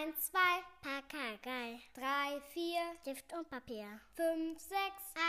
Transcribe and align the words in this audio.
1, 0.00 0.16
2, 0.32 0.38
Pakagei. 0.80 1.78
3, 1.92 2.40
4, 2.54 2.62
Stift 3.02 3.34
und 3.36 3.50
Papier. 3.50 3.84
5, 4.16 4.58
6, 4.58 4.72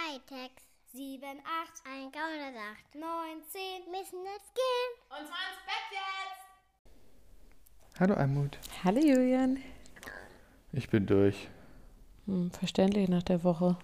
Hightech. 0.08 0.52
7, 0.94 1.22
8, 1.24 1.84
ein 1.92 2.10
Gaunersacht. 2.14 2.96
9, 2.96 3.04
10, 3.50 3.92
müssen 3.92 4.24
jetzt 4.24 4.56
gehen. 4.56 4.92
Und 5.10 5.28
zwar 5.28 5.44
ins 5.52 5.60
Bett 5.68 5.92
jetzt! 5.92 6.46
Hallo 8.00 8.14
Almut. 8.14 8.60
Hallo 8.86 9.00
Julian. 9.02 9.58
Ich 10.72 10.90
bin 10.90 11.06
durch. 11.06 11.50
Hm, 12.26 12.52
verständlich 12.52 13.10
nach 13.10 13.24
der 13.24 13.44
Woche. 13.44 13.78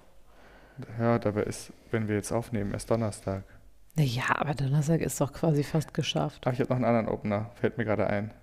Ja, 0.99 1.19
dabei 1.19 1.43
ist, 1.43 1.73
wenn 1.91 2.07
wir 2.07 2.15
jetzt 2.15 2.31
aufnehmen, 2.31 2.71
erst 2.71 2.89
Donnerstag. 2.89 3.43
Naja, 3.95 4.23
aber 4.37 4.53
Donnerstag 4.53 5.01
ist 5.01 5.19
doch 5.19 5.33
quasi 5.33 5.63
fast 5.63 5.93
geschafft. 5.93 6.47
Aber 6.47 6.53
ich 6.53 6.61
habe 6.61 6.69
noch 6.69 6.77
einen 6.77 6.85
anderen 6.85 7.09
Opener, 7.09 7.51
fällt 7.55 7.77
mir 7.77 7.83
gerade 7.83 8.07
ein. 8.07 8.33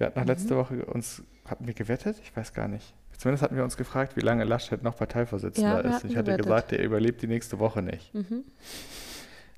Wir 0.00 0.06
hatten 0.06 0.18
noch 0.18 0.26
letzte 0.26 0.56
Woche 0.56 0.82
uns, 0.86 1.22
hatten 1.46 1.66
wir 1.66 1.74
gewettet? 1.74 2.16
Ich 2.22 2.34
weiß 2.34 2.54
gar 2.54 2.68
nicht. 2.68 2.94
Zumindest 3.18 3.42
hatten 3.42 3.54
wir 3.54 3.64
uns 3.64 3.76
gefragt, 3.76 4.16
wie 4.16 4.20
lange 4.22 4.44
Laschet 4.44 4.82
noch 4.82 4.96
Parteivorsitzender 4.96 5.84
Ja, 5.84 5.96
ist. 5.96 6.04
ich 6.04 6.16
hatte 6.16 6.30
gewettet. 6.30 6.42
gesagt, 6.46 6.70
der 6.70 6.82
überlebt 6.82 7.20
die 7.20 7.26
nächste 7.26 7.58
Woche 7.58 7.82
nicht. 7.82 8.14
Mhm. 8.14 8.44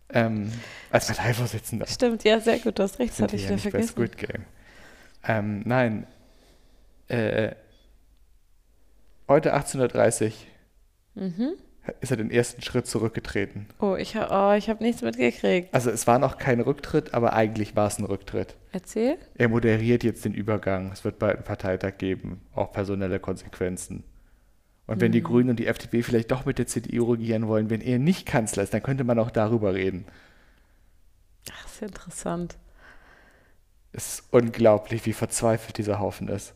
Ähm, 0.09 0.53
als 0.91 1.07
Parteivorsitzender. 1.07 1.87
Stimmt, 1.87 2.25
ja, 2.25 2.41
sehr 2.41 2.59
gut, 2.59 2.77
du 2.77 2.83
hast 2.83 2.99
recht, 2.99 3.13
das 3.13 3.21
hatte 3.21 3.37
ich 3.37 3.49
ja 3.49 3.57
vergessen. 3.57 3.89
Squid 3.89 4.19
Game. 4.19 4.45
Ähm, 5.23 5.63
nein. 5.65 6.09
Äh, 7.07 7.53
heute 9.29 9.53
1830 9.55 10.49
Mhm. 11.15 11.53
Ist 12.01 12.11
er 12.11 12.17
den 12.17 12.31
ersten 12.31 12.63
Schritt 12.63 12.87
zurückgetreten. 12.87 13.67
Oh, 13.81 13.97
ich 13.97 14.15
habe 14.17 14.29
oh, 14.33 14.57
ich 14.57 14.69
hab 14.71 14.81
nichts 14.81 15.03
mitgekriegt. 15.03 15.75
Also 15.75 15.91
es 15.91 16.07
war 16.07 16.19
noch 16.19 16.39
kein 16.39 16.61
Rücktritt, 16.61 17.13
aber 17.15 17.33
eigentlich 17.33 17.75
war 17.75 17.89
es 17.89 17.99
ein 17.99 18.05
Rücktritt. 18.05 18.57
Erzähl. 18.71 19.19
Er 19.35 19.49
moderiert 19.49 20.05
jetzt 20.05 20.25
den 20.25 20.35
Übergang. 20.35 20.93
Es 20.93 21.05
wird 21.05 21.19
bald 21.19 21.37
einen 21.37 21.45
Parteitag 21.45 21.99
geben, 21.99 22.41
auch 22.55 22.73
personelle 22.73 23.19
Konsequenzen. 23.19 24.05
Und 24.87 25.01
wenn 25.01 25.11
Mhm. 25.11 25.13
die 25.13 25.23
Grünen 25.23 25.51
und 25.51 25.59
die 25.59 25.67
FDP 25.67 26.03
vielleicht 26.03 26.31
doch 26.31 26.45
mit 26.45 26.59
der 26.59 26.67
CDU 26.67 27.13
regieren 27.13 27.49
wollen, 27.49 27.71
wenn 27.71 27.81
er 27.81 27.99
nicht 27.99 28.27
Kanzler 28.27 28.63
ist, 28.63 28.75
dann 28.75 28.83
könnte 28.83 29.05
man 29.05 29.19
auch 29.19 29.31
darüber 29.31 29.75
reden. 29.75 30.07
Ach, 31.53 31.67
ist 31.67 31.83
interessant. 31.83 32.57
Es 33.93 34.15
ist 34.15 34.25
unglaublich, 34.33 35.05
wie 35.07 35.13
verzweifelt 35.13 35.79
dieser 35.79 35.99
Haufen 35.99 36.29
ist. 36.29 36.55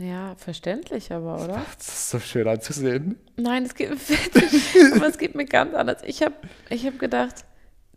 Ja, 0.00 0.34
verständlich 0.36 1.12
aber, 1.12 1.44
oder? 1.44 1.62
Das 1.76 1.88
ist 1.88 2.10
so 2.10 2.18
schön 2.18 2.48
anzusehen. 2.48 3.18
Nein, 3.36 3.64
es 3.64 3.74
geht, 3.74 3.90
aber 4.94 5.06
es 5.06 5.18
geht 5.18 5.34
mir 5.34 5.44
ganz 5.44 5.74
anders. 5.74 6.02
Ich 6.04 6.22
habe 6.22 6.34
ich 6.70 6.86
hab 6.86 6.98
gedacht, 6.98 7.44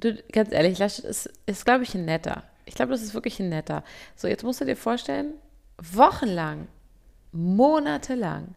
du, 0.02 0.22
ganz 0.32 0.52
ehrlich, 0.52 0.80
Laschet 0.80 1.06
ist, 1.06 1.30
ist 1.46 1.66
glaube 1.66 1.84
ich, 1.84 1.96
ein 1.96 2.06
netter. 2.06 2.44
Ich 2.66 2.76
glaube, 2.76 2.92
das 2.92 3.02
ist 3.02 3.14
wirklich 3.14 3.40
ein 3.40 3.50
netter. 3.50 3.84
So, 4.16 4.28
jetzt 4.28 4.44
musst 4.44 4.60
du 4.60 4.66
dir 4.66 4.76
vorstellen, 4.76 5.34
wochenlang, 5.78 6.68
monatelang 7.32 8.56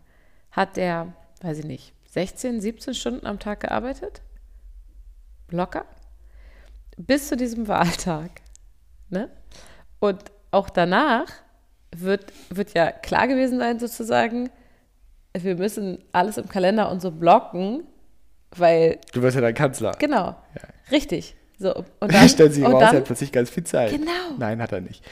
hat 0.50 0.76
der, 0.76 1.12
weiß 1.42 1.58
ich 1.58 1.64
nicht, 1.64 1.92
16, 2.10 2.60
17 2.60 2.94
Stunden 2.94 3.26
am 3.26 3.38
Tag 3.38 3.60
gearbeitet. 3.60 4.22
Locker. 5.50 5.84
Bis 6.96 7.28
zu 7.28 7.36
diesem 7.36 7.68
Wahltag. 7.68 8.30
Ne? 9.08 9.30
Und 10.00 10.24
auch 10.50 10.68
danach 10.70 11.26
wird, 11.94 12.32
wird 12.50 12.74
ja 12.74 12.90
klar 12.92 13.28
gewesen 13.28 13.58
sein, 13.58 13.78
sozusagen, 13.78 14.50
wir 15.36 15.56
müssen 15.56 16.02
alles 16.12 16.38
im 16.38 16.48
Kalender 16.48 16.90
und 16.90 17.00
so 17.02 17.10
blocken, 17.10 17.84
weil, 18.52 18.98
Du 19.12 19.22
wirst 19.22 19.34
ja 19.34 19.40
dann 19.42 19.54
Kanzler. 19.54 19.92
genau, 19.98 20.28
Ja. 20.28 20.62
richtig. 20.90 21.36
So, 21.58 21.74
und 21.74 21.86
Dann 22.12 22.28
stellen 22.28 22.52
sie 22.52 22.62
raus, 22.62 22.82
er 22.82 22.88
hat 22.98 23.04
plötzlich 23.04 23.32
ganz 23.32 23.48
viel 23.48 23.64
Zeit. 23.64 23.90
Genau. 23.90 24.10
Nein, 24.38 24.60
hat 24.60 24.72
er 24.72 24.82
nicht. 24.82 25.02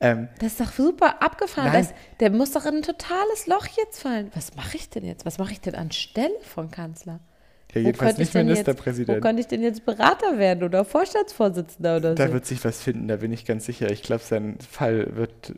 Ähm, 0.00 0.28
das 0.40 0.52
ist 0.52 0.60
doch 0.60 0.72
super 0.72 1.22
abgefahren. 1.22 1.72
Das, 1.72 1.94
der 2.18 2.30
muss 2.30 2.50
doch 2.50 2.66
in 2.66 2.76
ein 2.78 2.82
totales 2.82 3.46
Loch 3.46 3.66
jetzt 3.78 4.00
fallen. 4.02 4.32
Was 4.34 4.56
mache 4.56 4.76
ich 4.76 4.90
denn 4.90 5.04
jetzt? 5.04 5.24
Was 5.24 5.38
mache 5.38 5.52
ich 5.52 5.60
denn 5.60 5.76
anstelle 5.76 6.34
von 6.42 6.72
Kanzler? 6.72 7.20
ja, 7.72 7.82
jedenfalls 7.82 8.18
nicht 8.18 8.34
denn 8.34 8.48
Jetzt, 8.48 8.50
wo 8.50 8.52
Ministerpräsident. 8.54 9.22
könnte 9.22 9.40
ich 9.40 9.46
denn 9.46 9.62
jetzt 9.62 9.84
Berater 9.86 10.38
werden 10.38 10.64
oder 10.64 10.84
Vorstandsvorsitzender 10.84 11.98
oder 11.98 12.14
Da 12.16 12.26
so? 12.26 12.32
wird 12.32 12.46
sich 12.46 12.62
was 12.64 12.82
finden, 12.82 13.06
da 13.06 13.16
bin 13.16 13.32
ich 13.32 13.44
ganz 13.44 13.64
sicher. 13.64 13.88
Ich 13.92 14.02
glaube, 14.02 14.22
sein 14.24 14.58
Fall 14.60 15.14
wird 15.14 15.54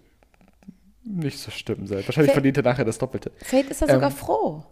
nicht 1.05 1.39
so 1.39 1.51
schlimm 1.51 1.87
sein. 1.87 2.03
Wahrscheinlich 2.07 2.29
Wer- 2.31 2.35
verdient 2.35 2.57
er 2.59 2.63
nachher 2.63 2.85
das 2.85 2.99
Doppelte. 2.99 3.31
Vielleicht 3.43 3.71
ist 3.71 3.83
er 3.83 3.89
sogar 3.89 4.11
Ähm, 4.11 4.17
froh. 4.17 4.65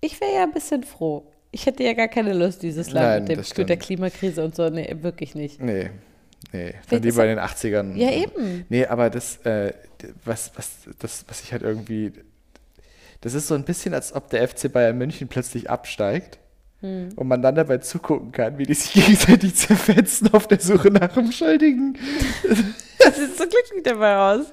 Ich 0.00 0.20
wäre 0.20 0.34
ja 0.34 0.42
ein 0.42 0.52
bisschen 0.52 0.82
froh. 0.82 1.26
Ich 1.52 1.66
hätte 1.66 1.82
ja 1.84 1.92
gar 1.92 2.08
keine 2.08 2.32
Lust, 2.32 2.62
dieses 2.62 2.90
Land 2.90 3.06
Nein, 3.28 3.38
mit, 3.38 3.48
dem, 3.48 3.58
mit 3.58 3.68
der. 3.68 3.76
Klimakrise 3.76 4.44
und 4.44 4.54
so. 4.56 4.68
Nee, 4.70 4.96
wirklich 5.00 5.34
nicht. 5.34 5.60
Nee, 5.60 5.90
nee. 6.52 6.72
Dann 6.72 6.80
Vielleicht 6.86 7.04
lieber 7.04 7.22
in 7.24 7.28
den 7.36 7.38
80ern. 7.38 7.94
Ja, 7.96 8.10
eben. 8.10 8.64
Nee, 8.68 8.86
aber 8.86 9.10
das, 9.10 9.36
äh, 9.44 9.72
was, 10.24 10.50
was, 10.56 10.70
das, 10.98 11.24
was 11.28 11.42
ich 11.42 11.52
halt 11.52 11.62
irgendwie. 11.62 12.12
Das 13.20 13.34
ist 13.34 13.46
so 13.46 13.54
ein 13.54 13.64
bisschen, 13.64 13.94
als 13.94 14.12
ob 14.14 14.30
der 14.30 14.48
FC 14.48 14.72
Bayern 14.72 14.98
München 14.98 15.28
plötzlich 15.28 15.70
absteigt 15.70 16.38
Hm. 16.82 17.10
und 17.14 17.28
man 17.28 17.40
dann 17.40 17.54
dabei 17.54 17.78
zugucken 17.78 18.32
kann, 18.32 18.58
wie 18.58 18.64
die 18.64 18.74
sich 18.74 18.92
gegenseitig 18.92 19.54
zerfetzen 19.56 20.34
auf 20.34 20.48
der 20.48 20.58
Suche 20.58 20.90
nach 20.90 21.14
dem 21.14 21.30
Schuldigen. 21.32 21.96
Das 23.04 23.16
sieht 23.16 23.36
so 23.36 23.42
glücklich 23.42 23.82
dabei 23.82 24.16
aus. 24.16 24.46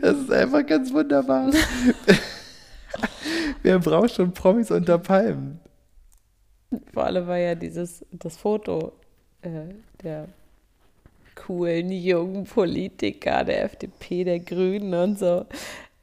Das 0.00 0.16
ist 0.16 0.32
einfach 0.32 0.66
ganz 0.66 0.92
wunderbar. 0.92 1.52
Wer 3.62 3.78
braucht 3.78 4.14
schon 4.14 4.32
Promis 4.32 4.72
unter 4.72 4.98
Palmen? 4.98 5.60
Vor 6.92 7.04
allem 7.04 7.28
war 7.28 7.38
ja 7.38 7.54
dieses, 7.54 8.04
das 8.10 8.36
Foto 8.36 8.94
äh, 9.42 9.74
der 10.02 10.26
coolen 11.36 11.92
jungen 11.92 12.44
Politiker 12.44 13.44
der 13.44 13.64
FDP, 13.64 14.24
der 14.24 14.40
Grünen 14.40 14.92
und 14.92 15.18
so. 15.18 15.46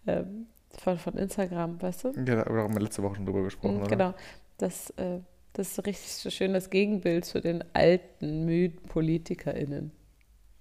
Ähm, 0.08 0.48
von, 0.78 0.98
von 0.98 1.18
Instagram, 1.18 1.82
weißt 1.82 2.06
du? 2.06 2.08
Ja, 2.26 2.44
da 2.44 2.46
haben 2.46 2.74
wir 2.74 2.82
letzte 2.82 3.04
Woche 3.04 3.16
schon 3.16 3.26
drüber 3.26 3.44
gesprochen. 3.44 3.76
Mhm, 3.76 3.82
oder? 3.82 3.90
genau. 3.90 4.14
Das, 4.58 4.92
äh, 4.92 5.20
das 5.54 5.70
ist 5.70 5.76
so 5.76 5.82
richtig 5.82 6.12
so 6.14 6.30
schön 6.30 6.54
das 6.54 6.70
Gegenbild 6.70 7.26
zu 7.26 7.42
den 7.42 7.64
alten, 7.74 8.46
müden 8.46 8.82
PolitikerInnen. 8.88 9.92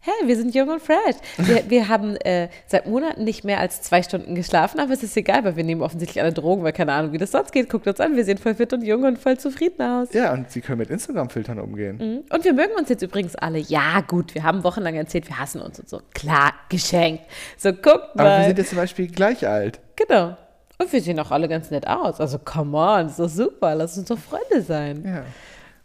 Hey, 0.02 0.14
wir 0.26 0.34
sind 0.34 0.54
jung 0.54 0.70
und 0.70 0.80
fresh. 0.80 1.16
Wir, 1.36 1.62
wir 1.68 1.88
haben 1.88 2.16
äh, 2.16 2.48
seit 2.66 2.86
Monaten 2.86 3.22
nicht 3.22 3.44
mehr 3.44 3.60
als 3.60 3.82
zwei 3.82 4.02
Stunden 4.02 4.34
geschlafen, 4.34 4.80
aber 4.80 4.94
es 4.94 5.02
ist 5.02 5.14
egal, 5.14 5.44
weil 5.44 5.56
wir 5.56 5.64
nehmen 5.64 5.82
offensichtlich 5.82 6.22
alle 6.22 6.32
Drogen, 6.32 6.62
weil 6.62 6.72
keine 6.72 6.94
Ahnung, 6.94 7.12
wie 7.12 7.18
das 7.18 7.32
sonst 7.32 7.52
geht. 7.52 7.68
Guckt 7.68 7.86
uns 7.86 8.00
an, 8.00 8.16
wir 8.16 8.24
sehen 8.24 8.38
voll 8.38 8.54
fit 8.54 8.72
und 8.72 8.82
jung 8.82 9.04
und 9.04 9.18
voll 9.18 9.36
zufrieden 9.36 9.82
aus. 9.82 10.14
Ja, 10.14 10.32
und 10.32 10.50
sie 10.50 10.62
können 10.62 10.78
mit 10.78 10.88
Instagram-Filtern 10.88 11.58
umgehen. 11.58 11.98
Mhm. 11.98 12.34
Und 12.34 12.44
wir 12.44 12.54
mögen 12.54 12.72
uns 12.78 12.88
jetzt 12.88 13.02
übrigens 13.02 13.36
alle. 13.36 13.58
Ja, 13.58 14.00
gut, 14.00 14.34
wir 14.34 14.42
haben 14.42 14.64
wochenlang 14.64 14.94
erzählt, 14.94 15.28
wir 15.28 15.38
hassen 15.38 15.60
uns 15.60 15.78
und 15.78 15.90
so. 15.90 16.00
Klar, 16.14 16.54
geschenkt. 16.70 17.24
So, 17.58 17.70
guckt 17.70 18.16
mal. 18.16 18.26
Aber 18.26 18.38
wir 18.38 18.46
sind 18.46 18.58
jetzt 18.58 18.70
zum 18.70 18.78
Beispiel 18.78 19.06
gleich 19.06 19.46
alt. 19.46 19.80
genau. 19.96 20.34
Und 20.80 20.90
wir 20.90 21.02
sehen 21.02 21.20
auch 21.20 21.30
alle 21.30 21.46
ganz 21.46 21.70
nett 21.70 21.86
aus. 21.86 22.20
Also, 22.20 22.38
come 22.38 22.76
on, 22.76 23.06
ist 23.06 23.18
doch 23.18 23.28
super. 23.28 23.74
Lass 23.74 23.98
uns 23.98 24.08
doch 24.08 24.18
Freunde 24.18 24.62
sein. 24.62 25.04
Ja. 25.04 25.24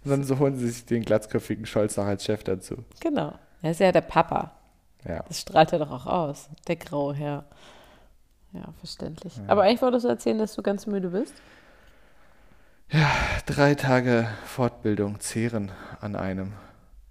Und 0.05 0.11
dann 0.11 0.23
so 0.23 0.39
holen 0.39 0.55
sie 0.55 0.69
sich 0.69 0.85
den 0.85 1.03
glatzköpfigen 1.03 1.65
Scholz 1.65 1.97
noch 1.97 2.05
als 2.05 2.23
Chef 2.23 2.45
dazu. 2.45 2.77
Genau. 3.01 3.33
Er 3.61 3.71
ist 3.71 3.81
ja 3.81 3.91
der 3.91 4.01
Papa. 4.01 4.51
Ja. 5.03 5.23
Das 5.27 5.41
strahlt 5.41 5.73
er 5.73 5.79
doch 5.79 5.91
auch 5.91 6.05
aus. 6.05 6.49
Der 6.67 6.77
graue 6.77 7.13
Herr. 7.13 7.43
Ja, 8.53 8.61
verständlich. 8.79 9.33
Aber 9.47 9.63
eigentlich 9.63 9.81
wolltest 9.81 10.05
du 10.05 10.09
erzählen, 10.09 10.37
dass 10.37 10.55
du 10.55 10.61
ganz 10.61 10.85
müde 10.85 11.09
bist? 11.09 11.33
Drei 13.45 13.75
Tage 13.75 14.29
Fortbildung 14.45 15.19
zehren 15.19 15.71
an 15.99 16.15
einem. 16.15 16.53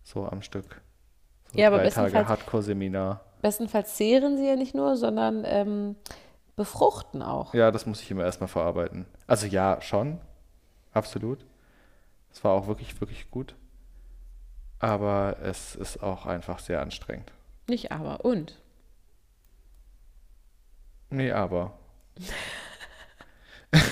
So 0.04 0.26
am 0.26 0.40
Stück. 0.40 0.80
So 1.52 1.58
Ja, 1.58 1.66
aber 1.66 1.78
drei 1.78 1.90
Tage 1.90 2.28
Hardcore-Seminar. 2.28 3.20
Bestenfalls 3.42 3.96
zehren 3.96 4.38
sie 4.38 4.46
ja 4.46 4.56
nicht 4.56 4.74
nur, 4.74 4.96
sondern 4.96 5.42
ähm, 5.44 5.96
befruchten 6.56 7.22
auch. 7.22 7.54
Ja, 7.54 7.70
das 7.70 7.87
muss 7.87 8.00
ich 8.00 8.10
immer 8.10 8.25
erstmal 8.25 8.48
verarbeiten. 8.48 9.06
Also 9.26 9.47
ja, 9.47 9.81
schon. 9.81 10.20
Absolut. 10.92 11.44
Es 12.32 12.42
war 12.44 12.53
auch 12.53 12.66
wirklich, 12.66 13.00
wirklich 13.00 13.31
gut. 13.31 13.54
Aber 14.78 15.37
es 15.43 15.75
ist 15.75 16.03
auch 16.03 16.26
einfach 16.26 16.59
sehr 16.59 16.81
anstrengend. 16.81 17.32
Nicht 17.69 17.93
aber, 17.93 18.25
und. 18.25 18.60
Nee, 21.10 21.32
aber. 21.32 21.72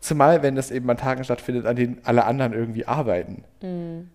Zumal, 0.00 0.42
wenn 0.42 0.54
das 0.54 0.70
eben 0.70 0.88
an 0.90 0.96
Tagen 0.96 1.24
stattfindet, 1.24 1.66
an 1.66 1.76
denen 1.76 2.04
alle 2.04 2.24
anderen 2.24 2.52
irgendwie 2.52 2.86
arbeiten. 2.86 3.44
Mhm. 3.62 4.10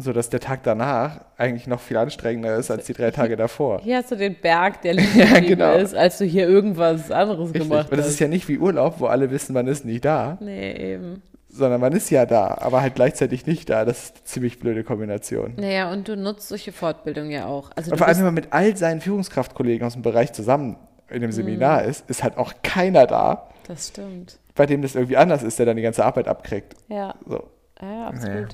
So 0.00 0.12
dass 0.12 0.30
der 0.30 0.40
Tag 0.40 0.62
danach 0.62 1.20
eigentlich 1.36 1.66
noch 1.66 1.80
viel 1.80 1.96
anstrengender 1.98 2.56
ist 2.56 2.70
als 2.70 2.86
die 2.86 2.94
drei 2.94 3.10
Tage 3.10 3.36
davor. 3.36 3.80
Hier 3.82 3.98
hast 3.98 4.10
du 4.10 4.16
den 4.16 4.34
Berg, 4.40 4.82
der 4.82 4.94
liegen 4.94 5.12
geblieben 5.18 5.46
genau. 5.46 5.74
ist, 5.74 5.94
als 5.94 6.18
du 6.18 6.24
hier 6.24 6.48
irgendwas 6.48 7.10
anderes 7.10 7.52
Richtig. 7.52 7.68
gemacht 7.68 7.90
Und 7.90 7.96
das 7.98 8.06
hast. 8.06 8.12
ist 8.14 8.20
ja 8.20 8.28
nicht 8.28 8.48
wie 8.48 8.58
Urlaub, 8.58 8.94
wo 8.98 9.06
alle 9.06 9.30
wissen, 9.30 9.52
man 9.52 9.66
ist 9.66 9.84
nicht 9.84 10.04
da, 10.04 10.38
nee, 10.40 10.72
eben. 10.94 11.22
sondern 11.48 11.80
man 11.80 11.92
ist 11.92 12.08
ja 12.10 12.24
da, 12.26 12.56
aber 12.60 12.80
halt 12.80 12.94
gleichzeitig 12.94 13.46
nicht 13.46 13.68
da. 13.68 13.84
Das 13.84 14.04
ist 14.04 14.14
eine 14.16 14.24
ziemlich 14.24 14.58
blöde 14.58 14.84
Kombination. 14.84 15.54
Naja, 15.56 15.92
und 15.92 16.08
du 16.08 16.16
nutzt 16.16 16.48
solche 16.48 16.72
Fortbildungen 16.72 17.30
ja 17.30 17.46
auch. 17.46 17.70
Also 17.76 17.90
Und 17.92 17.98
vor 17.98 18.06
allem, 18.06 18.16
wenn 18.18 18.24
man 18.26 18.34
mit 18.34 18.48
all 18.52 18.76
seinen 18.76 19.00
Führungskraftkollegen 19.00 19.86
aus 19.86 19.92
dem 19.94 20.02
Bereich 20.02 20.32
zusammen 20.32 20.76
in 21.08 21.16
Mhm. 21.18 21.20
dem 21.22 21.32
Seminar 21.32 21.84
ist, 21.84 22.08
ist 22.08 22.22
halt 22.22 22.38
auch 22.38 22.54
keiner 22.62 23.06
da, 23.06 23.48
das 23.66 23.88
stimmt. 23.88 24.38
bei 24.54 24.64
dem 24.66 24.80
das 24.80 24.94
irgendwie 24.94 25.16
anders 25.16 25.42
ist, 25.42 25.58
der 25.58 25.66
dann 25.66 25.76
die 25.76 25.82
ganze 25.82 26.04
Arbeit 26.04 26.28
abkriegt. 26.28 26.74
Ja, 26.88 27.14
So. 27.26 27.42
ja 27.82 28.06
absolut. 28.06 28.48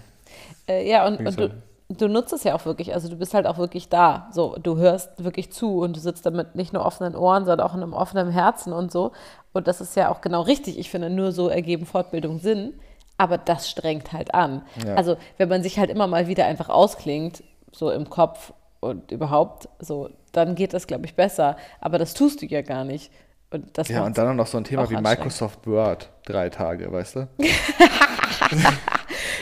Äh, 0.68 0.88
ja, 0.88 1.06
und, 1.06 1.20
und 1.20 1.38
du, 1.38 1.50
du 1.88 2.08
nutzt 2.08 2.32
es 2.32 2.44
ja 2.44 2.54
auch 2.54 2.64
wirklich, 2.64 2.94
also 2.94 3.08
du 3.08 3.16
bist 3.16 3.34
halt 3.34 3.46
auch 3.46 3.58
wirklich 3.58 3.88
da. 3.88 4.28
So, 4.32 4.56
du 4.60 4.76
hörst 4.76 5.22
wirklich 5.22 5.52
zu 5.52 5.78
und 5.78 5.96
du 5.96 6.00
sitzt 6.00 6.26
damit 6.26 6.54
nicht 6.54 6.72
nur 6.72 6.84
offenen 6.84 7.14
Ohren, 7.14 7.44
sondern 7.44 7.66
auch 7.66 7.74
in 7.74 7.82
einem 7.82 7.92
offenen 7.92 8.30
Herzen 8.30 8.72
und 8.72 8.90
so. 8.90 9.12
Und 9.52 9.68
das 9.68 9.80
ist 9.80 9.96
ja 9.96 10.10
auch 10.10 10.20
genau 10.20 10.42
richtig. 10.42 10.78
Ich 10.78 10.90
finde, 10.90 11.10
nur 11.10 11.32
so 11.32 11.48
ergeben 11.48 11.86
Fortbildung 11.86 12.40
Sinn. 12.40 12.74
Aber 13.18 13.38
das 13.38 13.70
strengt 13.70 14.12
halt 14.12 14.34
an. 14.34 14.62
Ja. 14.84 14.94
Also, 14.94 15.16
wenn 15.38 15.48
man 15.48 15.62
sich 15.62 15.78
halt 15.78 15.88
immer 15.88 16.06
mal 16.06 16.28
wieder 16.28 16.44
einfach 16.44 16.68
ausklingt, 16.68 17.42
so 17.72 17.90
im 17.90 18.10
Kopf 18.10 18.52
und 18.80 19.10
überhaupt, 19.10 19.68
so, 19.78 20.10
dann 20.32 20.54
geht 20.54 20.74
das, 20.74 20.86
glaube 20.86 21.06
ich, 21.06 21.14
besser. 21.14 21.56
Aber 21.80 21.98
das 21.98 22.12
tust 22.12 22.42
du 22.42 22.46
ja 22.46 22.60
gar 22.60 22.84
nicht. 22.84 23.10
Und 23.50 23.78
das 23.78 23.88
Ja, 23.88 24.04
und 24.04 24.18
dann 24.18 24.36
noch 24.36 24.46
so 24.46 24.58
ein 24.58 24.64
Thema 24.64 24.90
wie. 24.90 24.96
Microsoft 24.96 25.66
Word, 25.66 26.10
drei 26.26 26.50
Tage, 26.50 26.92
weißt 26.92 27.16
du? 27.16 27.28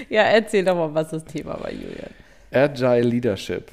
Ja, 0.09 0.23
erzähl 0.23 0.65
doch 0.65 0.75
mal, 0.75 0.93
was 0.95 1.11
das 1.11 1.25
Thema 1.25 1.61
war, 1.61 1.71
Julian. 1.71 2.11
Agile 2.53 3.01
Leadership. 3.03 3.71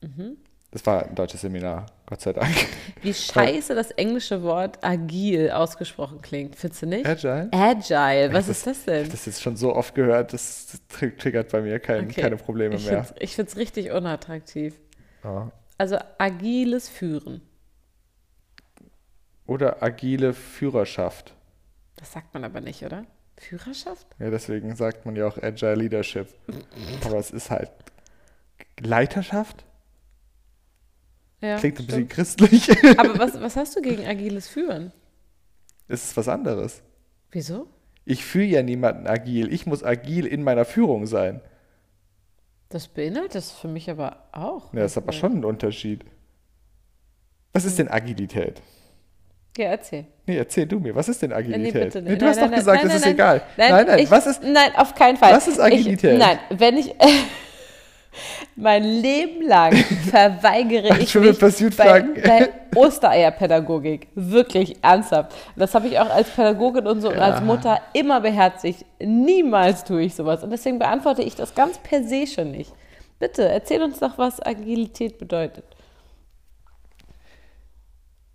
Mhm. 0.00 0.36
Das 0.70 0.84
war 0.84 1.06
ein 1.06 1.14
deutsches 1.14 1.40
Seminar, 1.40 1.86
Gott 2.04 2.20
sei 2.20 2.32
Dank. 2.34 2.54
Wie 3.02 3.14
scheiße 3.14 3.74
das 3.74 3.90
englische 3.92 4.42
Wort 4.42 4.84
agil 4.84 5.50
ausgesprochen 5.50 6.20
klingt, 6.20 6.56
findest 6.56 6.82
du 6.82 6.86
nicht? 6.86 7.06
Agile? 7.06 7.48
Agile, 7.52 8.32
was 8.34 8.48
Das- 8.48 8.58
ist 8.58 8.66
das 8.66 8.78
Ich 8.80 8.84
denn? 8.84 8.98
habe 9.00 9.08
das 9.10 9.26
jetzt 9.26 9.42
schon 9.42 9.56
so 9.56 9.74
oft 9.74 9.94
gehört, 9.94 10.32
das 10.34 10.78
tr- 10.92 11.16
triggert 11.16 11.50
bei 11.50 11.62
mir 11.62 11.80
kein, 11.80 12.04
Okay. 12.06 12.20
keine 12.20 12.36
Probleme 12.36 12.74
Ich 12.76 12.86
mehr. 12.86 13.02
find's- 13.04 13.20
Ich 13.22 13.34
finde 13.34 13.50
es 13.50 13.56
richtig 13.56 13.90
unattraktiv. 13.92 14.74
Ja. 15.24 15.50
Also 15.78 15.96
agiles 16.18 16.88
Führen, 16.90 17.40
Oder 19.46 19.82
agile 19.82 20.34
Führerschaft. 20.34 21.32
das 21.96 22.12
sagt 22.12 22.34
man 22.34 22.44
aber 22.44 22.60
nicht, 22.60 22.82
oder? 22.84 23.04
Führerschaft? 23.40 24.06
Ja, 24.18 24.30
deswegen 24.30 24.74
sagt 24.76 25.06
man 25.06 25.16
ja 25.16 25.26
auch 25.26 25.36
Agile 25.42 25.74
Leadership. 25.76 26.28
Aber 27.04 27.18
es 27.18 27.30
ist 27.30 27.50
halt 27.50 27.70
Leiterschaft? 28.80 29.64
Ja, 31.40 31.56
Klingt 31.58 31.78
ein 31.78 31.86
bisschen 31.86 32.10
stimmt. 32.10 32.10
christlich. 32.10 32.70
Aber 32.98 33.18
was, 33.18 33.40
was 33.40 33.56
hast 33.56 33.76
du 33.76 33.80
gegen 33.80 34.04
agiles 34.06 34.48
Führen? 34.48 34.92
Es 35.86 36.04
ist 36.04 36.16
was 36.16 36.28
anderes. 36.28 36.82
Wieso? 37.30 37.68
Ich 38.04 38.24
führe 38.24 38.46
ja 38.46 38.62
niemanden 38.62 39.06
agil. 39.06 39.52
Ich 39.52 39.66
muss 39.66 39.84
agil 39.84 40.26
in 40.26 40.42
meiner 40.42 40.64
Führung 40.64 41.06
sein. 41.06 41.40
Das 42.70 42.88
beinhaltet 42.88 43.36
es 43.36 43.52
für 43.52 43.68
mich 43.68 43.88
aber 43.88 44.28
auch. 44.32 44.72
Ja, 44.74 44.80
das 44.80 44.92
ist 44.92 44.98
aber 44.98 45.12
schon 45.12 45.32
ein 45.38 45.44
Unterschied. 45.44 46.04
Was 47.52 47.64
ist 47.64 47.78
denn 47.78 47.88
Agilität? 47.88 48.60
Ja, 49.58 49.70
erzähl. 49.70 50.04
Nee, 50.24 50.36
erzähl 50.36 50.66
du 50.66 50.78
mir, 50.78 50.94
was 50.94 51.08
ist 51.08 51.20
denn 51.20 51.30
Nee, 51.30 51.36
Agilität? 51.36 51.72
bitte 51.84 52.02
Nee, 52.02 52.10
nicht. 52.10 52.22
du 52.22 52.26
hast 52.26 52.36
Nein, 52.36 52.44
doch 52.44 52.50
nein, 52.50 52.58
gesagt, 52.60 52.78
nein, 52.78 52.86
das 52.86 52.96
ist 52.96 53.04
nein, 53.04 53.14
egal. 53.14 53.42
Nein, 53.56 53.70
nein, 53.72 53.86
nein, 53.88 53.98
ich, 53.98 54.10
was 54.10 54.26
ist. 54.28 54.42
Nein, 54.44 54.70
auf 54.76 54.94
keinen 54.94 55.16
Fall. 55.16 55.32
Was 55.32 55.48
ist 55.48 55.58
Agilität? 55.58 56.12
Ich, 56.12 56.18
nein, 56.18 56.38
wenn 56.50 56.76
ich 56.76 56.94
mein 58.54 58.84
Leben 58.84 59.42
lang 59.48 59.74
verweigere 60.10 60.96
ich 61.00 61.12
mich 61.12 61.76
bei, 61.76 62.02
bei 62.02 62.48
Ostereierpädagogik. 62.76 64.06
Wirklich 64.14 64.76
ernsthaft. 64.80 65.34
Das 65.56 65.74
habe 65.74 65.88
ich 65.88 65.98
auch 65.98 66.10
als 66.10 66.30
Pädagogin 66.30 66.86
und 66.86 67.00
so 67.00 67.08
und 67.08 67.18
als 67.18 67.40
Mutter 67.42 67.80
immer 67.94 68.20
beherzigt. 68.20 68.84
Niemals 69.00 69.82
tue 69.82 70.02
ich 70.02 70.14
sowas. 70.14 70.44
Und 70.44 70.50
deswegen 70.50 70.78
beantworte 70.78 71.22
ich 71.22 71.34
das 71.34 71.52
ganz 71.56 71.78
per 71.78 72.04
se 72.04 72.28
schon 72.28 72.52
nicht. 72.52 72.72
Bitte, 73.18 73.48
erzähl 73.48 73.82
uns 73.82 73.98
doch, 73.98 74.18
was 74.18 74.40
Agilität 74.40 75.18
bedeutet. 75.18 75.64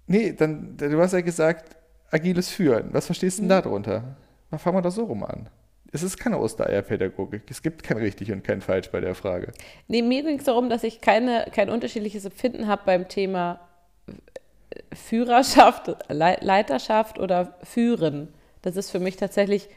Nee, 0.07 0.33
dann, 0.33 0.75
du 0.77 0.99
hast 0.99 1.13
ja 1.13 1.21
gesagt, 1.21 1.75
agiles 2.11 2.49
Führen. 2.49 2.93
Was 2.93 3.05
verstehst 3.05 3.39
du 3.39 3.43
Mhm. 3.43 3.49
denn 3.49 3.61
darunter? 3.63 4.03
Dann 4.49 4.59
fangen 4.59 4.77
wir 4.77 4.81
doch 4.81 4.91
so 4.91 5.05
rum 5.05 5.23
an. 5.23 5.49
Es 5.91 6.01
ist 6.03 6.17
keine 6.17 6.39
Ostereierpädagogik. 6.39 7.43
Es 7.49 7.61
gibt 7.61 7.83
kein 7.83 7.97
richtig 7.97 8.31
und 8.31 8.43
kein 8.43 8.61
falsch 8.61 8.89
bei 8.91 8.99
der 8.99 9.13
Frage. 9.15 9.51
Nee, 9.87 10.01
mir 10.01 10.23
ging 10.23 10.39
es 10.39 10.45
darum, 10.45 10.69
dass 10.69 10.83
ich 10.83 11.01
keine, 11.01 11.45
kein 11.51 11.69
unterschiedliches 11.69 12.25
Empfinden 12.25 12.67
habe 12.67 12.81
beim 12.85 13.07
Thema 13.07 13.59
äh, 14.07 14.95
Führerschaft, 14.95 15.87
Le 16.09 16.37
Leiterschaft 16.41 17.19
oder 17.19 17.57
Führen. 17.63 18.29
Das 18.63 18.75
ist 18.75 18.89
für 18.91 18.99
mich 18.99 19.17
tatsächlich 19.17 19.69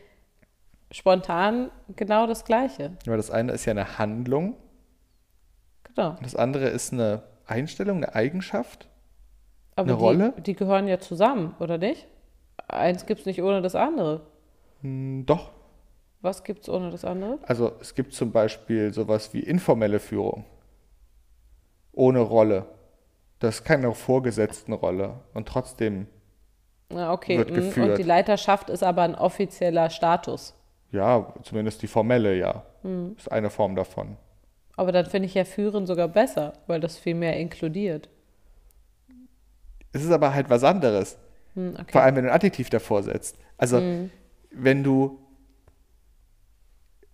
spontan 0.90 1.70
genau 1.96 2.26
das 2.26 2.44
Gleiche. 2.44 2.92
Weil 3.06 3.16
das 3.18 3.30
eine 3.30 3.52
ist 3.52 3.64
ja 3.66 3.72
eine 3.72 3.98
Handlung 3.98 4.54
Genau. 5.84 6.10
und 6.10 6.24
das 6.24 6.36
andere 6.36 6.68
ist 6.68 6.92
eine 6.92 7.22
Einstellung, 7.46 7.98
eine 7.98 8.14
Eigenschaft. 8.14 8.88
Aber 9.76 9.88
Eine 9.88 9.96
die, 9.96 10.02
Rolle? 10.02 10.34
die 10.38 10.54
gehören 10.56 10.88
ja 10.88 10.98
zusammen, 10.98 11.54
oder 11.60 11.78
nicht? 11.78 12.06
Eins 12.68 13.06
gibt 13.06 13.20
es 13.20 13.26
nicht 13.26 13.42
ohne 13.42 13.62
das 13.62 13.74
andere. 13.74 14.22
Hm, 14.80 15.24
Doch. 15.26 15.50
Was 16.22 16.42
gibt 16.42 16.62
es 16.62 16.68
ohne 16.68 16.90
das 16.90 17.04
andere? 17.04 17.38
Also 17.46 17.72
es 17.80 17.94
gibt 17.94 18.12
zum 18.14 18.32
Beispiel 18.32 18.92
sowas 18.92 19.32
wie 19.32 19.40
informelle 19.40 20.00
Führung. 20.00 20.44
Ohne 21.92 22.20
Rolle. 22.20 22.66
Das 23.38 23.56
ist 23.56 23.64
keine 23.64 23.92
Vorgesetztenrolle. 23.94 25.20
Und 25.34 25.46
trotzdem, 25.46 26.06
Ja, 26.90 27.12
okay. 27.12 27.38
Wird 27.38 27.50
mm, 27.50 27.54
geführt. 27.54 27.90
Und 27.90 27.98
die 27.98 28.02
Leiterschaft 28.02 28.70
ist 28.70 28.82
aber 28.82 29.02
ein 29.02 29.14
offizieller 29.14 29.90
Status. 29.90 30.54
ja, 30.90 31.32
zumindest 31.42 31.82
die 31.82 31.86
formelle, 31.86 32.34
ja. 32.36 32.64
Hm. 32.82 33.14
Ist 33.18 33.30
eine 33.30 33.50
Form 33.50 33.76
davon. 33.76 34.16
Aber 34.76 34.92
dann 34.92 35.06
finde 35.06 35.26
ich 35.26 35.34
ja 35.34 35.44
Führen 35.44 35.86
sogar 35.86 36.08
besser, 36.08 36.54
weil 36.66 36.80
das 36.80 36.98
viel 36.98 37.14
mehr 37.14 37.36
inkludiert. 37.38 38.08
Es 39.96 40.04
ist 40.04 40.10
aber 40.10 40.34
halt 40.34 40.50
was 40.50 40.62
anderes. 40.62 41.16
Hm, 41.54 41.74
okay. 41.74 41.92
Vor 41.92 42.02
allem, 42.02 42.16
wenn 42.16 42.24
du 42.24 42.30
ein 42.30 42.36
Adjektiv 42.36 42.68
davor 42.68 43.02
setzt. 43.02 43.38
Also, 43.56 43.80
wenn 44.50 44.84
du. 44.84 45.18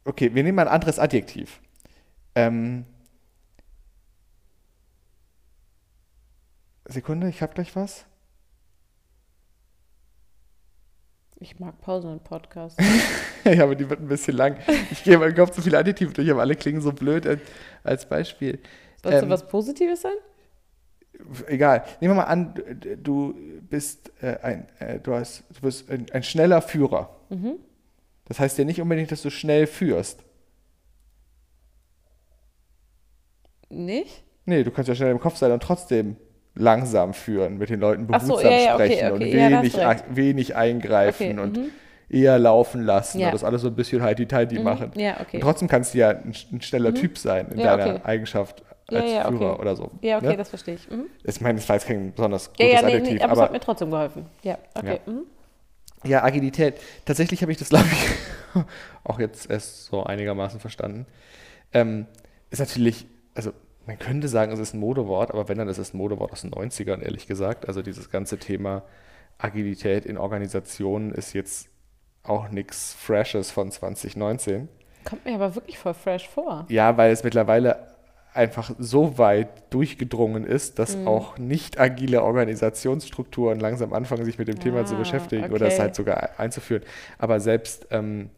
Okay, 0.04 0.34
wir 0.34 0.42
nehmen 0.42 0.56
mal 0.56 0.66
ein 0.66 0.74
anderes 0.74 0.98
Adjektiv. 0.98 1.60
Ähm, 2.34 2.84
Sekunde, 6.86 7.28
ich 7.28 7.40
habe 7.40 7.54
gleich 7.54 7.76
was. 7.76 8.04
Ich 11.38 11.60
mag 11.60 11.80
Pausen 11.80 12.12
im 12.12 12.20
Podcast. 12.20 12.80
ja, 13.44 13.62
aber 13.62 13.76
die 13.76 13.88
wird 13.88 14.00
ein 14.00 14.08
bisschen 14.08 14.36
lang. 14.36 14.56
Ich 14.90 15.04
gehe 15.04 15.18
mal 15.18 15.32
Kopf 15.32 15.54
so 15.54 15.62
viele 15.62 15.78
Adjektive 15.78 16.12
durch, 16.12 16.30
aber 16.30 16.40
alle 16.40 16.56
klingen 16.56 16.80
so 16.80 16.92
blöd 16.92 17.26
als, 17.26 17.40
als 17.84 18.08
Beispiel. 18.08 18.58
Soll 19.02 19.12
Ähm, 19.12 19.30
was 19.30 19.46
Positives 19.46 20.02
sein? 20.02 20.16
Egal. 21.46 21.84
Nehmen 22.00 22.14
wir 22.14 22.22
mal 22.22 22.24
an, 22.24 22.54
du- 23.02 23.34
bist 23.68 24.12
äh, 24.20 24.36
ein, 24.42 24.66
äh, 24.80 24.98
du 24.98 25.14
hast, 25.14 25.44
du 25.54 25.62
bist 25.62 25.90
ein, 25.90 26.06
ein 26.12 26.22
schneller 26.22 26.60
Führer. 26.60 27.10
Mhm. 27.30 27.54
Das 28.26 28.38
heißt 28.38 28.58
ja 28.58 28.64
nicht 28.64 28.80
unbedingt, 28.80 29.10
dass 29.10 29.22
du 29.22 29.30
schnell 29.30 29.66
führst. 29.66 30.24
Nicht? 33.70 34.22
Nee, 34.44 34.64
du 34.64 34.70
kannst 34.70 34.88
ja 34.88 34.94
schnell 34.94 35.10
im 35.10 35.20
Kopf 35.20 35.36
sein 35.36 35.52
und 35.52 35.62
trotzdem 35.62 36.16
langsam 36.54 37.14
führen, 37.14 37.56
mit 37.56 37.70
den 37.70 37.80
Leuten 37.80 38.06
Ach 38.12 38.20
so, 38.20 38.34
behutsam 38.34 38.50
ja, 38.52 38.58
ja, 38.58 38.74
okay, 38.74 38.84
sprechen 38.86 39.12
okay, 39.12 39.24
und 39.24 39.40
ja, 39.40 39.62
wenig, 39.62 40.04
wenig 40.10 40.56
eingreifen 40.56 41.38
Okay, 41.38 41.40
und 41.40 41.56
mhm. 41.56 41.70
eher 42.10 42.38
laufen 42.38 42.82
lassen 42.82 43.24
und 43.24 43.32
das 43.32 43.42
alles 43.44 43.62
so 43.62 43.68
ein 43.68 43.74
bisschen 43.74 44.02
heidi-teidi 44.02 44.58
machen. 44.58 44.90
Mhm. 44.94 45.12
Und 45.32 45.40
trotzdem 45.40 45.68
kannst 45.68 45.94
du 45.94 45.98
ja 45.98 46.10
ein, 46.10 46.34
ein 46.52 46.60
schneller 46.60 46.92
Typ 46.92 47.16
sein 47.16 47.48
in 47.50 47.58
deiner. 47.58 48.04
Eigenschaft 48.04 48.62
Ja, 48.92 49.00
als 49.00 49.12
ja, 49.12 49.28
Führer 49.28 49.52
okay. 49.52 49.60
oder 49.60 49.76
so. 49.76 49.90
Ja, 50.00 50.18
okay, 50.18 50.28
ne? 50.28 50.36
das 50.36 50.48
verstehe 50.48 50.74
ich. 50.74 50.90
Mhm. 50.90 51.06
Ich 51.24 51.40
meine, 51.40 51.58
das 51.58 51.68
war 51.68 51.76
jetzt 51.76 51.86
kein 51.86 52.12
besonders 52.12 52.50
Ja, 52.58 52.66
gutes 52.66 52.80
ja, 52.80 52.86
nee, 52.86 52.94
Adjektiv, 52.94 53.14
nee, 53.14 53.22
aber, 53.22 53.32
es 53.32 53.38
aber 53.38 53.44
hat 53.46 53.52
mir 53.52 53.60
trotzdem 53.60 53.90
geholfen. 53.90 54.26
Ja, 54.42 54.58
okay. 54.74 55.00
Mhm. 55.06 55.22
Ja, 56.04 56.24
Agilität. 56.24 56.80
Tatsächlich 57.04 57.42
habe 57.42 57.52
ich 57.52 57.58
das, 57.58 57.68
glaube 57.68 57.86
ich, 57.90 58.62
auch 59.04 59.18
jetzt 59.18 59.50
erst 59.50 59.86
so 59.86 60.02
einigermaßen 60.02 60.60
verstanden. 60.60 61.06
Ähm, 61.72 62.06
ist 62.50 62.58
natürlich, 62.58 63.06
also 63.34 63.52
man 63.86 63.98
könnte 63.98 64.28
sagen, 64.28 64.52
es 64.52 64.58
ist 64.58 64.74
ein 64.74 64.80
Modewort, 64.80 65.30
aber 65.30 65.48
wenn, 65.48 65.58
dann 65.58 65.68
ist 65.68 65.78
es 65.78 65.94
ein 65.94 65.98
Modewort 65.98 66.32
aus 66.32 66.42
den 66.42 66.50
90ern, 66.50 67.02
ehrlich 67.02 67.26
gesagt. 67.26 67.68
Also 67.68 67.82
dieses 67.82 68.10
ganze 68.10 68.38
Thema 68.38 68.82
Agilität 69.38 70.06
in 70.06 70.18
Organisationen 70.18 71.12
ist 71.12 71.32
jetzt 71.32 71.68
auch 72.22 72.48
nichts 72.50 72.94
Freshes 72.94 73.50
von 73.50 73.70
2019. 73.70 74.68
Kommt 75.04 75.24
mir 75.24 75.34
aber 75.34 75.54
wirklich 75.54 75.78
voll 75.78 75.94
fresh 75.94 76.28
vor. 76.28 76.66
Ja, 76.68 76.96
weil 76.96 77.10
es 77.10 77.24
mittlerweile 77.24 77.91
einfach 78.34 78.74
so 78.78 79.18
weit 79.18 79.72
durchgedrungen 79.72 80.44
ist, 80.44 80.78
dass 80.78 80.96
Mhm. 80.96 81.06
auch 81.06 81.38
nicht 81.38 81.78
agile 81.78 82.22
Organisationsstrukturen 82.22 83.60
langsam 83.60 83.92
anfangen, 83.92 84.24
sich 84.24 84.38
mit 84.38 84.48
dem 84.48 84.58
Thema 84.58 84.84
zu 84.86 84.94
Ah, 84.94 84.98
beschäftigen 84.98 85.52
oder 85.52 85.66
es 85.66 85.74
okay. 85.74 85.82
halt 85.82 85.94
sogar 85.94 86.38
einzuführen. 86.40 86.82
Aber 87.18 87.40
selbst, 87.40 87.86
ähm, 87.90 88.30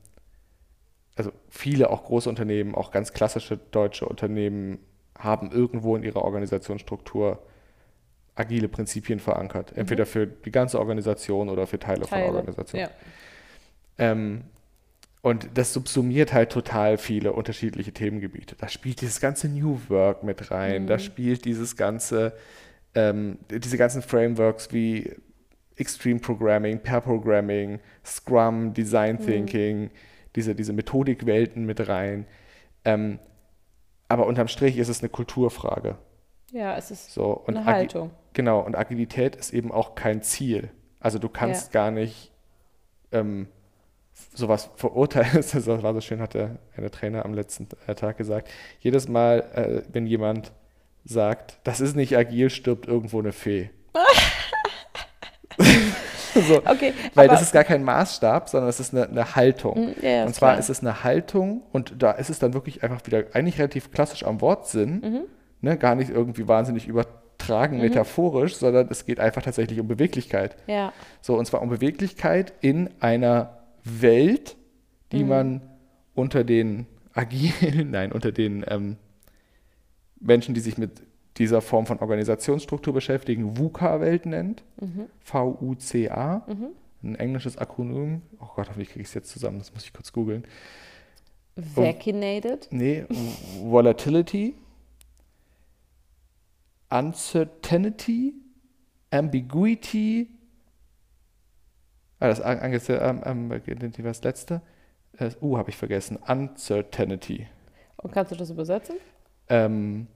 also 1.17 1.31
viele 1.49 1.91
auch 1.91 2.05
große 2.05 2.29
Unternehmen, 2.29 2.75
auch 2.75 2.91
ganz 2.91 3.13
klassische 3.13 3.57
deutsche 3.71 4.07
Unternehmen 4.07 4.79
haben 5.17 5.53
irgendwo 5.53 5.95
in 5.95 6.03
ihrer 6.03 6.23
Organisationsstruktur 6.25 7.41
agile 8.35 8.67
Prinzipien 8.69 9.21
verankert. 9.21 9.73
Entweder 9.77 10.07
für 10.07 10.27
die 10.27 10.51
ganze 10.51 10.81
Organisation 10.81 11.49
oder 11.49 11.69
für 11.69 11.79
Teile, 11.79 12.01
Mhm. 12.01 12.07
Teile. 12.07 12.27
von 12.27 12.35
Organisationen. 12.37 12.87
Ja. 12.87 12.91
Ähm, 13.97 14.45
und 15.25 15.49
das 15.55 15.73
subsumiert 15.73 16.35
halt 16.35 16.51
total 16.53 16.99
viele 16.99 17.33
unterschiedliche 17.33 17.93
Themengebiete. 17.93 18.57
Da 18.57 18.69
spielt 18.69 19.01
dieses 19.01 19.21
ganze 19.21 19.49
New 19.49 19.81
Work 19.89 20.23
mit 20.23 20.51
rein, 20.51 20.83
Mhm. 20.83 20.87
da 20.87 20.99
spielt 20.99 21.47
dieses 21.47 21.77
ganze, 21.77 22.35
ähm, 22.95 23.39
diese 23.51 23.79
ganzen 23.79 24.03
Frameworks 24.03 24.71
wie 24.73 25.15
Extreme 25.77 26.21
Programming, 26.21 26.79
Pair 26.81 27.01
Programming, 27.01 27.81
Scrum, 28.05 28.75
Design 28.75 29.17
Mhm. 29.17 29.27
Thinking, 29.27 29.91
diese, 30.37 30.55
diese 30.55 30.75
Metodikwelten 30.75 31.65
mit 31.65 31.89
rein. 31.89 32.27
Ähm, 32.85 33.19
aber 34.09 34.27
unterm 34.27 34.49
Strich 34.49 34.77
ist 34.77 34.89
es 34.91 35.01
eine 35.01 35.09
Kulturfrage. 35.09 35.97
Ja, 36.53 36.77
es 36.77 36.91
ist 36.91 37.13
So, 37.15 37.45
eine 37.47 37.61
Agi- 37.61 37.65
Haltung. 37.65 38.11
Genau, 38.35 38.61
und 38.61 38.77
Agilität 38.77 39.37
ist 39.37 39.55
eben 39.55 39.73
auch 39.73 39.95
kein 39.95 40.21
Ziel. 40.23 40.69
Also 41.01 41.19
du 41.19 41.31
kannst 41.31 41.73
gar 41.73 41.91
nicht 41.91 42.31
ähm, 43.11 43.49
sowas 44.35 44.71
verurteilen. 44.77 45.29
Das 45.35 45.67
war 45.67 45.95
so 45.95 46.01
schön, 46.01 46.21
hat 46.21 46.35
der 46.35 46.57
eine 46.77 46.91
Trainer 46.91 47.25
am 47.25 47.35
letzten 47.35 47.69
äh, 47.87 47.95
Tag 47.95 48.17
gesagt. 48.19 48.49
Jedes 48.81 49.09
Mal, 49.09 49.41
äh, 49.55 49.83
wenn 49.93 50.07
jemand 50.07 50.53
sagt, 51.05 51.59
das 51.65 51.81
ist 51.81 51.97
nicht 51.97 52.17
agil, 52.17 52.49
stirbt 52.51 52.87
irgendwo 52.87 53.19
eine 53.19 53.33
Fee. 53.33 53.71
so, 56.35 56.63
Okay, 56.65 56.93
weil 57.15 57.29
das 57.29 57.43
ist 57.43 57.53
gar 57.53 57.65
kein 57.65 57.85
Maßstab, 57.85 58.49
sondern 58.49 58.69
es 58.71 58.81
ist 58.81 58.93
eine, 58.95 59.09
eine 59.09 59.37
Haltung. 59.37 59.91
Mm, 59.91 60.05
ja, 60.05 60.23
und 60.25 60.31
ist 60.31 60.37
zwar 60.37 60.51
klar. 60.51 60.59
ist 60.59 60.69
es 60.71 60.81
eine 60.81 61.05
Haltung 61.05 61.63
und 61.73 61.95
da 62.03 62.11
ist 62.13 62.31
es 62.31 62.39
dann 62.39 62.55
wirklich 62.55 62.83
einfach 62.83 63.07
wieder 63.07 63.25
eigentlich 63.33 63.59
relativ 63.59 63.91
klassisch 63.93 64.25
am 64.25 64.41
Wortsinn, 64.41 65.01
Mhm. 65.01 65.21
ne? 65.61 65.77
gar 65.79 65.95
nicht 65.95 66.11
irgendwie 66.11 66.49
wahnsinnig 66.49 66.89
übertragen 66.89 67.79
metaphorisch, 67.79 68.57
sondern 68.57 68.89
es 68.91 69.07
geht 69.07 69.21
einfach 69.21 69.43
tatsächlich 69.43 69.79
um 69.79 69.87
Beweglichkeit. 69.87 70.57
ja, 70.67 70.93
So, 71.21 71.37
und 71.39 71.47
zwar 71.47 71.63
um 71.63 71.69
Beweglichkeit 71.69 72.53
in 72.61 72.91
einer 73.01 73.59
Welt, 73.85 74.57
die 75.13 75.23
Mhm. 75.23 75.29
man 75.29 75.61
unter 76.15 76.43
den 76.45 76.87
agilen, 77.13 77.91
nein, 77.91 78.13
unter 78.13 78.33
den 78.33 78.65
ähm, 78.69 78.97
Menschen, 80.21 80.55
die 80.55 80.61
sich 80.61 80.79
mit 80.79 81.03
dieser 81.37 81.61
Form 81.61 81.87
von 81.87 81.99
Organisationsstruktur 81.99 82.95
beschäftigen, 82.95 83.59
VUCA-Welt 83.59 84.25
nennt. 84.27 84.63
Mhm. 84.81 85.07
V-U-C-A. 85.21 86.47
Ein 87.03 87.17
englisches 87.17 87.59
Akronym. 87.59 88.23
Oh 88.41 88.47
Gott, 88.55 88.69
hoffentlich 88.69 88.89
kriege 88.91 89.03
ich 89.03 89.09
es 89.09 89.15
jetzt 89.15 89.31
zusammen, 89.31 89.59
das 89.59 89.75
muss 89.75 89.85
ich 89.85 89.93
kurz 89.93 90.13
googeln. 90.13 90.45
vaccinated. 91.57 92.69
Nee, 92.71 93.05
Volatility, 93.61 94.55
Uncertainty, 96.91 98.35
Ambiguity. 99.11 100.29
Ah, 102.25 102.29
das 102.29 102.41
ähm, 103.03 103.21
ähm, 103.27 103.63
das 103.99 104.23
letzte. 104.23 104.63
Das 105.19 105.37
U 105.43 105.59
habe 105.59 105.69
ich 105.69 105.77
vergessen. 105.77 106.17
Uncertainty. 106.17 107.49
Und 107.99 108.13
kannst 108.15 108.33
du 108.33 108.37
das 108.37 108.49
übersetzen? 108.49 108.97
Ähm, 109.51 110.07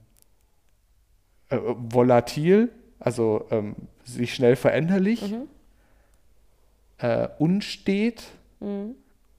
äh, 1.49 1.59
volatil, 1.61 2.71
also 2.99 3.45
ähm, 3.51 3.75
sich 4.05 4.33
schnell 4.33 4.55
veränderlich. 4.55 5.35
Äh, 6.97 7.27
unstet, 7.37 8.23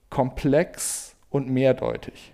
komplex 0.09 1.17
und 1.29 1.49
mehrdeutig. 1.49 2.33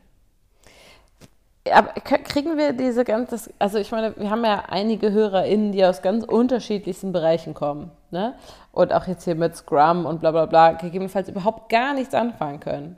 Aber 1.73 1.89
kriegen 2.01 2.57
wir 2.57 2.73
diese 2.73 3.03
ganze, 3.03 3.51
also 3.59 3.77
ich 3.77 3.91
meine, 3.91 4.15
wir 4.17 4.29
haben 4.29 4.43
ja 4.43 4.63
einige 4.67 5.11
HörerInnen, 5.11 5.71
die 5.71 5.83
aus 5.85 6.01
ganz 6.01 6.23
unterschiedlichsten 6.23 7.11
Bereichen 7.11 7.53
kommen, 7.53 7.91
ne? 8.11 8.35
Und 8.71 8.93
auch 8.93 9.07
jetzt 9.07 9.23
hier 9.23 9.35
mit 9.35 9.55
Scrum 9.55 10.05
und 10.05 10.19
bla 10.19 10.31
bla 10.31 10.45
bla, 10.45 10.73
gegebenenfalls 10.73 11.29
überhaupt 11.29 11.69
gar 11.69 11.93
nichts 11.93 12.13
anfangen 12.13 12.59
können. 12.59 12.97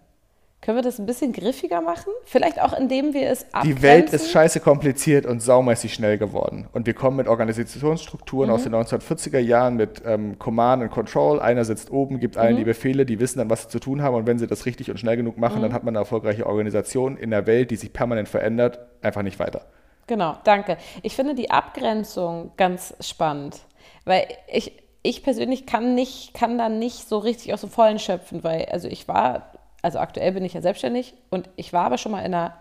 Können 0.62 0.78
wir 0.78 0.82
das 0.82 1.00
ein 1.00 1.06
bisschen 1.06 1.32
griffiger 1.32 1.80
machen? 1.80 2.12
Vielleicht 2.26 2.62
auch, 2.62 2.78
indem 2.78 3.14
wir 3.14 3.30
es 3.30 3.46
abgrenzen? 3.54 3.76
Die 3.76 3.82
Welt 3.82 4.10
ist 4.12 4.30
scheiße 4.30 4.60
kompliziert 4.60 5.26
und 5.26 5.42
saumäßig 5.42 5.94
schnell 5.94 6.18
geworden. 6.18 6.68
Und 6.74 6.86
wir 6.86 6.94
kommen 6.94 7.16
mit 7.16 7.30
Organisationsstrukturen 7.30 8.50
aus 8.50 8.64
den 8.64 8.76
1940er 8.76 9.40
Jahren 9.40 9.78
mit 9.78 10.02
ähm, 10.06 10.38
Command 10.38 10.84
and 10.84 10.92
Control. 10.92 11.40
Einer 11.40 11.64
sitzt 11.64 11.92
oben, 11.92 12.20
gibt 12.20 12.36
allen 12.36 12.58
die 12.58 12.66
Befehle, 12.66 13.06
die 13.06 13.22
wissen 13.22 13.40
dann, 13.40 13.50
was 13.50 13.64
sie 13.64 13.70
zu 13.70 13.80
tun 13.80 14.02
haben. 14.02 14.16
Und 14.16 14.28
wenn 14.28 14.38
sie 14.38 14.48
das 14.48 14.66
richtig 14.66 14.92
und 14.92 15.00
schnell 15.00 15.16
genug 15.16 15.38
machen, 15.38 15.62
dann 15.62 15.72
hat 15.72 15.86
man 15.86 15.94
eine 15.96 16.00
erfolgreiche 16.00 16.46
Organisation 16.46 17.16
in 17.16 17.32
der 17.32 17.48
Welt, 17.48 17.72
die 17.72 17.78
sich 17.78 17.94
permanent 17.94 18.28
verändert, 18.28 18.80
einfach 19.02 19.22
nicht 19.22 19.40
weiter. 19.40 19.62
Genau, 20.08 20.36
danke. 20.44 20.78
Ich 21.04 21.16
finde 21.16 21.36
die 21.36 21.52
Abgrenzung 21.52 22.52
ganz 22.58 22.96
spannend, 23.00 23.60
weil 24.04 24.28
ich, 24.52 24.74
ich 25.04 25.24
persönlich 25.24 25.66
kann 25.66 25.96
nicht, 25.96 26.34
kann 26.34 26.58
da 26.58 26.68
nicht 26.68 27.08
so 27.08 27.20
richtig 27.20 27.54
aus 27.54 27.62
dem 27.62 27.70
Vollen 27.70 28.00
schöpfen, 28.00 28.44
weil, 28.44 28.66
also 28.66 28.88
ich 28.88 29.08
war, 29.08 29.54
also 29.82 30.00
aktuell 30.00 30.32
bin 30.32 30.46
ich 30.46 30.54
ja 30.54 30.62
selbstständig 30.62 31.14
und 31.30 31.50
ich 31.56 31.74
war 31.74 31.86
aber 31.86 31.98
schon 31.98 32.12
mal 32.12 32.20
in 32.20 32.34
einer 32.34 32.58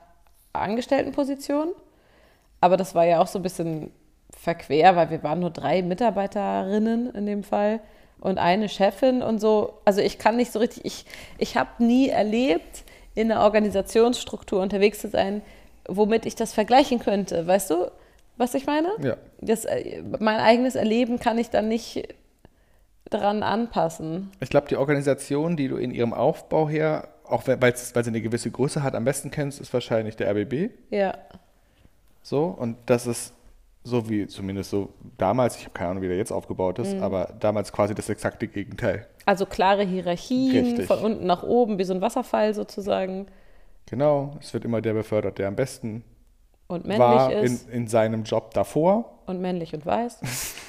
Angestelltenposition, 0.52 1.68
aber 2.60 2.76
das 2.76 2.94
war 2.94 3.04
ja 3.04 3.20
auch 3.20 3.26
so 3.26 3.38
ein 3.38 3.42
bisschen 3.42 3.90
verquer, 4.36 4.96
weil 4.96 5.10
wir 5.10 5.22
waren 5.22 5.40
nur 5.40 5.50
drei 5.50 5.82
Mitarbeiterinnen 5.82 7.14
in 7.14 7.26
dem 7.26 7.44
Fall 7.44 7.80
und 8.20 8.38
eine 8.38 8.68
Chefin 8.68 9.22
und 9.22 9.40
so. 9.40 9.74
Also 9.84 10.00
ich 10.00 10.18
kann 10.18 10.36
nicht 10.36 10.52
so 10.52 10.58
richtig, 10.58 10.84
ich, 10.84 11.04
ich 11.38 11.56
habe 11.56 11.82
nie 11.82 12.08
erlebt, 12.08 12.84
in 13.14 13.32
einer 13.32 13.42
Organisationsstruktur 13.42 14.60
unterwegs 14.60 15.00
zu 15.00 15.08
sein, 15.08 15.42
womit 15.88 16.26
ich 16.26 16.36
das 16.36 16.52
vergleichen 16.52 17.00
könnte. 17.00 17.46
Weißt 17.46 17.70
du, 17.70 17.90
was 18.36 18.54
ich 18.54 18.66
meine? 18.66 18.88
Ja. 19.02 19.16
Das, 19.40 19.64
äh, 19.64 20.02
mein 20.20 20.38
eigenes 20.38 20.76
Erleben 20.76 21.18
kann 21.18 21.38
ich 21.38 21.50
dann 21.50 21.68
nicht 21.68 22.06
dran 23.10 23.42
anpassen. 23.42 24.30
Ich 24.40 24.50
glaube, 24.50 24.68
die 24.68 24.76
Organisation, 24.76 25.56
die 25.56 25.68
du 25.68 25.76
in 25.76 25.90
ihrem 25.90 26.12
Aufbau 26.12 26.68
her, 26.68 27.08
auch 27.24 27.46
weil 27.46 27.74
sie 27.76 27.94
eine 28.08 28.20
gewisse 28.20 28.50
Größe 28.50 28.82
hat, 28.82 28.94
am 28.94 29.04
besten 29.04 29.30
kennst, 29.30 29.60
ist 29.60 29.72
wahrscheinlich 29.72 30.16
der 30.16 30.30
RBB. 30.30 30.70
Ja, 30.90 31.14
So, 32.22 32.44
und 32.46 32.76
das 32.86 33.06
ist 33.06 33.34
so 33.84 34.08
wie, 34.10 34.26
zumindest 34.26 34.70
so 34.70 34.90
damals, 35.16 35.56
ich 35.56 35.62
habe 35.64 35.72
keine 35.72 35.90
Ahnung, 35.90 36.02
wie 36.02 36.08
der 36.08 36.16
jetzt 36.18 36.32
aufgebaut 36.32 36.78
ist, 36.78 36.94
aber 37.00 37.34
damals 37.40 37.72
quasi 37.72 37.94
das 37.94 38.08
exakte 38.10 38.46
Gegenteil. 38.48 39.06
also 39.24 39.46
klare 39.46 39.82
Hierarchien, 39.84 40.66
Richtig. 40.66 40.86
von 40.86 40.98
unten 40.98 41.26
nach 41.26 41.42
oben, 41.42 41.78
wie 41.78 41.84
so 41.84 41.94
ein 41.94 42.00
Wasserfall 42.02 42.52
sozusagen. 42.54 43.26
Genau, 43.86 44.36
es 44.40 44.52
wird 44.52 44.64
immer 44.66 44.82
der 44.82 44.92
befördert, 44.92 45.38
der 45.38 45.48
am 45.48 45.56
besten 45.56 46.04
Und 46.66 46.84
männlich 46.84 46.98
war 47.08 47.32
ist. 47.32 47.66
in, 47.68 47.72
in 47.72 47.88
seinem 47.88 48.24
Job 48.24 48.52
davor. 48.52 49.18
Und 49.26 49.40
männlich 49.40 49.72
und 49.74 49.86
weiß. 49.86 50.20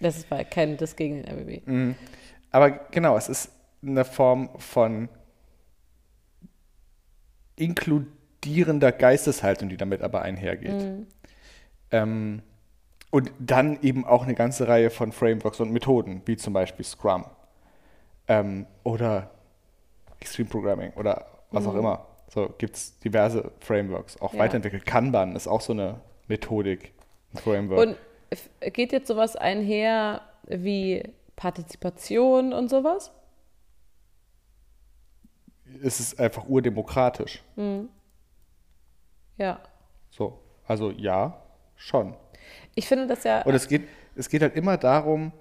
Das 0.00 0.16
ist 0.16 0.28
bei- 0.28 0.44
kein 0.44 0.76
das 0.76 0.96
gegen 0.96 1.22
den 1.22 1.28
RBB. 1.28 1.94
Aber 2.50 2.70
genau, 2.90 3.16
es 3.16 3.28
ist 3.28 3.50
eine 3.82 4.04
Form 4.04 4.48
von 4.58 5.08
inkludierender 7.56 8.92
Geisteshaltung, 8.92 9.68
die 9.68 9.76
damit 9.76 10.02
aber 10.02 10.22
einhergeht. 10.22 11.06
Ähm, 11.90 12.42
und 13.10 13.30
dann 13.38 13.80
eben 13.82 14.04
auch 14.04 14.24
eine 14.24 14.34
ganze 14.34 14.66
Reihe 14.66 14.90
von 14.90 15.12
Frameworks 15.12 15.60
und 15.60 15.70
Methoden, 15.72 16.22
wie 16.26 16.36
zum 16.36 16.52
Beispiel 16.52 16.84
Scrum 16.84 17.24
ähm, 18.26 18.66
oder 18.82 19.30
Extreme 20.20 20.48
Programming 20.48 20.92
oder 20.94 21.26
was 21.50 21.66
auch 21.66 21.74
immer. 21.74 22.06
So 22.28 22.52
gibt 22.58 22.74
es 22.76 22.98
diverse 23.00 23.52
Frameworks, 23.60 24.20
auch 24.20 24.32
Ja. 24.32 24.40
weiterentwickelt. 24.40 24.84
Kanban 24.86 25.36
ist 25.36 25.46
auch 25.46 25.60
so 25.60 25.72
eine 25.74 26.00
Methodik, 26.26 26.92
ein 27.34 27.38
Framework. 27.38 27.88
Und 27.88 27.96
geht 28.60 28.92
jetzt 28.92 29.08
sowas 29.08 29.36
einher 29.36 30.22
wie 30.46 31.02
Partizipation 31.36 32.52
und 32.52 32.68
sowas? 32.68 33.12
es 35.82 36.00
ist 36.00 36.20
einfach 36.20 36.48
urdemokratisch. 36.48 37.42
Ja. 39.36 39.60
So, 40.10 40.38
also 40.66 40.90
ja, 40.90 41.42
schon. 41.76 42.14
Ich 42.74 42.86
finde 42.86 43.06
das 43.06 43.24
ja. 43.24 43.42
Und 43.42 43.54
es 43.54 43.68
geht, 43.68 43.82
es 44.14 44.28
geht 44.28 44.42
halt 44.42 44.54
immer 44.54 44.76
darum, 44.76 45.32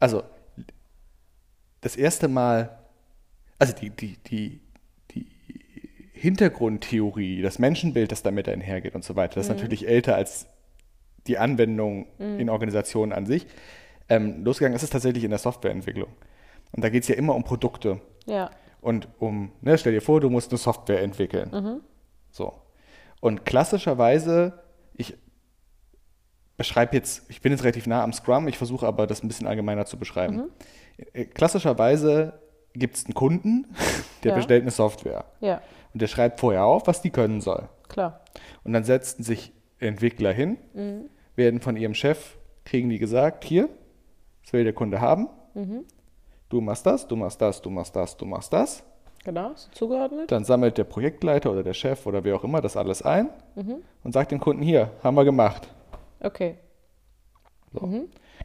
also 0.00 0.22
das 1.80 1.96
erste 1.96 2.28
Mal, 2.28 2.78
also 3.58 3.72
die, 3.72 3.90
die, 3.90 4.16
die, 4.26 4.60
die 5.12 5.26
Hintergrundtheorie, 6.12 7.42
das 7.42 7.58
Menschenbild, 7.58 8.10
das 8.10 8.22
damit 8.22 8.48
einhergeht 8.48 8.94
und 8.94 9.04
so 9.04 9.16
weiter, 9.16 9.36
das 9.36 9.46
ist 9.46 9.52
natürlich 9.52 9.86
älter 9.86 10.16
als 10.16 10.46
die 11.28 11.38
Anwendung 11.38 12.06
in 12.18 12.48
Organisationen 12.50 13.12
an 13.12 13.26
sich. 13.26 13.46
Ähm, 14.08 14.44
losgegangen 14.44 14.76
ist 14.76 14.82
es 14.82 14.90
tatsächlich 14.90 15.24
in 15.24 15.30
der 15.30 15.38
Softwareentwicklung. 15.38 16.08
Und 16.72 16.84
da 16.84 16.88
geht 16.90 17.02
es 17.02 17.08
ja 17.08 17.14
immer 17.16 17.34
um 17.34 17.44
Produkte 17.44 18.00
Ja. 18.26 18.50
und 18.80 19.08
um, 19.18 19.52
ne, 19.60 19.76
stell 19.78 19.92
dir 19.92 20.00
vor, 20.02 20.20
du 20.20 20.30
musst 20.30 20.50
eine 20.50 20.58
Software 20.58 21.02
entwickeln. 21.02 21.80
So. 22.30 22.52
Und 23.20 23.44
klassischerweise, 23.44 24.62
ich 24.94 25.16
beschreibe 26.56 26.94
jetzt, 26.96 27.28
ich 27.30 27.40
bin 27.40 27.52
jetzt 27.52 27.62
relativ 27.64 27.86
nah 27.86 28.02
am 28.02 28.12
Scrum, 28.12 28.48
ich 28.48 28.58
versuche 28.58 28.86
aber 28.86 29.06
das 29.06 29.22
ein 29.22 29.28
bisschen 29.28 29.46
allgemeiner 29.46 29.86
zu 29.86 29.98
beschreiben. 29.98 30.44
Äh, 31.12 31.24
Klassischerweise 31.26 32.40
gibt 32.74 32.96
es 32.96 33.04
einen 33.06 33.14
Kunden, 33.14 33.66
der 34.22 34.30
Ja. 34.32 34.36
bestellt 34.36 34.62
eine 34.62 34.70
Software. 34.70 35.24
Ja. 35.40 35.60
Und 35.92 36.02
der 36.02 36.06
schreibt 36.08 36.40
vorher 36.40 36.64
auf, 36.64 36.86
was 36.86 37.02
die 37.02 37.10
können 37.10 37.40
soll. 37.40 37.68
Klar. 37.88 38.20
Und 38.64 38.72
dann 38.72 38.84
setzen 38.84 39.22
sich 39.22 39.52
Entwickler 39.78 40.32
hin, 40.32 40.58
werden 41.36 41.60
von 41.60 41.76
ihrem 41.76 41.94
Chef, 41.94 42.36
kriegen 42.64 42.88
die 42.88 42.98
gesagt, 42.98 43.44
hier, 43.44 43.68
das 44.42 44.52
will 44.52 44.64
der 44.64 44.72
Kunde 44.72 45.00
haben. 45.00 45.28
Du 46.48 46.60
machst 46.60 46.86
das, 46.86 47.06
du 47.06 47.16
machst 47.16 47.40
das, 47.40 47.62
du 47.62 47.70
machst 47.70 47.94
das, 47.96 48.16
du 48.16 48.24
machst 48.24 48.52
das. 48.52 48.84
Genau. 49.24 49.52
So 49.54 49.70
zugeordnet. 49.72 50.30
Dann 50.30 50.44
sammelt 50.44 50.78
der 50.78 50.84
Projektleiter 50.84 51.50
oder 51.50 51.62
der 51.62 51.74
Chef 51.74 52.06
oder 52.06 52.22
wer 52.24 52.36
auch 52.36 52.44
immer 52.44 52.60
das 52.60 52.76
alles 52.76 53.02
ein 53.02 53.30
und 54.04 54.12
sagt 54.12 54.32
dem 54.32 54.40
Kunden, 54.40 54.62
hier, 54.62 54.90
haben 55.02 55.16
wir 55.16 55.24
gemacht. 55.24 55.68
Okay. 56.20 56.56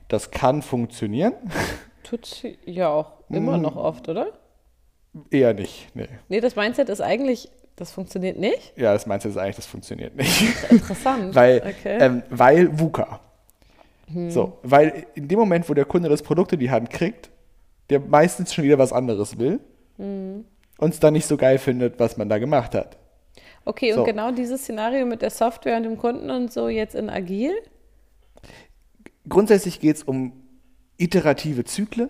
Das 0.08 0.32
kann 0.32 0.62
funktionieren, 0.62 1.34
Tut 2.04 2.44
ja 2.66 2.90
auch 2.90 3.14
immer 3.30 3.58
noch 3.58 3.76
oft, 3.76 4.10
oder? 4.10 4.34
eher 5.30 5.54
nicht. 5.54 5.90
Nee. 5.96 6.08
Nee, 6.30 6.40
das 6.40 6.56
Mindset 6.56 6.90
ist 6.90 7.02
eigentlich 7.02 7.50
Das 7.76 7.92
funktioniert 7.92 8.38
nicht? 8.38 8.74
Ja, 8.76 8.94
das 8.94 9.06
meinst 9.06 9.26
du 9.26 9.30
jetzt 9.30 9.38
eigentlich, 9.38 9.56
das 9.56 9.66
funktioniert 9.66 10.16
nicht. 10.16 10.44
Interessant. 10.70 11.34
weil, 11.36 11.58
okay. 11.58 11.98
ähm, 12.00 12.24
weil 12.30 12.78
VUCA. 12.78 13.20
So, 14.28 14.58
weil 14.64 15.06
in 15.16 15.28
dem 15.28 15.40
Moment, 15.40 15.70
wo 15.70 15.74
der 15.74 15.86
Kunde 15.86 16.10
das 16.10 16.22
Produkt 16.22 16.52
in 16.54 16.60
die 16.60 16.70
Hand 16.70 16.90
kriegt, 16.90 17.30
der 17.90 18.00
meistens 18.00 18.54
schon 18.54 18.66
wieder 18.66 18.78
was 18.78 18.92
anderes 18.92 19.38
will 19.40 19.60
und 19.98 20.46
es 20.94 21.00
dann 21.00 21.14
nicht 21.14 21.26
so 21.26 21.38
geil 21.38 21.58
findet, 21.58 22.00
was 22.00 22.18
man 22.18 22.28
da 22.28 22.38
gemacht 22.40 22.74
hat. 22.74 22.98
okay, 23.66 23.94
so. 23.94 24.00
und 24.00 24.06
genau 24.06 24.32
dieses 24.32 24.62
Szenario 24.62 25.06
mit 25.06 25.22
der 25.22 25.30
Software 25.30 25.78
und 25.78 25.84
dem 25.84 25.98
Kunden 25.98 26.30
und 26.30 26.52
so 26.52 26.68
jetzt 26.68 26.96
in 26.96 27.10
Agil? 27.10 27.54
Grundsätzlich 29.30 29.80
geht 29.80 29.98
es 29.98 30.04
um 30.04 30.34
iterative 30.98 31.64
Zyklen 31.64 32.10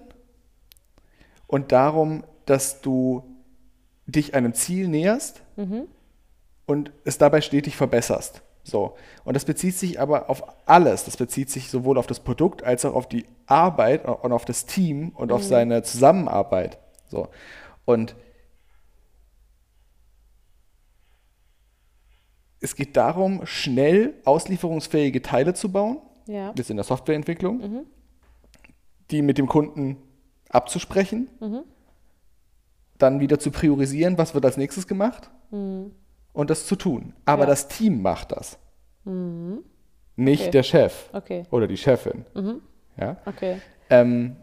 und 1.47 1.71
darum, 1.71 2.23
dass 2.45 2.81
du 2.81 3.23
dich 4.05 4.33
einem 4.33 4.53
Ziel 4.53 4.87
näherst 4.87 5.41
und 6.65 6.91
es 7.03 7.17
dabei 7.17 7.41
stetig 7.41 7.75
verbesserst. 7.75 8.41
So. 8.63 8.95
Und 9.23 9.35
das 9.35 9.45
bezieht 9.45 9.75
sich 9.75 9.99
aber 9.99 10.29
auf 10.29 10.43
alles. 10.67 11.05
Das 11.05 11.17
bezieht 11.17 11.49
sich 11.49 11.69
sowohl 11.69 11.97
auf 11.97 12.07
das 12.07 12.19
Produkt 12.19 12.63
als 12.63 12.85
auch 12.85 12.93
auf 12.93 13.09
die 13.09 13.25
Arbeit 13.47 14.05
und 14.05 14.31
auf 14.31 14.45
das 14.45 14.65
Team 14.65 15.09
und 15.15 15.31
auf 15.31 15.43
seine 15.43 15.83
Zusammenarbeit. 15.83 16.77
So. 17.07 17.27
Und 17.85 18.15
es 22.59 22.75
geht 22.75 22.95
darum, 22.95 23.45
schnell 23.45 24.13
auslieferungsfähige 24.23 25.21
Teile 25.21 25.53
zu 25.53 25.71
bauen. 25.71 25.97
Ja. 26.27 26.51
Das 26.51 26.67
ist 26.67 26.69
in 26.69 26.77
der 26.77 26.83
Softwareentwicklung. 26.83 27.85
Die 29.09 29.21
mit 29.23 29.37
dem 29.39 29.47
Kunden 29.47 29.97
abzusprechen. 30.49 31.29
Dann 32.99 33.19
wieder 33.19 33.39
zu 33.39 33.49
priorisieren, 33.49 34.19
was 34.19 34.35
wird 34.35 34.45
als 34.45 34.57
nächstes 34.57 34.87
gemacht. 34.87 35.31
Und 35.51 36.49
das 36.49 36.65
zu 36.65 36.75
tun. 36.75 37.13
Aber 37.25 37.43
Ja. 37.43 37.49
das 37.49 37.67
Team 37.67 38.01
macht 38.01 38.31
das. 38.31 38.57
Nicht 40.15 40.41
Okay. 40.43 40.51
der 40.51 40.63
Chef 40.63 41.09
Okay, 41.13 41.43
oder 41.51 41.67
die 41.67 41.77
Chefin. 41.77 42.25
Ja? 42.97 43.17
okay. 43.25 43.61
Ähm, 43.89 44.35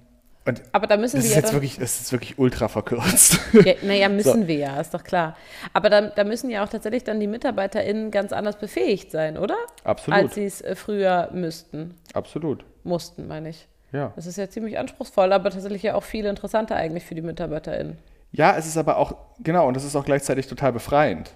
und 0.45 0.62
Aber 0.73 0.87
da 0.87 0.97
müssen 0.97 1.17
das 1.17 1.25
wir 1.25 1.31
ist 1.31 1.35
ja 1.37 1.41
jetzt 1.43 1.53
wirklich, 1.53 1.77
das 1.79 2.00
ist 2.00 2.11
wirklich 2.12 2.38
ultra 2.38 2.69
verkürzt. 2.69 3.38
ja, 3.65 3.75
naja, 3.83 4.09
müssen 4.09 4.47
wir 4.47 4.57
ja, 4.57 4.81
ist 4.81 4.95
doch 4.95 5.05
klar. 5.05 5.37
Aber 5.75 5.91
da, 5.91 6.00
da 6.09 6.25
müssen 6.25 6.49
ja 6.50 6.65
auch 6.65 6.69
tatsächlich 6.71 7.05
dann 7.05 7.21
die 7.21 7.27
MitarbeiterInnen 7.27 8.11
ganz 8.11 8.33
anders 8.33 8.59
befähigt 8.59 9.11
sein, 9.11 9.37
oder? 9.37 9.57
Absolut. 9.85 10.19
Als 10.19 10.35
sie 10.35 10.45
es 10.47 10.62
äh, 10.62 10.75
früher 10.75 11.29
müssten. 11.33 11.95
Absolut. 12.15 12.65
Mussten, 12.83 13.27
meine 13.29 13.50
ich. 13.50 13.69
Ja. 13.93 14.12
Das 14.17 14.27
ist 14.27 14.37
ja 14.38 14.49
ziemlich 14.49 14.79
anspruchsvoll, 14.79 15.33
aber 15.33 15.50
tatsächlich 15.50 15.83
ja 15.83 15.95
auch 15.95 16.03
viel 16.03 16.25
interessanter 16.25 16.77
eigentlich 16.77 17.05
für 17.05 17.15
die 17.15 17.23
MitarbeiterInnen. 17.23 17.99
Ja, 18.31 18.57
es 18.57 18.67
ist 18.67 18.77
aber 18.77 18.99
auch, 18.99 19.17
genau, 19.39 19.67
und 19.69 19.77
es 19.77 19.85
ist 19.85 19.97
auch 19.97 20.05
gleichzeitig 20.05 20.47
total 20.47 20.73
befreiend. 20.73 21.35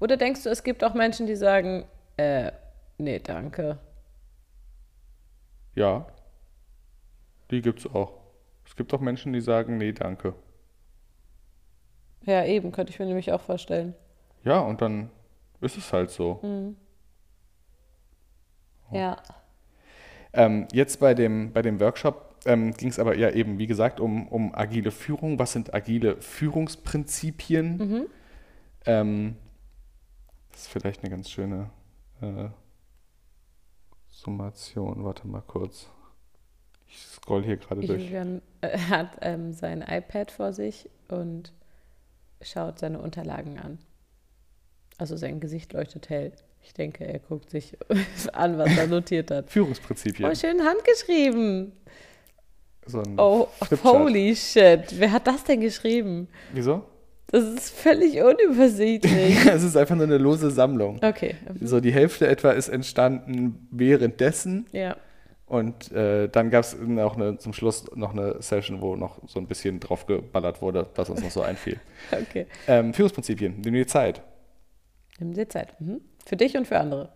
Oder 0.00 0.16
denkst 0.16 0.44
du, 0.44 0.50
es 0.50 0.62
gibt 0.62 0.84
auch 0.84 0.94
Menschen, 0.94 1.26
die 1.26 1.36
sagen, 1.36 1.86
äh, 2.16 2.52
nee, 2.98 3.18
danke. 3.18 3.78
Ja. 5.74 6.06
Die 7.50 7.62
gibt's 7.62 7.86
auch. 7.86 8.12
Es 8.66 8.76
gibt 8.76 8.92
auch 8.92 9.00
Menschen, 9.00 9.32
die 9.32 9.40
sagen, 9.40 9.78
nee, 9.78 9.92
danke. 9.92 10.34
Ja, 12.22 12.44
eben, 12.44 12.72
könnte 12.72 12.92
ich 12.92 12.98
mir 12.98 13.06
nämlich 13.06 13.32
auch 13.32 13.40
vorstellen. 13.40 13.94
Ja, 14.44 14.58
und 14.60 14.82
dann 14.82 15.10
ist 15.60 15.76
es 15.76 15.92
halt 15.92 16.10
so. 16.10 16.40
Ja. 18.90 19.16
Ähm, 20.32 20.68
jetzt 20.72 21.00
bei 21.00 21.14
dem, 21.14 21.52
bei 21.52 21.62
dem 21.62 21.80
Workshop 21.80 22.27
ähm, 22.48 22.72
ging 22.72 22.88
es 22.88 22.98
aber 22.98 23.16
ja 23.16 23.30
eben, 23.30 23.58
wie 23.58 23.66
gesagt, 23.66 24.00
um, 24.00 24.26
um 24.28 24.54
agile 24.54 24.90
Führung. 24.90 25.38
Was 25.38 25.52
sind 25.52 25.74
agile 25.74 26.20
Führungsprinzipien? 26.20 28.08
Ähm, 28.86 29.36
das 30.50 30.62
ist 30.62 30.68
vielleicht 30.68 31.02
eine 31.02 31.10
ganz 31.10 31.30
schöne 31.30 31.70
äh, 32.22 32.48
Summation. 34.08 35.04
Warte 35.04 35.28
mal 35.28 35.42
kurz. 35.42 35.88
Ich 36.88 36.98
scroll 36.98 37.44
hier 37.44 37.58
gerade 37.58 37.82
durch. 37.82 38.02
Julian 38.04 38.40
äh, 38.62 38.78
hat 38.88 39.18
ähm, 39.20 39.52
sein 39.52 39.84
iPad 39.86 40.30
vor 40.30 40.54
sich 40.54 40.88
und 41.08 41.52
schaut 42.40 42.78
seine 42.78 42.98
Unterlagen 42.98 43.58
an. 43.58 43.78
Also 44.96 45.16
sein 45.16 45.38
Gesicht 45.38 45.74
leuchtet 45.74 46.08
hell. 46.08 46.32
Ich 46.62 46.72
denke, 46.72 47.04
er 47.04 47.18
guckt 47.18 47.50
sich 47.50 47.76
an, 48.32 48.56
was 48.56 48.74
er 48.76 48.86
notiert 48.86 49.30
hat. 49.30 49.50
Führungsprinzipien. 49.50 50.30
Oh, 50.30 50.34
schön 50.34 50.62
handgeschrieben. 50.62 51.72
So 52.88 53.00
ein 53.02 53.14
Oh, 53.18 53.48
holy 53.84 54.34
shit. 54.34 54.98
Wer 54.98 55.12
hat 55.12 55.26
das 55.26 55.44
denn 55.44 55.60
geschrieben? 55.60 56.28
Wieso? 56.52 56.82
Das 57.30 57.44
ist 57.44 57.70
völlig 57.70 58.20
unübersichtlich. 58.22 59.44
es 59.52 59.62
ist 59.62 59.76
einfach 59.76 59.94
nur 59.94 60.06
eine 60.06 60.16
lose 60.18 60.50
Sammlung. 60.50 60.98
Okay. 61.02 61.34
So 61.60 61.80
die 61.80 61.92
Hälfte 61.92 62.26
etwa 62.26 62.52
ist 62.52 62.68
entstanden 62.68 63.68
währenddessen 63.70 64.66
Ja. 64.72 64.96
und 65.44 65.92
äh, 65.92 66.28
dann 66.30 66.48
gab 66.48 66.64
es 66.64 66.74
auch 66.74 67.16
eine, 67.16 67.36
zum 67.36 67.52
Schluss 67.52 67.84
noch 67.94 68.12
eine 68.14 68.40
Session, 68.40 68.80
wo 68.80 68.96
noch 68.96 69.18
so 69.26 69.38
ein 69.40 69.46
bisschen 69.46 69.78
drauf 69.78 70.06
geballert 70.06 70.62
wurde, 70.62 70.86
was 70.94 71.10
uns 71.10 71.22
noch 71.22 71.30
so 71.30 71.42
einfiel. 71.42 71.78
Okay. 72.12 72.46
Ähm, 72.66 72.94
Führungsprinzipien, 72.94 73.60
nimm 73.62 73.74
dir 73.74 73.86
Zeit. 73.86 74.22
Nimm 75.18 75.34
dir 75.34 75.48
Zeit. 75.50 75.78
Mhm. 75.80 76.00
Für 76.24 76.36
dich 76.36 76.56
und 76.56 76.66
für 76.66 76.78
andere. 76.78 77.10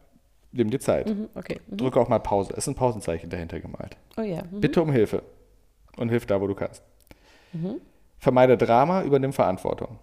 Nimm 0.55 0.69
dir 0.71 0.81
Zeit. 0.81 1.09
Mhm. 1.09 1.29
Okay. 1.35 1.59
Mhm. 1.69 1.79
Drücke 1.79 1.99
auch 1.99 2.09
mal 2.11 2.19
Pause. 2.19 2.53
Es 2.55 2.67
sind 2.67 2.77
Pausenzeichen 2.77 3.31
dahinter 3.31 3.61
gemalt. 3.61 3.97
Oh 4.19 4.23
ja. 4.23 4.43
Mhm. 4.51 4.61
Bitte 4.61 4.83
um 4.83 4.93
Hilfe. 4.93 5.23
Und 5.97 6.09
hilf 6.09 6.27
da, 6.27 6.41
wo 6.41 6.47
du 6.47 6.55
kannst. 6.55 6.83
Mhm. 7.53 7.81
Vermeide 8.19 8.57
Drama, 8.57 9.03
übernimm 9.03 9.33
Verantwortung. 9.33 9.99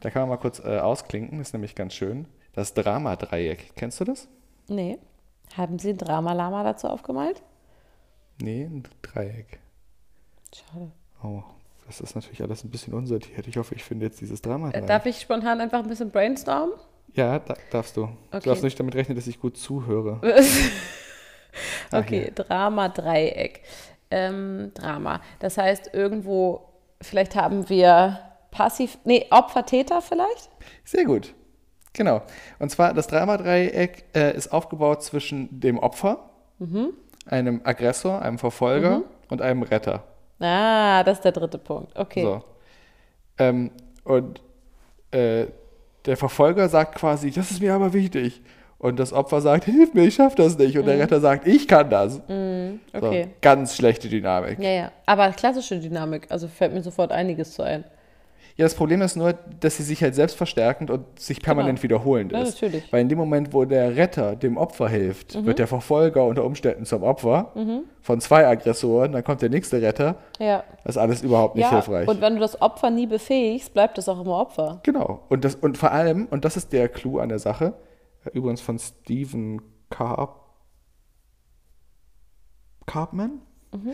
da 0.00 0.10
kann 0.10 0.22
man 0.22 0.30
mal 0.30 0.36
kurz 0.38 0.60
äh, 0.60 0.78
ausklinken, 0.78 1.40
ist 1.40 1.52
nämlich 1.52 1.74
ganz 1.74 1.94
schön. 1.94 2.26
Das 2.52 2.74
Drama-Dreieck, 2.74 3.76
kennst 3.76 4.00
du 4.00 4.04
das? 4.04 4.28
Nee. 4.68 4.98
Haben 5.56 5.78
Sie 5.78 5.90
ein 5.90 5.98
Drama-Lama 5.98 6.64
dazu 6.64 6.88
aufgemalt? 6.88 7.42
Nee, 8.40 8.64
ein 8.64 8.84
Dreieck. 9.02 9.60
Schade. 10.54 10.90
Oh, 11.22 11.42
das 11.86 12.00
ist 12.00 12.14
natürlich 12.14 12.42
alles 12.42 12.64
ein 12.64 12.70
bisschen 12.70 12.94
unsortiert. 12.94 13.46
Ich 13.46 13.56
hoffe, 13.56 13.74
ich 13.74 13.84
finde 13.84 14.06
jetzt 14.06 14.20
dieses 14.20 14.40
Drama. 14.42 14.70
Äh, 14.70 14.86
darf 14.86 15.06
ich 15.06 15.20
spontan 15.20 15.60
einfach 15.60 15.80
ein 15.80 15.88
bisschen 15.88 16.10
brainstormen? 16.10 16.74
Ja, 17.14 17.38
da, 17.40 17.54
darfst 17.70 17.96
du. 17.96 18.04
Okay. 18.04 18.40
Du 18.42 18.48
darfst 18.48 18.64
nicht 18.64 18.78
damit 18.78 18.94
rechnen, 18.94 19.16
dass 19.16 19.26
ich 19.26 19.40
gut 19.40 19.56
zuhöre. 19.56 20.20
Okay. 21.92 22.30
Drama-Dreieck. 22.32 23.62
Ähm, 24.10 24.72
Drama. 24.74 25.20
Das 25.38 25.56
heißt, 25.58 25.94
irgendwo, 25.94 26.68
vielleicht 27.00 27.36
haben 27.36 27.68
wir 27.68 28.18
passiv, 28.50 28.98
nee, 29.04 29.26
Opfer-Täter 29.30 30.02
vielleicht? 30.02 30.50
Sehr 30.84 31.04
gut. 31.04 31.34
Genau. 31.92 32.22
Und 32.58 32.70
zwar 32.70 32.94
das 32.94 33.06
Drama-Dreieck 33.08 34.04
äh, 34.14 34.36
ist 34.36 34.52
aufgebaut 34.52 35.02
zwischen 35.02 35.60
dem 35.60 35.78
Opfer, 35.78 36.30
Mhm. 36.58 36.90
einem 37.26 37.60
Aggressor, 37.64 38.20
einem 38.22 38.38
Verfolger 38.38 39.02
und 39.28 39.40
einem 39.42 39.62
Retter. 39.62 40.04
Ah, 40.40 41.02
das 41.04 41.18
ist 41.18 41.24
der 41.24 41.32
dritte 41.32 41.58
Punkt. 41.58 41.96
Okay. 41.98 42.22
So. 42.22 42.42
Ähm, 43.38 43.70
und 44.04 44.40
äh, 45.10 45.46
der 46.06 46.16
Verfolger 46.16 46.68
sagt 46.68 46.96
quasi, 46.96 47.30
das 47.30 47.50
ist 47.50 47.60
mir 47.60 47.74
aber 47.74 47.92
wichtig. 47.92 48.42
Und 48.80 48.98
das 48.98 49.12
Opfer 49.12 49.40
sagt, 49.42 49.64
hilf 49.66 49.92
mir, 49.94 50.04
ich 50.04 50.14
schaff 50.14 50.34
das 50.34 50.56
nicht. 50.58 50.76
Und 50.78 50.86
der 50.86 50.98
Retter 50.98 51.20
sagt, 51.20 51.46
ich 51.46 51.68
kann 51.68 51.90
das. 51.90 52.14
So, 52.14 52.22
Mhm. 52.32 52.80
Okay. 52.94 53.28
ganz 53.42 53.76
schlechte 53.76 54.08
Dynamik. 54.08 54.58
Ja, 54.58 54.70
ja. 54.70 54.92
Aber 55.06 55.28
klassische 55.30 55.78
Dynamik, 55.78 56.26
also 56.30 56.48
fällt 56.48 56.72
mir 56.72 56.82
sofort 56.82 57.12
einiges 57.12 57.52
zu 57.52 57.62
ein. 57.62 57.84
Ja, 58.56 58.64
das 58.66 58.74
Problem 58.74 59.00
ist 59.00 59.16
nur, 59.16 59.34
dass 59.60 59.76
sie 59.78 59.82
sich 59.84 60.02
halt 60.02 60.14
selbst 60.14 60.36
verstärkend 60.36 60.90
und 60.90 61.04
sich 61.18 61.40
permanent 61.40 61.82
wiederholend 61.82 62.32
Ja, 62.32 62.40
ist. 62.42 62.60
natürlich. 62.60 62.92
Weil 62.92 63.02
in 63.02 63.08
dem 63.08 63.16
Moment, 63.16 63.54
wo 63.54 63.64
der 63.64 63.96
Retter 63.96 64.34
dem 64.36 64.56
Opfer 64.58 64.88
hilft, 64.88 65.34
Mhm. 65.34 65.46
wird 65.46 65.58
der 65.58 65.66
Verfolger 65.66 66.24
unter 66.24 66.44
Umständen 66.44 66.84
zum 66.84 67.02
Opfer 67.02 67.52
von 68.02 68.20
zwei 68.20 68.46
Aggressoren, 68.46 69.12
dann 69.12 69.24
kommt 69.24 69.40
der 69.42 69.48
nächste 69.50 69.80
Retter. 69.80 70.16
Ja. 70.38 70.64
Das 70.84 70.96
ist 70.96 71.00
alles 71.00 71.22
überhaupt 71.22 71.54
nicht 71.56 71.64
ja, 71.64 71.70
hilfreich. 71.70 72.08
und 72.08 72.20
wenn 72.20 72.34
du 72.34 72.40
das 72.40 72.60
Opfer 72.60 72.90
nie 72.90 73.06
befähigst, 73.06 73.72
bleibt 73.72 73.96
es 73.98 74.08
auch 74.08 74.20
immer 74.20 74.38
Opfer. 74.40 74.80
Genau. 74.82 75.20
Und, 75.28 75.44
das, 75.44 75.54
und 75.54 75.78
vor 75.78 75.92
allem, 75.92 76.26
und 76.30 76.44
das 76.44 76.56
ist 76.56 76.72
der 76.72 76.88
Clou 76.88 77.18
an 77.18 77.28
der 77.30 77.38
Sache, 77.38 77.72
übrigens 78.32 78.60
von 78.60 78.78
Stephen 78.78 79.60
Carp 79.90 80.40
Carpman, 82.86 83.40
Mhm. 83.72 83.92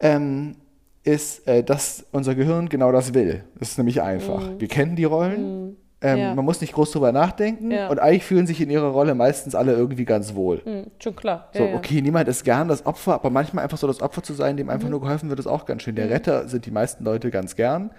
ähm, 0.00 0.56
ist, 1.02 1.46
äh, 1.48 1.64
dass 1.64 2.06
unser 2.12 2.34
Gehirn 2.34 2.68
genau 2.68 2.92
das 2.92 3.14
will. 3.14 3.44
Das 3.58 3.70
ist 3.70 3.78
nämlich 3.78 4.02
einfach. 4.02 4.42
Wir 4.58 4.68
kennen 4.68 4.94
die 4.96 5.04
Rollen. 5.04 5.76
Ähm, 6.00 6.14
Mhm. 6.14 6.18
Ja. 6.22 6.34
Man 6.36 6.44
muss 6.44 6.60
nicht 6.60 6.72
groß 6.74 6.92
drüber 6.92 7.10
nachdenken 7.10 7.72
Ja. 7.72 7.88
und 7.88 7.98
eigentlich 7.98 8.22
fühlen 8.22 8.46
sich 8.46 8.60
in 8.60 8.70
ihrer 8.70 8.86
Rolle 8.90 9.16
meistens 9.16 9.56
alle 9.56 9.72
irgendwie 9.72 10.04
ganz 10.04 10.34
wohl. 10.36 10.62
Hm, 10.64 10.86
schon 11.02 11.16
klar. 11.16 11.48
So, 11.52 11.64
ja, 11.64 11.70
ja. 11.70 11.76
okay, 11.76 12.00
niemand 12.02 12.28
ist 12.28 12.44
gern 12.44 12.68
das 12.68 12.86
Opfer, 12.86 13.14
aber 13.14 13.30
manchmal 13.30 13.64
einfach 13.64 13.78
so 13.78 13.88
das 13.88 14.00
Opfer 14.00 14.22
zu 14.22 14.32
sein, 14.34 14.56
dem 14.56 14.66
Mhm. 14.66 14.70
einfach 14.70 14.88
nur 14.88 15.00
geholfen 15.00 15.28
wird, 15.28 15.40
ist 15.40 15.48
auch 15.48 15.64
ganz 15.66 15.82
schön. 15.82 15.96
Der 15.96 16.08
Retter 16.08 16.46
sind 16.46 16.66
die 16.66 16.70
meisten 16.70 17.02
Leute 17.02 17.32
ganz 17.32 17.56
gern 17.56 17.90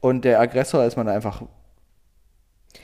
und 0.00 0.24
der 0.24 0.40
Aggressor 0.40 0.84
ist 0.84 0.96
man 0.96 1.06
einfach 1.08 1.42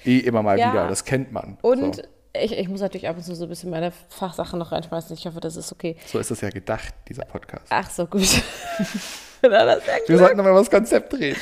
eh 0.05 0.19
immer 0.19 0.43
mal 0.43 0.59
Ja. 0.59 0.71
wieder. 0.73 0.89
Das 0.89 1.05
kennt 1.05 1.33
man. 1.33 1.59
Und 1.63 1.97
so, 1.97 2.03
ich, 2.35 2.53
ich 2.59 2.69
muss 2.69 2.81
natürlich 2.81 3.09
ab 3.09 3.17
und 3.17 3.23
zu 3.23 3.35
so 3.35 3.45
ein 3.45 3.49
bisschen 3.49 3.71
meine 3.71 3.93
Fachsache 4.09 4.57
noch 4.57 4.73
reinschmeißen. 4.73 5.15
Ich 5.17 5.27
hoffe, 5.27 5.41
das 5.41 5.57
ist 5.57 5.71
okay. 5.73 5.97
so 6.07 6.19
ist 6.19 6.31
das 6.31 6.41
ja 6.41 6.51
gedacht, 6.51 6.95
dieser 7.09 7.25
Podcast. 7.25 7.67
Ach 7.71 7.91
so, 7.91 8.07
gut. 8.07 8.23
Wir 9.43 10.19
sollten 10.19 10.39
über 10.39 10.53
das 10.55 10.71
Konzept 10.71 11.13
reden. 11.15 11.39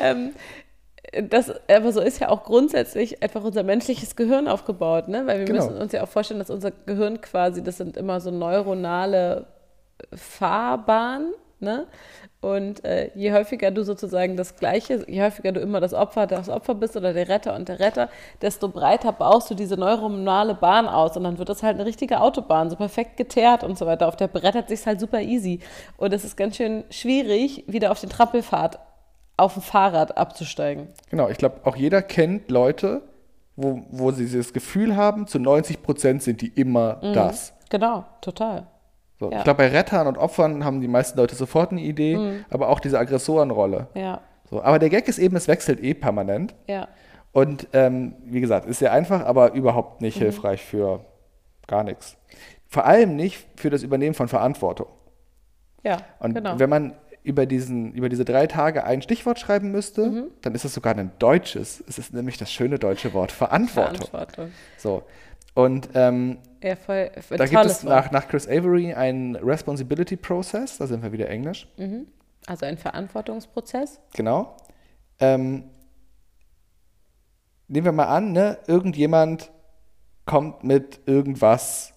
ähm, 0.00 0.30
das, 1.28 1.52
aber 1.68 1.92
so 1.92 2.00
ist 2.00 2.20
ja 2.20 2.28
auch 2.28 2.44
grundsätzlich 2.44 3.22
einfach 3.22 3.42
unser 3.44 3.64
menschliches 3.64 4.14
Gehirn 4.16 4.46
aufgebaut, 4.48 5.08
ne? 5.08 5.26
Weil 5.26 5.40
wir 5.40 5.44
Genau. 5.46 5.66
müssen 5.66 5.76
uns 5.78 5.92
ja 5.92 6.04
auch 6.04 6.08
vorstellen, 6.08 6.38
dass 6.38 6.48
unser 6.50 6.70
Gehirn 6.70 7.20
quasi, 7.20 7.62
das 7.62 7.76
sind 7.78 7.96
immer 7.96 8.20
so 8.20 8.30
neuronale 8.30 9.46
Fahrbahnen, 10.14 11.34
ne? 11.60 11.86
Und 12.42 12.84
äh, 12.84 13.12
je 13.14 13.32
häufiger 13.32 13.70
du 13.70 13.84
sozusagen 13.84 14.36
das 14.36 14.56
Gleiche, 14.56 15.04
je 15.08 15.22
häufiger 15.22 15.52
du 15.52 15.60
immer 15.60 15.78
das 15.78 15.94
Opfer, 15.94 16.26
das 16.26 16.48
Opfer 16.48 16.74
bist 16.74 16.96
oder 16.96 17.12
der 17.12 17.28
Retter 17.28 17.54
und 17.54 17.68
der 17.68 17.78
Retter, 17.78 18.08
desto 18.42 18.68
breiter 18.68 19.12
baust 19.12 19.48
du 19.48 19.54
diese 19.54 19.76
neuronale 19.76 20.56
Bahn 20.56 20.88
aus 20.88 21.16
und 21.16 21.22
dann 21.22 21.38
wird 21.38 21.48
das 21.48 21.62
halt 21.62 21.76
eine 21.76 21.86
richtige 21.86 22.20
Autobahn, 22.20 22.68
so 22.68 22.74
perfekt 22.74 23.16
geteert 23.16 23.62
und 23.62 23.78
so 23.78 23.86
weiter. 23.86 24.08
Auf 24.08 24.16
der 24.16 24.26
brettert 24.26 24.68
sich 24.70 24.84
halt 24.84 24.98
super 24.98 25.20
easy. 25.20 25.60
Und 25.96 26.12
es 26.12 26.24
ist 26.24 26.36
ganz 26.36 26.56
schön 26.56 26.82
schwierig, 26.90 27.62
wieder 27.68 27.92
auf 27.92 28.00
den 28.00 28.10
Trampelpfad 28.10 28.80
auf 29.36 29.52
dem 29.54 29.62
Fahrrad 29.62 30.18
abzusteigen. 30.18 30.88
Genau, 31.10 31.28
ich 31.28 31.38
glaube, 31.38 31.60
auch 31.62 31.76
jeder 31.76 32.02
kennt 32.02 32.50
Leute, 32.50 33.02
wo, 33.54 33.84
wo 33.90 34.10
sie 34.10 34.28
das 34.36 34.52
Gefühl 34.52 34.96
haben, 34.96 35.28
zu 35.28 35.38
90 35.38 35.80
Prozent 35.80 36.24
sind 36.24 36.40
die 36.40 36.48
immer 36.48 36.94
das. 37.14 37.54
Genau, 37.70 38.04
total. 38.20 38.66
So, 39.22 39.30
Ja. 39.30 39.38
Ich 39.38 39.44
glaube, 39.44 39.58
bei 39.58 39.68
Rettern 39.68 40.08
und 40.08 40.18
Opfern 40.18 40.64
haben 40.64 40.80
die 40.80 40.88
meisten 40.88 41.16
Leute 41.16 41.36
sofort 41.36 41.70
eine 41.70 41.80
Idee, 41.80 42.42
aber 42.50 42.68
auch 42.68 42.80
diese 42.80 42.98
Aggressorenrolle. 42.98 43.86
Ja, 43.94 44.20
So, 44.50 44.60
aber 44.62 44.80
der 44.80 44.90
Gag 44.90 45.06
ist 45.06 45.18
eben, 45.18 45.36
es 45.36 45.46
wechselt 45.46 45.80
eh 45.82 45.94
permanent. 45.94 46.54
ja. 46.66 46.88
Und 47.34 47.68
ähm, 47.72 48.14
wie 48.26 48.40
gesagt, 48.42 48.66
ist 48.66 48.80
sehr 48.80 48.92
einfach, 48.92 49.24
aber 49.24 49.52
überhaupt 49.54 50.02
nicht 50.02 50.18
hilfreich 50.18 50.62
für 50.62 51.04
gar 51.66 51.82
nichts. 51.82 52.18
Vor 52.68 52.84
allem 52.84 53.16
nicht 53.16 53.46
für 53.56 53.70
das 53.70 53.82
Übernehmen 53.82 54.14
von 54.14 54.28
Verantwortung. 54.28 54.88
Ja, 55.82 55.98
Und 56.18 56.34
genau. 56.34 56.58
wenn 56.58 56.68
man 56.68 56.92
über, 57.22 57.46
diesen, 57.46 57.92
über 57.94 58.08
diese 58.10 58.24
drei 58.26 58.46
Tage 58.48 58.84
ein 58.84 59.00
Stichwort 59.00 59.38
schreiben 59.38 59.70
müsste, 59.70 60.06
Mhm. 60.10 60.24
dann 60.42 60.54
ist 60.54 60.64
es 60.66 60.74
sogar 60.74 60.94
ein 60.96 61.12
deutsches. 61.20 61.82
Es 61.88 61.96
ist 61.98 62.12
nämlich 62.12 62.36
das 62.36 62.52
schöne 62.52 62.78
deutsche 62.78 63.14
Wort 63.14 63.32
Verantwortung. 63.32 64.08
Verantwortung. 64.08 64.50
So. 64.76 65.02
Und 65.54 65.90
ähm, 65.94 66.38
Ja, 66.62 66.76
voll. 66.76 67.10
voll 67.20 67.36
da 67.36 67.46
gibt 67.46 67.64
es 67.66 67.82
nach, 67.84 68.10
nach 68.10 68.26
Chris 68.28 68.48
Avery 68.48 68.94
einen 68.94 69.36
Responsibility 69.36 70.16
Process, 70.16 70.78
da 70.78 70.86
sind 70.86 71.02
wir 71.02 71.12
wieder 71.12 71.28
Englisch, 71.28 71.68
Also 72.46 72.66
ein 72.66 72.78
Verantwortungsprozess. 72.78 74.00
genau. 74.14 74.56
Ähm, 75.20 75.64
nehmen 77.68 77.84
wir 77.84 77.92
mal 77.92 78.06
an, 78.06 78.32
ne, 78.32 78.58
irgendjemand 78.66 79.50
kommt 80.26 80.64
mit 80.64 81.00
irgendwas, 81.06 81.92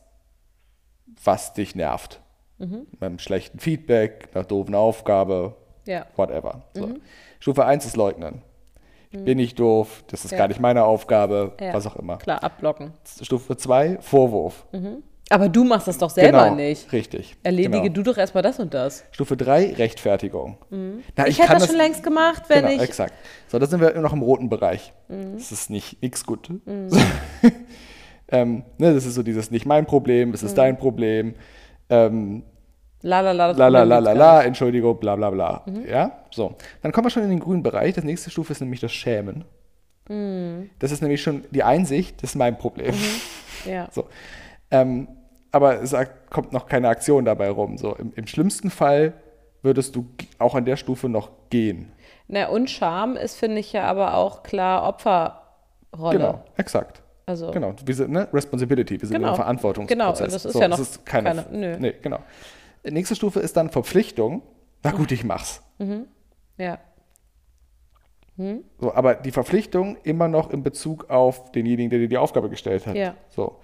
was 1.23 1.53
dich 1.53 1.75
nervt. 1.75 2.21
Mhm. 2.57 2.87
Mit 2.91 3.03
einem 3.03 3.19
schlechten 3.19 3.59
Feedback, 3.59 4.29
einer 4.33 4.43
doofen 4.43 4.75
Aufgabe, 4.75 5.55
Ja. 5.85 6.05
whatever. 6.15 6.63
So. 6.73 6.95
Stufe 7.39 7.65
1 7.65 7.85
ist 7.85 7.95
Leugnen. 7.95 8.41
Ich 9.17 9.23
bin 9.23 9.37
nicht 9.37 9.59
doof, 9.59 10.03
das 10.07 10.25
ist 10.25 10.31
Ja. 10.31 10.37
gar 10.39 10.47
nicht 10.47 10.59
meine 10.59 10.83
Aufgabe, 10.83 11.53
Ja. 11.59 11.73
was 11.73 11.85
auch 11.87 11.95
immer. 11.95 12.17
Klar, 12.17 12.43
abblocken. 12.43 12.91
Stufe 13.21 13.55
2, 13.57 13.97
Vorwurf. 14.01 14.65
Aber 15.29 15.49
du 15.49 15.63
machst 15.63 15.87
das 15.87 15.97
doch 15.97 16.09
selber 16.11 16.43
genau, 16.43 16.55
nicht. 16.55 16.91
Richtig. 16.91 17.35
Erledige 17.41 17.81
genau. 17.81 17.93
du 17.93 18.03
doch 18.03 18.17
erstmal 18.17 18.43
das 18.43 18.59
und 18.59 18.73
das. 18.75 19.03
Stufe 19.11 19.35
3, 19.35 19.73
Rechtfertigung. 19.73 20.57
Na, 21.15 21.27
Ich, 21.27 21.39
hätte 21.39 21.47
kann 21.47 21.59
das 21.59 21.67
schon 21.67 21.77
längst 21.77 22.03
gemacht, 22.03 22.43
wenn 22.47 22.57
genau, 22.59 22.69
ich. 22.73 22.77
Mhm. 22.77 22.83
exakt. 22.83 23.13
So, 23.47 23.57
da 23.57 23.65
sind 23.65 23.81
wir 23.81 23.91
immer 23.93 24.01
noch 24.03 24.13
im 24.13 24.21
roten 24.21 24.49
Bereich. 24.49 24.93
Das 25.07 25.51
ist 25.51 25.69
nicht 25.71 26.01
nichts 26.01 26.25
gut. 26.25 26.49
So. 26.87 26.99
ähm, 28.29 28.63
ne, 28.77 28.93
das 28.93 29.05
ist 29.05 29.15
so 29.15 29.23
dieses 29.23 29.49
nicht 29.51 29.65
mein 29.65 29.85
Problem, 29.85 30.33
es 30.33 30.43
ist 30.43 30.51
Mhm. 30.51 30.55
dein 30.57 30.77
Problem. 30.77 31.35
Ähm, 31.89 32.43
La 33.05 33.21
la 33.21 33.33
la. 33.33 33.51
la 33.51 33.67
la 33.67 33.83
la 33.83 33.99
la 33.99 34.13
la. 34.13 34.41
Entschuldigung, 34.43 34.99
bla 34.99 35.15
bla 35.15 35.29
bla. 35.29 35.61
Mhm. 35.67 35.85
Ja, 35.87 36.11
so. 36.31 36.55
Dann 36.81 36.91
kommen 36.91 37.05
wir 37.05 37.11
schon 37.11 37.21
in 37.23 37.29
den 37.29 37.39
grünen 37.39 37.61
Bereich. 37.61 37.93
Das 37.93 38.03
nächste 38.03 38.31
Stufe 38.31 38.51
ist 38.51 38.61
nämlich 38.61 38.79
das 38.79 38.91
Schämen. 38.93 39.45
Mhm. 40.09 40.71
Das 40.79 40.91
ist 40.91 41.01
nämlich 41.01 41.21
schon 41.21 41.43
die 41.51 41.61
Einsicht, 41.63 42.21
das 42.23 42.31
ist 42.31 42.35
mein 42.35 42.57
Problem. 42.57 42.93
Ja. 43.65 43.87
So. 43.91 44.05
Ähm, 44.69 45.07
aber 45.51 45.81
es 45.81 45.95
kommt 46.29 46.53
noch 46.53 46.67
keine 46.67 46.87
Aktion 46.89 47.25
dabei 47.25 47.49
rum. 47.49 47.79
So, 47.79 47.95
im, 47.95 48.13
Im 48.15 48.27
schlimmsten 48.27 48.69
Fall 48.69 49.13
würdest 49.63 49.95
du 49.95 50.05
auch 50.37 50.53
an 50.53 50.65
der 50.65 50.75
Stufe 50.77 51.09
noch 51.09 51.31
gehen. 51.49 51.91
Na, 52.27 52.47
und 52.49 52.69
Scham 52.69 53.15
ist, 53.15 53.37
finde 53.37 53.57
ich 53.59 53.73
ja 53.73 53.85
aber 53.85 54.13
auch 54.17 54.43
klar 54.43 54.87
Opferrolle. 54.87 56.17
Genau, 56.19 56.43
exakt. 56.57 57.01
Also, 57.25 57.49
Genau, 57.49 57.73
wir 57.83 57.95
sind, 57.95 58.11
ne? 58.11 58.27
Responsibility, 58.31 59.01
wir 59.01 59.07
sind 59.07 59.17
Genau. 59.17 59.29
im 59.29 59.35
Verantwortungsprozess. 59.35 59.97
Genau, 59.97 60.11
das 60.11 60.45
ist 60.45 60.53
so, 60.53 60.59
ja 60.61 60.67
noch 60.67 60.77
das 60.77 60.89
ist 60.91 61.05
keine, 61.07 61.29
keine- 61.29 61.45
nö. 61.57 61.77
Nee, 61.79 61.93
genau. 62.03 62.19
Nächste 62.89 63.15
Stufe 63.15 63.39
ist 63.39 63.57
dann 63.57 63.69
Verpflichtung. 63.69 64.41
Na 64.83 64.91
gut, 64.91 65.11
ich 65.11 65.23
mach's. 65.23 65.61
ja. 66.57 66.79
So, 68.79 68.93
aber 68.93 69.15
die 69.15 69.31
Verpflichtung 69.31 69.95
immer 70.03 70.27
noch 70.27 70.49
in 70.51 70.61
Bezug 70.61 71.09
auf 71.09 71.51
denjenigen, 71.53 71.89
der 71.89 71.99
dir 71.99 72.09
die 72.09 72.17
Aufgabe 72.17 72.49
gestellt 72.49 72.85
hat. 72.85 72.95
Ja. 72.95 73.15
So. 73.29 73.59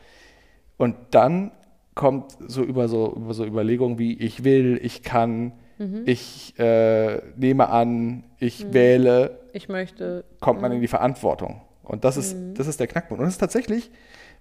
Und 0.77 0.95
dann 1.11 1.51
kommt 1.93 2.37
so 2.47 2.63
über 2.63 2.87
so, 2.87 3.13
über 3.13 3.33
so 3.33 3.45
Überlegungen 3.45 3.97
wie 3.99 4.17
ich 4.17 4.43
will, 4.45 4.79
ich 4.81 5.03
kann, 5.03 5.53
Mhm. 5.77 6.03
ich 6.05 6.57
äh, 6.59 7.21
nehme 7.37 7.69
an, 7.69 8.23
ich 8.37 8.71
wähle, 8.71 9.39
Ich 9.51 9.67
möchte. 9.67 10.23
kommt 10.39 10.61
man 10.61 10.71
in 10.71 10.79
die 10.79 10.87
Verantwortung. 10.87 11.61
Und 11.83 12.05
das 12.05 12.17
ist, 12.17 12.37
das 12.53 12.67
ist 12.67 12.79
der 12.79 12.85
Knackpunkt. 12.87 13.19
Und 13.19 13.27
es 13.27 13.33
ist 13.33 13.39
tatsächlich, 13.39 13.89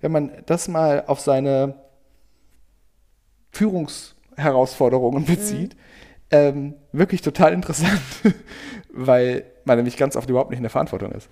wenn 0.01 0.13
man 0.13 0.31
das 0.47 0.69
mal 0.69 1.05
auf 1.07 1.19
seine 1.21 1.75
Führungsherausforderungen 4.41 5.25
bezieht, 5.25 5.77
ähm, 6.31 6.75
wirklich 6.93 7.23
total 7.23 7.53
interessant, 7.53 8.01
weil 8.93 9.45
man 9.65 9.77
nämlich 9.77 9.97
ganz 9.97 10.17
oft 10.17 10.29
überhaupt 10.29 10.51
nicht 10.51 10.59
in 10.59 10.65
der 10.65 10.71
Verantwortung 10.71 11.13
ist. 11.13 11.29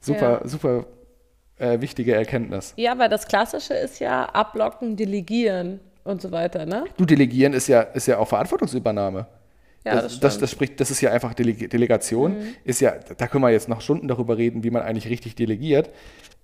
Super, 0.00 0.42
super 0.44 0.84
äh, 1.58 1.80
wichtige 1.80 2.14
Erkenntnis. 2.14 2.72
Ja, 2.76 2.98
weil 2.98 3.08
das 3.08 3.26
Klassische 3.26 3.74
ist 3.74 3.98
ja 3.98 4.24
abblocken, 4.26 4.96
delegieren 4.96 5.80
und 6.04 6.22
so 6.22 6.30
weiter, 6.30 6.66
ne? 6.66 6.84
Du 6.96 7.04
delegieren 7.04 7.52
ist 7.52 7.68
ja, 7.68 7.82
ist 7.82 8.06
ja 8.06 8.18
auch 8.18 8.28
Verantwortungsübernahme. 8.28 9.26
Ja, 9.88 10.02
das, 10.02 10.12
das 10.14 10.20
das, 10.20 10.38
das 10.38 10.50
spricht, 10.50 10.80
das 10.80 10.90
ist 10.90 11.00
ja 11.00 11.10
einfach 11.12 11.34
Deleg 11.34 11.70
Delegation. 11.70 12.36
Ist 12.64 12.80
ja, 12.80 12.92
da 13.16 13.26
können 13.26 13.42
wir 13.42 13.50
jetzt 13.50 13.68
noch 13.68 13.80
Stunden 13.80 14.08
darüber 14.08 14.36
reden, 14.38 14.62
wie 14.64 14.70
man 14.70 14.82
eigentlich 14.82 15.08
richtig 15.08 15.34
delegiert, 15.34 15.90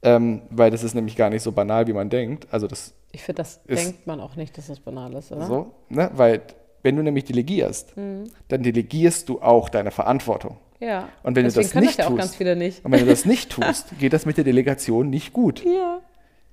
ähm, 0.02 0.42
weil 0.50 0.70
das 0.70 0.82
ist 0.82 0.94
nämlich 0.94 1.16
gar 1.16 1.30
nicht 1.30 1.42
so 1.42 1.52
banal, 1.52 1.86
wie 1.86 1.92
man 1.92 2.10
denkt. 2.10 2.46
Also 2.50 2.66
das 2.66 2.94
Ich 3.12 3.22
finde, 3.22 3.42
das 3.42 3.60
Ist- 3.66 3.84
denkt 3.84 4.06
man 4.06 4.20
auch 4.20 4.36
nicht, 4.36 4.56
dass 4.58 4.66
das 4.66 4.80
banal 4.80 5.12
ist, 5.14 5.30
oder? 5.32 5.46
so, 5.46 5.74
ne? 5.88 6.10
Weil 6.14 6.42
wenn 6.82 6.96
du 6.96 7.02
nämlich 7.02 7.24
delegierst, 7.24 7.94
dann 7.96 8.62
delegierst 8.62 9.28
du 9.28 9.40
auch 9.40 9.68
deine 9.70 9.90
Verantwortung. 9.90 10.58
Ja. 10.80 11.08
Und 11.22 11.34
wenn 11.36 11.44
du 11.44 11.48
Deswegen 11.48 11.64
das 11.64 11.72
können 11.72 11.86
nicht 11.86 11.98
das 11.98 12.04
ja 12.04 12.10
auch 12.10 12.14
tust- 12.16 12.18
ganz 12.18 12.34
viele 12.36 12.56
nicht. 12.56 12.84
Und 12.84 12.92
wenn 12.92 13.00
du 13.00 13.06
das 13.06 13.24
nicht 13.24 13.50
tust, 13.52 13.98
geht 13.98 14.12
das 14.12 14.26
mit 14.26 14.36
der 14.36 14.44
Delegation 14.44 15.08
nicht 15.08 15.32
gut. 15.32 15.64
Ja. 15.64 16.00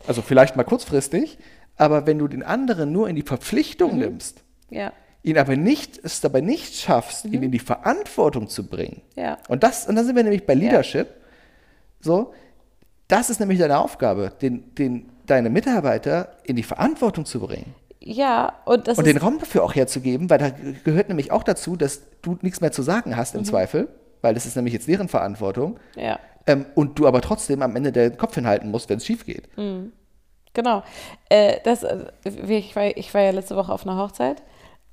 Also 0.08 0.22
vielleicht 0.22 0.56
mal 0.56 0.64
kurzfristig, 0.64 1.38
aber 1.76 2.08
wenn 2.08 2.18
du 2.20 2.28
den 2.30 2.44
anderen 2.44 2.92
nur 2.94 3.10
in 3.10 3.16
die 3.18 3.22
Verpflichtung 3.24 3.98
nimmst, 3.98 4.44
Ja. 4.70 4.94
Ihn 5.24 5.38
aber 5.38 5.56
nicht, 5.56 6.00
es 6.04 6.22
dabei 6.22 6.42
nicht 6.42 6.76
schaffst, 6.76 7.26
ihn 7.26 7.44
in 7.44 7.52
die 7.52 7.60
Verantwortung 7.60 8.48
zu 8.48 8.68
bringen. 8.68 9.02
Ja. 9.16 9.38
Und 9.48 9.64
das, 9.64 9.88
und 9.88 9.96
dann 9.96 10.06
sind 10.06 10.16
wir 10.16 10.24
nämlich 10.24 10.46
bei 10.46 10.54
Leadership. 10.54 11.08
So, 12.00 12.34
das 13.08 13.30
ist 13.30 13.40
nämlich 13.40 13.60
deine 13.60 13.78
Aufgabe, 13.78 14.32
den, 14.42 14.74
den, 14.76 15.10
deine 15.28 15.50
Mitarbeiter 15.50 16.38
in 16.44 16.56
die 16.56 16.64
Verantwortung 16.64 17.26
zu 17.26 17.40
bringen. 17.40 17.76
Ja, 18.00 18.54
und 18.66 18.88
das 18.88 18.98
Und 18.98 19.06
den 19.06 19.18
Raum 19.18 19.38
dafür 19.38 19.64
auch 19.64 19.76
herzugeben, 19.76 20.30
weil 20.30 20.40
da 20.40 20.50
gehört 20.84 21.10
nämlich 21.10 21.32
auch 21.32 21.44
dazu, 21.44 21.76
dass 21.76 22.02
du 22.24 22.38
nichts 22.42 22.60
mehr 22.60 22.72
zu 22.72 22.82
sagen 22.82 23.16
hast 23.16 23.36
im 23.36 23.46
Zweifel, 23.46 23.90
weil 24.22 24.34
das 24.34 24.48
ist 24.48 24.56
nämlich 24.56 24.74
jetzt 24.74 24.88
deren 24.88 25.08
Verantwortung. 25.08 25.80
ja. 25.96 26.20
Ähm, 26.48 26.66
und 26.74 26.98
du 26.98 27.06
aber 27.06 27.22
trotzdem 27.22 27.62
am 27.62 27.76
Ende 27.76 27.92
den 27.92 28.18
Kopf 28.18 28.34
hinhalten 28.34 28.72
musst, 28.72 28.90
wenn 28.90 28.98
es 28.98 29.06
schief 29.06 29.28
geht. 29.28 29.48
Genau. 30.54 30.84
Äh, 31.30 31.60
das, 31.64 31.84
äh, 31.84 32.08
ich, 32.24 32.76
war, 32.76 32.98
ich 32.98 33.14
war 33.14 33.22
ja 33.22 33.30
letzte 33.30 33.56
Woche 33.56 33.72
auf 33.72 33.86
einer 33.86 33.96
Hochzeit 33.96 34.42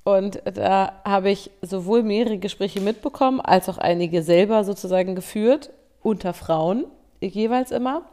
und 0.03 0.41
da 0.45 0.93
habe 1.05 1.29
ich 1.29 1.51
sowohl 1.61 2.03
mehrere 2.03 2.37
Gespräche 2.37 2.81
mitbekommen, 2.81 3.41
als 3.41 3.69
auch 3.69 3.77
einige 3.77 4.23
selber 4.23 4.63
sozusagen 4.63 5.15
geführt, 5.15 5.69
unter 6.01 6.33
Frauen 6.33 6.85
jeweils 7.21 7.71
immer, 7.71 8.03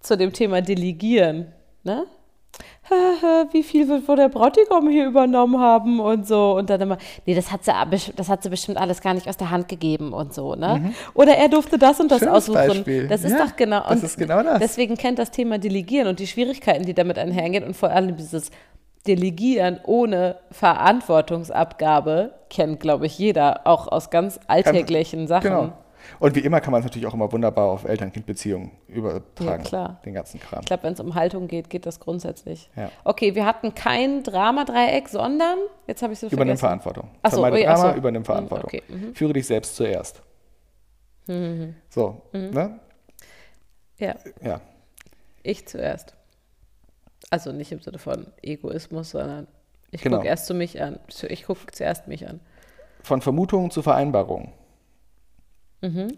zu 0.00 0.16
dem 0.16 0.32
Thema 0.32 0.60
Delegieren. 0.60 1.52
Ne? 1.82 2.04
Wie 3.50 3.62
viel 3.62 3.88
wird 3.88 4.06
wohl 4.06 4.16
der 4.16 4.28
Bräutigam 4.28 4.88
hier 4.88 5.06
übernommen 5.06 5.58
haben 5.58 6.00
und 6.00 6.28
so. 6.28 6.54
Und 6.56 6.68
dann 6.68 6.80
immer, 6.82 6.98
nee, 7.24 7.34
das 7.34 7.50
hat, 7.50 7.64
sie, 7.64 7.72
das 8.14 8.28
hat 8.28 8.42
sie 8.42 8.50
bestimmt 8.50 8.76
alles 8.78 9.00
gar 9.00 9.14
nicht 9.14 9.26
aus 9.26 9.38
der 9.38 9.50
Hand 9.50 9.68
gegeben 9.68 10.12
und 10.12 10.34
so. 10.34 10.54
Ne? 10.54 10.92
Oder 11.14 11.36
er 11.36 11.48
durfte 11.48 11.78
das 11.78 11.98
und 11.98 12.10
das 12.10 12.18
Schönes 12.20 12.34
aussuchen. 12.34 12.54
Beispiel. 12.68 13.08
Das 13.08 13.24
ist 13.24 13.32
Ja, 13.32 13.46
doch 13.46 13.56
genau. 13.56 13.82
das 13.88 14.02
ist 14.02 14.18
genau 14.18 14.42
das. 14.42 14.58
Deswegen 14.60 14.96
kennt 14.96 15.18
das 15.18 15.30
Thema 15.30 15.58
Delegieren 15.58 16.08
und 16.08 16.18
die 16.18 16.26
Schwierigkeiten, 16.26 16.84
die 16.84 16.94
damit 16.94 17.18
einhergehen 17.18 17.64
und 17.64 17.74
vor 17.74 17.90
allem 17.90 18.16
dieses 18.16 18.50
Delegieren 19.06 19.80
ohne 19.84 20.36
Verantwortungsabgabe 20.50 22.32
kennt, 22.50 22.80
glaube 22.80 23.06
ich, 23.06 23.18
jeder, 23.18 23.66
auch 23.66 23.88
aus 23.88 24.10
ganz 24.10 24.40
alltäglichen 24.46 25.26
Sachen. 25.26 25.50
Genau. 25.50 25.72
Und 26.20 26.34
wie 26.34 26.40
immer 26.40 26.60
kann 26.60 26.70
man 26.72 26.80
es 26.80 26.84
natürlich 26.84 27.06
auch 27.06 27.14
immer 27.14 27.32
wunderbar 27.32 27.66
auf 27.70 27.84
Eltern-Kind-Beziehungen 27.84 28.70
übertragen. 28.88 29.46
Ja, 29.46 29.56
klar. 29.58 30.00
Den 30.04 30.12
ganzen 30.14 30.38
Kram. 30.38 30.60
Ich 30.60 30.66
glaube, 30.66 30.82
wenn 30.82 30.92
es 30.92 31.00
um 31.00 31.14
Haltung 31.14 31.48
geht, 31.48 31.70
geht 31.70 31.86
das 31.86 31.98
grundsätzlich. 31.98 32.68
Ja. 32.76 32.90
Okay, 33.04 33.34
wir 33.34 33.46
hatten 33.46 33.74
kein 33.74 34.22
Dramadreieck, 34.22 35.08
sondern, 35.08 35.58
jetzt 35.86 36.02
habe 36.02 36.12
ich 36.12 36.18
es 36.22 36.24
Übernimm 36.24 36.58
vergessen. 36.58 36.60
Verantwortung. 36.60 37.10
Ach 37.22 37.30
so, 37.30 37.36
Vermeide 37.40 37.56
ui, 37.56 37.62
Drama, 37.64 37.92
so. 37.92 37.96
übernimm 37.98 38.20
Hm, 38.20 38.24
Verantwortung. 38.26 38.66
okay, 38.66 38.82
mhm. 38.88 39.14
Führe 39.14 39.32
dich 39.32 39.46
selbst 39.46 39.76
zuerst. 39.76 40.22
So, 41.26 42.20
ne? 42.32 42.80
Ja, 43.98 44.14
Ja, 44.42 44.60
ich 45.42 45.66
zuerst. 45.66 46.14
Also 47.34 47.50
nicht 47.50 47.72
im 47.72 47.80
Sinne 47.80 47.98
von 47.98 48.28
Egoismus, 48.42 49.10
sondern 49.10 49.48
ich 49.90 50.02
Genau. 50.02 50.18
gucke 50.18 50.28
erst 50.28 50.46
zu 50.46 50.54
mich 50.54 50.80
an. 50.80 51.00
Ich 51.28 51.46
gucke 51.46 51.66
zuerst 51.72 52.06
mich 52.06 52.28
an. 52.28 52.38
von 53.02 53.20
Vermutungen 53.20 53.72
zu 53.72 53.82
Vereinbarungen. 53.82 54.52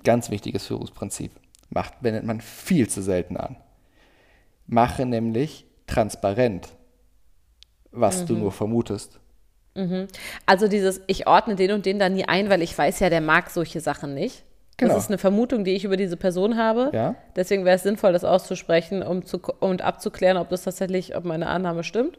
Ganz 0.05 0.29
wichtiges 0.31 0.67
Führungsprinzip. 0.67 1.33
Macht, 1.71 1.95
wendet 2.03 2.25
man 2.25 2.43
viel 2.43 2.87
zu 2.89 3.01
selten 3.03 3.39
an. 3.39 3.57
Mache 4.67 5.07
nämlich 5.07 5.65
transparent, 5.87 6.69
was 7.93 8.27
du 8.27 8.35
nur 8.35 8.53
vermutest. 8.53 9.19
Also 10.45 10.69
dieses, 10.69 11.01
ich 11.07 11.27
ordne 11.27 11.57
den 11.57 11.73
und 11.73 11.87
den 11.87 11.99
da 11.99 12.09
nie 12.11 12.27
ein, 12.29 12.51
weil 12.51 12.61
ich 12.63 12.77
weiß 12.77 13.01
ja, 13.01 13.09
der 13.11 13.21
mag 13.23 13.49
solche 13.51 13.81
Sachen 13.81 14.13
nicht. 14.15 14.45
Genau. 14.79 14.95
Das 14.95 15.05
ist 15.05 15.11
eine 15.11 15.19
Vermutung, 15.19 15.65
die 15.65 15.73
ich 15.73 15.85
über 15.85 15.97
diese 15.97 16.17
Person 16.17 16.57
habe. 16.59 16.91
Ja. 16.93 17.15
Deswegen 17.35 17.65
wäre 17.65 17.77
es 17.77 17.83
sinnvoll, 17.83 18.13
das 18.13 18.25
auszusprechen, 18.25 19.03
um 19.03 19.25
zu, 19.25 19.41
und 19.61 19.81
abzuklären, 19.83 20.37
ob 20.37 20.51
das 20.51 20.65
tatsächlich, 20.65 21.17
ob 21.17 21.25
meine 21.25 21.47
Annahme 21.47 21.83
stimmt. 21.83 22.19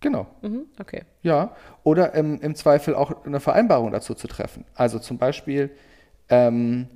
Genau. 0.00 0.26
Mhm, 0.42 0.66
okay. 0.80 1.04
Ja, 1.22 1.56
oder 1.82 2.12
im, 2.14 2.40
im 2.40 2.54
Zweifel 2.56 2.94
auch 2.94 3.24
eine 3.24 3.40
Vereinbarung 3.40 3.92
dazu 3.92 4.14
zu 4.14 4.26
treffen. 4.26 4.64
Also 4.74 4.98
zum 4.98 5.16
Beispiel, 5.16 5.70
ähm, 6.28 6.88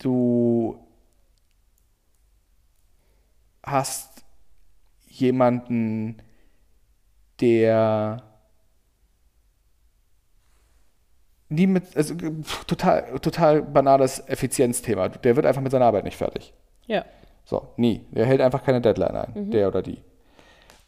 du 0.00 0.76
hast 3.62 4.24
jemanden, 5.06 6.20
der 7.40 8.31
nie 11.52 11.66
mit, 11.66 11.96
also 11.96 12.14
total, 12.66 13.18
total 13.20 13.62
banales 13.62 14.22
Effizienzthema. 14.26 15.08
Der 15.08 15.36
wird 15.36 15.46
einfach 15.46 15.62
mit 15.62 15.72
seiner 15.72 15.86
Arbeit 15.86 16.04
nicht 16.04 16.16
fertig. 16.16 16.52
Ja. 16.86 17.04
So, 17.44 17.68
nie. 17.76 18.00
Der 18.10 18.26
hält 18.26 18.40
einfach 18.40 18.62
keine 18.62 18.80
Deadline 18.80 19.16
ein, 19.16 19.50
der 19.50 19.68
oder 19.68 19.82
die. 19.82 19.98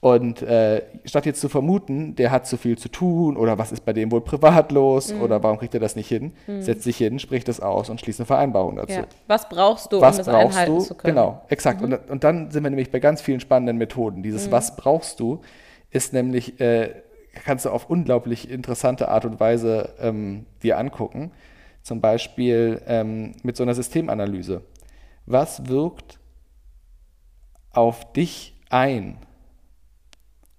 Und 0.01 0.43
äh, 0.43 0.83
statt 1.07 1.25
jetzt 1.25 1.41
zu 1.41 1.49
vermuten, 1.49 2.15
der 2.15 2.31
hat 2.31 2.47
zu 2.47 2.59
viel 2.59 2.77
zu 2.77 2.91
tun 2.91 3.39
oder 3.39 3.57
was 3.57 3.73
ist 3.73 3.87
bei 3.87 3.95
dem 3.95 4.13
wohl 4.13 4.21
privat 4.21 4.71
los 4.71 5.11
oder 5.15 5.43
warum 5.43 5.57
kriegt 5.59 5.73
er 5.73 5.81
das 5.81 5.97
nicht 5.97 6.09
hin, 6.09 6.35
setzt 6.61 6.83
sich 6.83 6.99
hin, 6.99 7.19
spricht 7.19 7.49
das 7.49 7.61
aus 7.61 7.89
und 7.89 8.03
schließt 8.03 8.21
eine 8.21 8.27
Vereinbarung 8.27 8.77
dazu. 8.77 8.93
ja. 8.93 9.07
Was 9.29 9.49
brauchst 9.49 9.91
du, 9.95 10.03
Was 10.03 10.19
um 10.19 10.25
das 10.25 10.27
brauchst 10.27 10.59
einhalten 10.59 10.75
du? 10.75 10.81
zu 10.81 10.95
können? 10.95 11.15
Genau, 11.15 11.41
exakt. 11.49 11.81
Und, 11.81 11.95
und 12.11 12.23
dann 12.23 12.51
sind 12.51 12.63
wir 12.63 12.69
nämlich 12.69 12.91
bei 12.91 13.01
ganz 13.01 13.23
vielen 13.23 13.41
spannenden 13.41 13.79
Methoden. 13.79 14.23
Dieses 14.23 14.51
Was 14.53 14.77
brauchst 14.77 15.21
du 15.21 15.41
ist 15.91 16.13
nämlich, 16.13 16.61
äh, 16.61 16.91
kannst 17.45 17.65
du 17.65 17.71
auf 17.71 17.91
unglaublich 17.91 18.51
interessante 18.51 19.09
Art 19.09 19.25
und 19.25 19.41
Weise 19.41 19.95
ähm, 19.99 20.47
dir 20.63 20.79
angucken. 20.79 21.33
Zum 21.83 22.01
Beispiel 22.01 22.81
ähm, 22.87 23.33
mit 23.43 23.57
so 23.57 23.63
einer 23.63 23.75
Systemanalyse. 23.75 24.63
Was 25.27 25.69
wirkt 25.69 26.19
auf 27.73 28.13
dich 28.13 28.55
ein? 28.71 29.19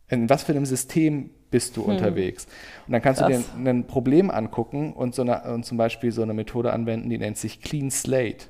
In 0.08 0.30
was 0.30 0.44
für 0.44 0.52
einem 0.52 0.66
System 0.66 1.32
bist 1.50 1.78
du 1.78 1.82
unterwegs? 1.84 2.46
Und 2.86 2.94
dann 2.94 3.02
kannst 3.02 3.22
du 3.22 3.26
Krass. 3.26 3.46
dir 3.56 3.70
ein 3.70 3.88
Problem 3.88 4.30
angucken 4.30 4.94
und, 4.94 5.16
so 5.16 5.24
eine, 5.24 5.52
und 5.54 5.66
zum 5.66 5.78
Beispiel 5.78 6.12
so 6.12 6.22
eine 6.22 6.34
Methode 6.34 6.74
anwenden, 6.74 7.10
die 7.10 7.18
nennt 7.18 7.38
sich 7.38 7.62
Clean 7.62 7.90
Slate. 7.90 8.46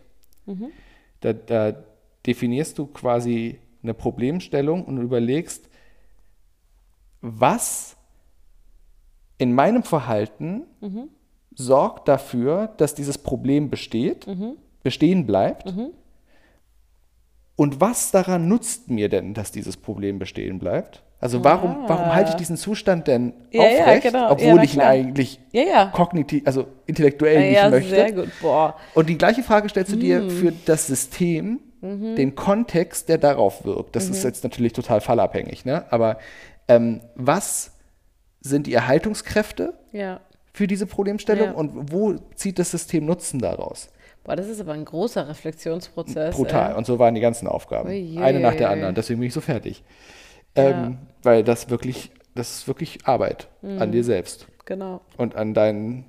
Da, 1.22 1.34
da 1.34 1.74
definierst 2.26 2.78
du 2.78 2.88
quasi 2.88 3.60
eine 3.84 3.94
Problemstellung 3.94 4.84
und 4.86 4.98
überlegst, 4.98 5.70
was 7.22 7.95
in 9.38 9.54
meinem 9.54 9.84
Verhalten 9.84 10.64
sorgt 11.56 12.08
dafür, 12.08 12.70
dass 12.78 12.96
dieses 12.96 13.18
Problem 13.18 13.70
besteht, 13.70 14.26
bestehen 14.84 15.26
bleibt. 15.26 15.74
Und 17.56 17.80
was 17.80 18.12
daran 18.12 18.48
nutzt 18.50 18.90
mir 18.90 19.08
denn, 19.10 19.34
dass 19.34 19.52
dieses 19.52 19.78
Problem 19.78 20.20
bestehen 20.20 20.60
bleibt? 20.60 21.02
Also 21.22 21.44
warum, 21.44 21.78
warum 21.88 22.14
halte 22.14 22.32
ich 22.32 22.36
diesen 22.36 22.58
Zustand 22.58 23.08
denn 23.08 23.34
Ja, 23.52 23.64
ja, 23.64 23.70
aufrecht, 23.84 24.04
genau. 24.04 24.20
Ja, 24.20 24.32
obwohl 24.32 24.56
na 24.56 24.64
ich 24.64 24.76
ihn 24.76 24.82
eigentlich 24.82 25.40
Ja, 25.54 25.62
ja. 25.64 25.86
kognitiv, 25.88 26.44
also 26.46 26.68
intellektuell 26.86 27.40
nicht 27.50 27.56
ja, 27.56 27.70
möchte? 27.70 27.90
sehr 27.90 28.12
gut. 28.12 28.30
Boah. 28.42 28.76
Und 28.94 29.08
die 29.10 29.18
gleiche 29.18 29.42
Frage 29.42 29.70
stellst 29.70 29.94
du 29.94 29.96
Mhm. 29.96 30.00
dir 30.02 30.30
für 30.30 30.52
das 30.66 30.88
System, 30.88 31.60
den 31.82 32.34
Kontext, 32.36 33.10
der 33.10 33.18
darauf 33.20 33.64
wirkt. 33.64 33.96
Das 33.96 34.10
ist 34.10 34.24
Mhm. 34.24 34.30
jetzt 34.30 34.44
natürlich 34.44 34.74
total 34.74 35.02
fallabhängig, 35.02 35.66
ne? 35.66 35.86
aber 35.92 36.18
ähm, 36.68 37.02
was 37.16 37.72
sind 38.50 38.68
die 38.68 38.74
Erhaltungskräfte 38.74 39.74
Ja. 39.92 40.22
für 40.54 40.68
diese 40.68 40.86
Problemstellung 40.86 41.48
Ja. 41.48 41.54
und 41.54 41.92
wo 41.92 42.14
zieht 42.36 42.60
das 42.60 42.72
System 42.72 43.06
Nutzen 43.06 43.40
daraus? 43.40 43.90
Boah, 44.24 44.36
das 44.36 44.48
ist 44.48 44.60
aber 44.60 44.74
ein 44.74 44.86
großer 44.86 45.28
Reflexionsprozess. 45.28 46.36
Brutal. 46.36 46.72
Ey. 46.72 46.78
Und 46.78 46.86
so 46.86 46.98
waren 47.00 47.14
die 47.16 47.22
ganzen 47.22 47.48
Aufgaben. 47.48 47.90
Ui, 47.90 48.18
Eine 48.20 48.40
nach 48.40 48.56
der 48.56 48.70
anderen. 48.70 48.96
Deswegen 48.96 49.20
bin 49.20 49.28
ich 49.28 49.34
so 49.34 49.42
fertig. 49.42 49.84
Ja. 50.58 50.70
Ähm, 50.86 50.98
weil 51.22 51.44
das 51.44 51.70
wirklich, 51.70 52.12
das 52.34 52.58
ist 52.60 52.68
wirklich 52.68 53.06
Arbeit 53.06 53.48
Mhm. 53.62 53.82
an 53.82 53.92
dir 53.92 54.04
selbst. 54.04 54.48
Genau. 54.66 55.02
und 55.18 55.36
an 55.36 55.54
deinen 55.54 56.06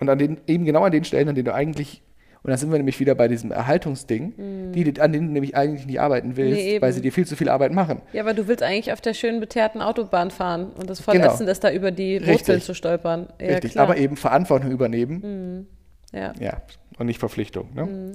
und 0.00 0.08
an 0.10 0.18
den 0.18 0.40
eben 0.48 0.64
genau 0.64 0.82
an 0.82 0.90
den 0.90 1.04
Stellen, 1.04 1.28
an 1.28 1.36
denen 1.36 1.44
du 1.44 1.54
eigentlich 1.54 2.02
und 2.44 2.50
dann 2.50 2.58
sind 2.58 2.70
wir 2.70 2.76
nämlich 2.76 3.00
wieder 3.00 3.14
bei 3.14 3.26
diesem 3.26 3.50
Erhaltungsding, 3.50 4.72
die, 4.72 5.00
an 5.00 5.12
denen 5.12 5.28
du 5.28 5.32
nämlich 5.32 5.56
eigentlich 5.56 5.86
nicht 5.86 5.98
arbeiten 5.98 6.36
willst, 6.36 6.60
Mhm. 6.60 6.66
Nee, 6.66 6.80
weil 6.82 6.92
sie 6.92 7.00
dir 7.00 7.10
viel 7.10 7.26
zu 7.26 7.36
viel 7.36 7.48
Arbeit 7.48 7.72
machen. 7.72 8.02
Ja, 8.12 8.22
aber 8.22 8.34
du 8.34 8.46
willst 8.46 8.62
eigentlich 8.62 8.92
auf 8.92 9.00
der 9.00 9.14
schönen 9.14 9.40
beteerten 9.40 9.80
Autobahn 9.80 10.30
fahren 10.30 10.70
und 10.78 10.88
das 10.90 11.00
voll 11.00 11.14
Genau. 11.14 11.32
ist, 11.32 11.64
da 11.64 11.72
über 11.72 11.90
die. 11.90 12.24
Wurzeln 12.26 12.60
zu 12.60 12.74
stolpern. 12.74 13.28
Ja, 13.40 13.46
Richtig. 13.48 13.72
klar. 13.72 13.86
Mhm. 13.86 13.90
Aber 13.92 14.00
eben 14.00 14.16
Verantwortung 14.16 14.70
übernehmen, 14.70 15.66
ja, 16.12 16.32
ja, 16.38 16.62
und 16.98 17.06
nicht 17.06 17.18
Verpflichtung. 17.18 17.70
Ne? 17.74 18.12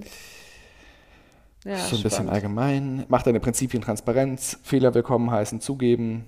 ja, 1.66 1.76
so 1.78 1.96
ein 1.98 2.04
bisschen 2.04 2.10
spannend. 2.12 2.32
allgemein. 2.32 3.06
Mach 3.10 3.24
deine 3.24 3.40
Prinzipien 3.40 3.82
Transparenz, 3.82 4.60
Fehler 4.64 4.94
willkommen 4.94 5.32
heißen, 5.32 5.60
zugeben, 5.60 6.26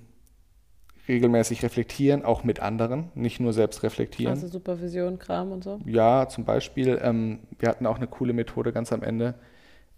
regelmäßig 1.07 1.63
reflektieren, 1.63 2.23
auch 2.23 2.43
mit 2.43 2.59
anderen, 2.59 3.09
nicht 3.15 3.39
nur 3.39 3.53
selbst 3.53 3.81
reflektieren. 3.83 4.33
Also 4.33 4.47
Supervision, 4.47 5.19
Kram 5.19 5.51
und 5.51 5.63
so. 5.63 5.79
Ja, 5.85 6.27
zum 6.27 6.45
Beispiel, 6.45 6.99
ähm, 7.01 7.39
wir 7.59 7.69
hatten 7.69 7.85
auch 7.85 7.97
eine 7.97 8.07
coole 8.07 8.33
Methode 8.33 8.71
ganz 8.71 8.91
am 8.93 9.03
Ende, 9.03 9.35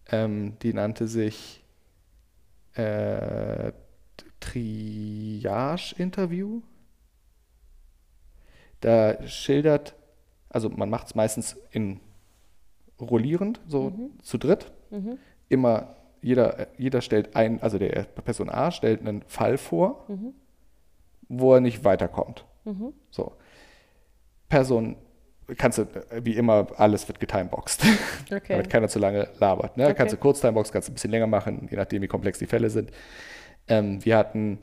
ähm, 0.10 0.58
die 0.62 0.74
nannte 0.74 1.08
sich 1.08 1.64
äh, 2.74 3.72
Triage-Interview. 4.40 6.62
Da 8.82 9.26
schildert, 9.28 9.96
also 10.50 10.70
man 10.70 10.90
macht 10.90 11.08
es 11.08 11.16
meistens 11.16 11.58
in 11.72 12.00
rollierend, 13.00 13.62
so 13.68 13.94
zu 14.22 14.38
dritt. 14.38 14.72
Immer 15.50 15.96
jeder, 16.22 16.68
jeder 16.78 17.02
stellt 17.02 17.36
ein, 17.36 17.62
also 17.62 17.78
der 17.78 18.04
Person 18.04 18.50
A 18.50 18.72
stellt 18.72 19.02
einen 19.02 19.24
Fall 19.28 19.58
vor, 19.58 20.08
wo 21.40 21.54
er 21.56 21.62
nicht 21.62 21.84
weiterkommt. 21.84 22.46
So. 23.12 23.34
Person, 24.50 24.96
kannst 25.58 25.78
du, 25.80 25.82
äh, 25.84 26.24
wie 26.24 26.36
immer, 26.36 26.68
alles 26.78 27.08
wird 27.08 27.20
getimeboxed, 27.20 27.84
Okay. 28.32 28.54
damit 28.54 28.70
keiner 28.70 28.88
zu 28.88 29.00
lange 29.00 29.28
labert. 29.40 29.78
Ne? 29.78 29.86
Okay. 29.86 29.96
Kannst 29.96 30.14
du 30.14 30.18
kurz 30.18 30.40
timebox, 30.42 30.72
kannst 30.72 30.88
du 30.88 30.92
ein 30.92 30.96
bisschen 30.96 31.12
länger 31.12 31.28
machen, 31.28 31.68
je 31.70 31.78
nachdem, 31.78 32.02
wie 32.02 32.08
komplex 32.08 32.40
die 32.40 32.46
Fälle 32.48 32.70
sind. 32.70 32.92
Ähm, 33.68 34.04
wir 34.06 34.18
hatten 34.18 34.60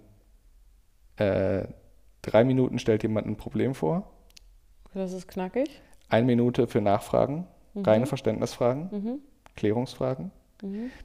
äh, 1.17 1.65
drei 2.23 2.45
Minuten 2.45 2.79
stellt 2.79 3.03
jemand 3.03 3.27
ein 3.27 3.37
Problem 3.37 3.75
vor, 3.75 4.11
Das 4.95 5.13
ist 5.13 5.29
knackig. 5.29 5.83
eine 6.09 6.27
Minute 6.27 6.67
für 6.67 6.81
Nachfragen, 6.81 7.47
Mhm. 7.75 7.83
reine 7.85 8.07
Verständnisfragen, 8.07 9.21
Klärungsfragen. 9.57 10.33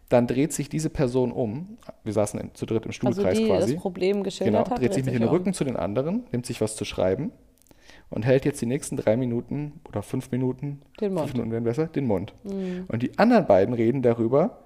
Dann 0.10 0.28
dreht 0.28 0.54
sich 0.54 0.70
diese 0.70 0.89
Person 0.89 1.32
um, 1.32 1.78
wir 2.04 2.13
saßen 2.13 2.39
in, 2.39 2.54
zu 2.56 2.65
dritt 2.65 2.84
im 2.86 2.89
Also 2.89 3.12
Stuhlkreis 3.12 3.38
die 3.38 3.46
quasi. 3.46 3.74
das 3.74 3.82
Problem 3.82 4.12
Genau, 4.18 4.24
geschildert 4.24 4.70
hat. 4.70 4.80
dreht 4.80 4.94
sich 4.94 5.06
mit 5.06 5.13
den 5.15 5.24
um. 5.24 5.30
Rücken 5.30 5.54
zu 5.54 5.63
den 5.63 5.76
anderen, 5.76 6.24
nimmt 6.32 6.46
sich 6.46 6.60
was 6.62 6.76
zu 6.76 6.84
schreiben 6.86 7.32
und 8.10 8.26
hält 8.26 8.46
jetzt 8.46 8.62
die 8.62 8.65
nächsten 8.65 8.98
drei 8.98 9.15
Minuten 9.18 9.80
oder 9.88 10.02
fünf 10.02 10.32
Minuten, 10.32 10.82
Den 11.00 11.13
Mund. 11.13 11.22
fünf 11.28 11.34
Minuten 11.34 11.52
wären 11.52 11.63
besser, 11.63 11.88
den 11.88 12.06
Mund. 12.06 12.34
Und 12.44 13.02
die 13.02 13.18
anderen 13.18 13.46
beiden 13.48 13.74
reden 13.74 14.02
darüber, 14.02 14.60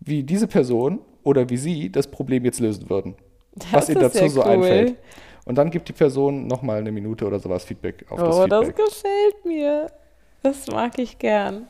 wie 0.00 0.22
diese 0.22 0.46
Person 0.46 1.00
oder 1.22 1.48
wie 1.50 1.56
sie 1.56 1.90
das 1.90 2.06
Problem 2.08 2.44
jetzt 2.44 2.60
lösen 2.60 2.88
würden. 2.90 3.14
Das 3.54 3.72
was 3.72 3.88
ihnen 3.88 3.98
ist 4.02 4.14
dazu 4.14 4.24
ja 4.24 4.28
so 4.28 4.40
cool. 4.42 4.46
einfällt. 4.48 4.96
Und 5.44 5.56
dann 5.56 5.70
gibt 5.70 5.88
die 5.88 5.92
Person 5.94 6.46
nochmal 6.46 6.78
eine 6.78 6.92
Minute 6.92 7.26
oder 7.26 7.38
sowas 7.38 7.64
Feedback 7.64 8.04
auf 8.10 8.18
das 8.18 8.36
Oh, 8.36 8.46
das 8.46 8.66
Feedback. 8.66 8.84
gefällt 8.86 9.44
mir. 9.46 9.86
Das 10.42 10.66
mag 10.68 10.98
ich 10.98 11.18
gern. 11.18 11.66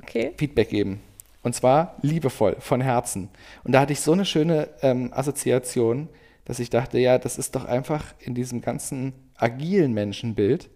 Okay. 0.00 0.32
Feedback 0.36 0.68
geben. 0.70 1.00
Und 1.42 1.54
zwar 1.54 1.96
liebevoll, 2.02 2.56
von 2.60 2.80
Herzen. 2.80 3.28
Und 3.64 3.72
da 3.72 3.80
hatte 3.80 3.92
ich 3.92 4.00
so 4.00 4.12
eine 4.12 4.24
schöne 4.24 4.68
ähm, 4.80 5.12
Assoziation, 5.12 6.08
dass 6.44 6.58
ich 6.58 6.70
dachte, 6.70 6.98
ja, 6.98 7.18
das 7.18 7.38
ist 7.38 7.54
doch 7.54 7.64
einfach 7.64 8.14
in 8.18 8.34
diesem 8.34 8.60
ganzen 8.60 9.12
agilen 9.34 9.92
Menschenbild, 9.92 10.70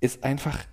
ist 0.00 0.24
einfach, 0.24 0.64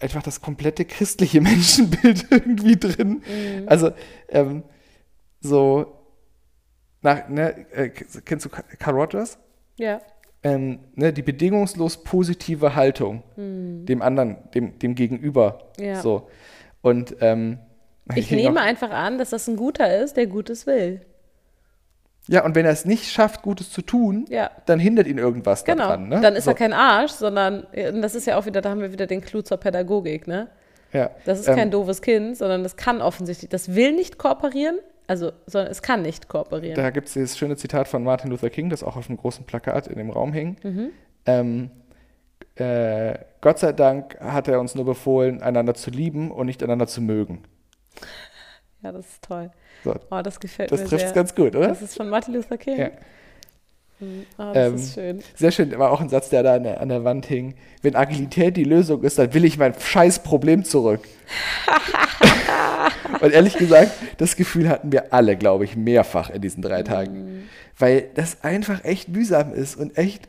einfach 0.00 0.22
das 0.22 0.40
komplette 0.40 0.84
christliche 0.84 1.40
Menschenbild 1.42 2.26
irgendwie 2.30 2.76
drin. 2.76 3.22
Also, 3.66 3.92
ähm, 4.28 4.62
so, 5.40 5.98
nach, 7.02 7.28
ne, 7.28 7.70
äh, 7.72 7.88
kennst 7.88 8.44
du 8.46 8.48
Carl 8.50 8.94
Rogers? 8.94 9.38
Ja. 9.78 10.00
ähm, 10.42 10.78
ne, 10.94 11.12
die 11.12 11.22
bedingungslos 11.22 12.02
positive 12.02 12.74
Haltung 12.74 13.22
dem 13.36 14.00
anderen, 14.00 14.36
dem, 14.54 14.78
dem 14.78 14.94
Gegenüber. 14.94 15.70
Ja. 15.78 16.00
So. 16.00 16.28
Und 16.86 17.16
ähm, 17.20 17.58
Ich 18.14 18.30
nehme 18.30 18.60
einfach 18.60 18.90
an, 18.90 19.18
dass 19.18 19.30
das 19.30 19.48
ein 19.48 19.56
Guter 19.56 19.98
ist, 19.98 20.16
der 20.16 20.28
Gutes 20.28 20.66
will. 20.68 21.00
Ja, 22.28 22.44
und 22.44 22.54
wenn 22.54 22.64
er 22.64 22.70
es 22.70 22.84
nicht 22.84 23.10
schafft, 23.10 23.42
Gutes 23.42 23.70
zu 23.70 23.82
tun, 23.82 24.24
Ja. 24.28 24.50
dann 24.66 24.78
hindert 24.78 25.08
ihn 25.08 25.18
irgendwas 25.18 25.64
Genau. 25.64 25.84
daran. 25.84 26.08
Ne? 26.08 26.20
Dann 26.20 26.36
ist 26.36 26.44
so. 26.44 26.52
er 26.52 26.54
kein 26.54 26.72
Arsch, 26.72 27.10
sondern 27.12 27.64
und 27.92 28.02
das 28.02 28.14
ist 28.14 28.26
ja 28.26 28.36
auch 28.38 28.46
wieder, 28.46 28.60
da 28.60 28.70
haben 28.70 28.80
wir 28.80 28.92
wieder 28.92 29.06
den 29.08 29.20
Clou 29.20 29.42
zur 29.42 29.56
Pädagogik, 29.58 30.28
ne? 30.28 30.48
Ja. 30.92 31.10
Das 31.24 31.40
ist 31.40 31.48
ähm, 31.48 31.56
kein 31.56 31.70
doofes 31.72 32.00
Kind, 32.02 32.36
sondern 32.36 32.62
das 32.62 32.76
kann 32.76 33.02
offensichtlich, 33.02 33.50
das 33.50 33.74
will 33.74 33.92
nicht 33.92 34.16
kooperieren, 34.18 34.78
also, 35.08 35.32
sondern 35.46 35.70
es 35.72 35.82
kann 35.82 36.02
nicht 36.02 36.28
kooperieren. 36.28 36.76
Da 36.76 36.90
gibt 36.90 37.08
es 37.08 37.14
dieses 37.14 37.36
schöne 37.36 37.56
Zitat 37.56 37.88
von 37.88 38.04
Martin 38.04 38.30
Luther 38.30 38.50
King, 38.50 38.70
das 38.70 38.82
auch 38.84 38.96
auf 38.96 39.08
einem 39.08 39.18
großen 39.18 39.44
Plakat 39.44 39.88
in 39.88 39.98
dem 39.98 40.10
Raum 40.10 40.32
hing. 40.32 40.56
Mhm. 40.62 40.90
Ähm, 41.26 41.70
äh, 42.56 43.18
Gott 43.40 43.58
sei 43.58 43.72
Dank 43.72 44.18
hat 44.20 44.48
er 44.48 44.60
uns 44.60 44.74
nur 44.74 44.84
befohlen, 44.84 45.42
einander 45.42 45.74
zu 45.74 45.90
lieben 45.90 46.30
und 46.30 46.46
nicht 46.46 46.62
einander 46.62 46.86
zu 46.86 47.00
mögen. 47.00 47.42
Ja, 48.82 48.92
das 48.92 49.06
ist 49.06 49.22
toll. 49.22 49.50
So, 49.84 49.94
Oh, 50.10 50.20
das 50.22 50.40
gefällt 50.40 50.70
das 50.72 50.80
mir 50.80 50.86
trifft 50.86 51.00
sehr. 51.00 51.08
es 51.08 51.14
ganz 51.14 51.34
gut, 51.34 51.54
oder? 51.54 51.68
Das 51.68 51.82
ist 51.82 51.96
von 51.96 52.08
Martin 52.08 52.34
Luther 52.34 52.56
King. 52.58 52.78
Ja. 52.78 52.90
Oh, 54.38 54.52
das 54.52 54.56
Ähm, 54.68 54.74
ist 54.74 54.94
schön. 54.94 55.22
Sehr 55.34 55.50
schön, 55.50 55.78
war 55.78 55.90
auch 55.90 56.00
ein 56.00 56.08
Satz, 56.10 56.28
der 56.28 56.42
da 56.42 56.54
an 56.56 56.64
der, 56.64 56.80
an 56.80 56.88
der 56.90 57.04
Wand 57.04 57.26
hing. 57.26 57.54
Wenn 57.82 57.96
Agilität 57.96 58.56
die 58.56 58.64
Lösung 58.64 59.02
ist, 59.02 59.18
dann 59.18 59.32
will 59.32 59.44
ich 59.44 59.56
mein 59.58 59.72
scheiß 59.78 60.22
Problem 60.22 60.64
zurück. 60.64 61.00
Und 63.20 63.32
ehrlich 63.32 63.56
gesagt, 63.56 63.92
das 64.18 64.36
Gefühl 64.36 64.68
hatten 64.68 64.92
wir 64.92 65.12
alle, 65.14 65.36
glaube 65.36 65.64
ich, 65.64 65.76
mehrfach 65.76 66.30
in 66.30 66.42
diesen 66.42 66.62
drei 66.62 66.82
Tagen. 66.82 67.48
Weil 67.78 68.10
das 68.14 68.42
einfach 68.44 68.84
echt 68.84 69.08
mühsam 69.08 69.52
ist 69.52 69.76
und 69.76 69.96
echt 69.98 70.28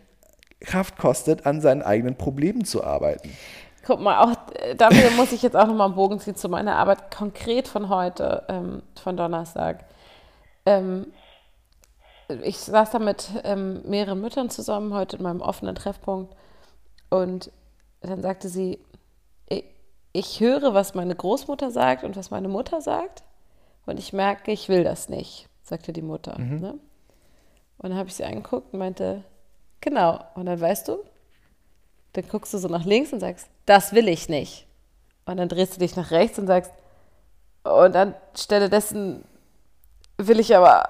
Kraft 0.59 0.97
kostet, 0.97 1.45
an 1.45 1.61
seinen 1.61 1.81
eigenen 1.81 2.15
Problemen 2.15 2.65
zu 2.65 2.83
arbeiten. 2.83 3.31
Guck 3.85 4.01
mal, 4.01 4.23
auch 4.23 4.35
äh, 4.55 4.75
dafür 4.75 5.11
muss 5.11 5.31
ich 5.31 5.41
jetzt 5.41 5.55
auch 5.55 5.67
nochmal 5.67 5.87
einen 5.87 5.95
Bogen 5.95 6.19
ziehen 6.19 6.35
zu 6.35 6.49
meiner 6.49 6.75
Arbeit 6.75 7.15
konkret 7.15 7.67
von 7.67 7.89
heute, 7.89 8.43
ähm, 8.49 8.81
von 9.01 9.15
Donnerstag. 9.15 9.85
Ähm, 10.65 11.07
ich 12.43 12.57
saß 12.57 12.91
da 12.91 12.99
mit 12.99 13.29
ähm, 13.45 13.81
mehreren 13.87 14.19
Müttern 14.19 14.49
zusammen 14.49 14.93
heute 14.93 15.17
in 15.17 15.23
meinem 15.23 15.41
offenen 15.41 15.75
Treffpunkt 15.75 16.35
und 17.09 17.51
dann 18.01 18.21
sagte 18.21 18.49
sie, 18.49 18.79
ich, 19.47 19.63
ich 20.11 20.39
höre, 20.41 20.73
was 20.73 20.93
meine 20.93 21.15
Großmutter 21.15 21.71
sagt 21.71 22.03
und 22.03 22.17
was 22.17 22.29
meine 22.29 22.49
Mutter 22.49 22.81
sagt 22.81 23.23
und 23.85 23.99
ich 23.99 24.11
merke, 24.11 24.51
ich 24.51 24.67
will 24.67 24.83
das 24.83 25.07
nicht, 25.07 25.47
sagte 25.63 25.93
die 25.93 26.01
Mutter. 26.01 26.37
Ne? 26.37 26.71
Und 27.77 27.89
dann 27.89 27.97
habe 27.97 28.09
ich 28.09 28.15
sie 28.15 28.25
angeguckt 28.25 28.73
und 28.73 28.79
meinte, 28.79 29.23
genau, 29.81 30.23
und 30.35 30.45
dann 30.45 30.59
weißt 30.59 30.87
du, 30.87 31.03
dann 32.13 32.27
guckst 32.27 32.53
du 32.53 32.57
so 32.57 32.67
nach 32.67 32.85
links 32.85 33.13
und 33.13 33.19
sagst, 33.19 33.47
das 33.65 33.93
will 33.93 34.07
ich 34.07 34.29
nicht. 34.29 34.65
Und 35.25 35.37
dann 35.37 35.49
drehst 35.49 35.75
du 35.75 35.79
dich 35.79 35.95
nach 35.95 36.11
rechts 36.11 36.39
und 36.39 36.47
sagst, 36.47 36.71
und 37.63 37.95
an 37.95 38.15
Stelle 38.35 38.69
dessen 38.69 39.23
will 40.17 40.39
ich 40.39 40.55
aber. 40.55 40.87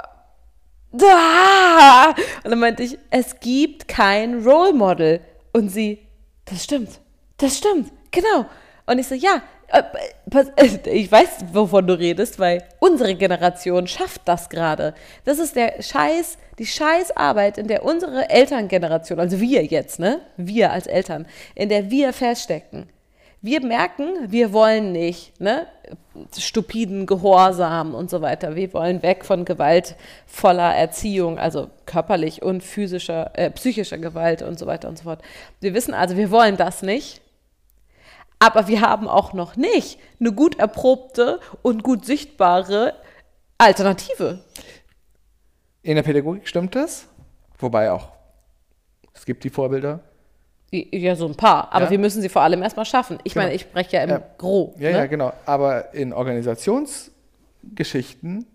Da! 0.91 2.13
Und 2.43 2.51
dann 2.51 2.59
meinte 2.59 2.83
ich, 2.83 2.97
es 3.09 3.39
gibt 3.39 3.87
kein 3.87 4.43
Role 4.43 4.73
Model. 4.73 5.21
Und 5.53 5.69
sie, 5.69 6.07
das 6.45 6.63
stimmt, 6.63 7.01
das 7.37 7.57
stimmt, 7.57 7.91
genau. 8.11 8.45
Und 8.85 8.99
ich 8.99 9.07
so, 9.07 9.15
ja, 9.15 9.41
ich 10.85 11.11
weiß, 11.11 11.45
wovon 11.51 11.87
du 11.87 11.97
redest, 11.97 12.39
weil 12.39 12.63
unsere 12.79 13.15
Generation 13.15 13.87
schafft 13.87 14.21
das 14.25 14.49
gerade. 14.49 14.93
Das 15.25 15.39
ist 15.39 15.55
der 15.55 15.81
Scheiß, 15.81 16.37
die 16.57 16.65
Scheißarbeit, 16.65 17.57
in 17.57 17.67
der 17.67 17.83
unsere 17.83 18.29
Elterngeneration, 18.29 19.19
also 19.19 19.39
wir 19.39 19.65
jetzt, 19.65 19.99
ne, 19.99 20.21
wir 20.37 20.71
als 20.71 20.87
Eltern, 20.87 21.27
in 21.55 21.69
der 21.69 21.91
wir 21.91 22.13
feststecken. 22.13 22.87
Wir 23.41 23.61
merken, 23.61 24.31
wir 24.31 24.51
wollen 24.51 24.91
nicht, 24.93 25.39
ne, 25.39 25.67
stupiden 26.37 27.05
Gehorsam 27.05 27.93
und 27.93 28.09
so 28.09 28.21
weiter. 28.21 28.55
Wir 28.55 28.73
wollen 28.73 29.03
weg 29.03 29.23
von 29.23 29.45
gewaltvoller 29.45 30.75
Erziehung, 30.75 31.37
also 31.37 31.69
körperlich 31.85 32.41
und 32.41 32.63
physischer, 32.63 33.31
äh, 33.35 33.51
psychischer 33.51 33.99
Gewalt 33.99 34.41
und 34.41 34.57
so 34.57 34.65
weiter 34.65 34.89
und 34.89 34.97
so 34.97 35.03
fort. 35.03 35.21
Wir 35.59 35.73
wissen 35.73 35.93
also, 35.93 36.17
wir 36.17 36.31
wollen 36.31 36.57
das 36.57 36.81
nicht. 36.81 37.21
Aber 38.39 38.67
wir 38.67 38.81
haben 38.81 39.07
auch 39.07 39.33
noch 39.33 39.55
nicht 39.55 39.97
eine 40.19 40.31
gut 40.31 40.59
erprobte 40.59 41.39
und 41.63 41.83
gut 41.83 42.05
sichtbare 42.05 42.93
Alternative. 43.57 44.39
In 45.81 45.95
der 45.95 46.03
Pädagogik 46.03 46.47
stimmt 46.47 46.75
das, 46.75 47.07
wobei 47.57 47.91
auch, 47.91 48.09
es 49.13 49.25
gibt 49.25 49.43
die 49.43 49.49
Vorbilder. 49.49 50.01
Ja, 50.71 51.15
so 51.15 51.25
ein 51.25 51.35
paar. 51.35 51.71
Aber 51.73 51.85
Ja. 51.85 51.91
wir 51.91 51.99
müssen 51.99 52.21
sie 52.21 52.29
vor 52.29 52.41
allem 52.41 52.61
erstmal 52.61 52.85
schaffen. 52.85 53.19
Ich 53.23 53.33
Genau. 53.33 53.45
meine, 53.45 53.55
ich 53.55 53.61
spreche 53.61 53.95
ja 53.95 54.03
im 54.03 54.09
Ja. 54.09 54.21
Gro. 54.37 54.75
Ja, 54.77 54.91
ne? 54.91 54.97
ja, 54.97 55.05
genau. 55.05 55.31
Aber 55.45 55.93
in 55.93 56.11
Organisationsgeschichten, 56.13 58.45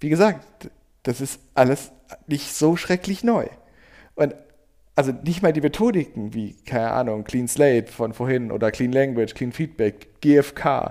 wie 0.00 0.08
gesagt, 0.08 0.70
das 1.02 1.20
ist 1.20 1.40
alles 1.54 1.92
nicht 2.26 2.54
so 2.54 2.76
schrecklich 2.76 3.22
neu. 3.22 3.46
Und 4.14 4.34
also 4.98 5.12
nicht 5.22 5.42
mal 5.42 5.52
die 5.52 5.60
Methodiken 5.60 6.34
wie, 6.34 6.56
keine 6.66 6.90
Ahnung, 6.90 7.22
Clean 7.22 7.46
Slate 7.46 7.86
von 7.92 8.12
vorhin 8.12 8.50
oder 8.50 8.72
Clean 8.72 8.90
Language, 8.90 9.32
Clean 9.32 9.52
Feedback, 9.52 10.20
GFK, 10.20 10.90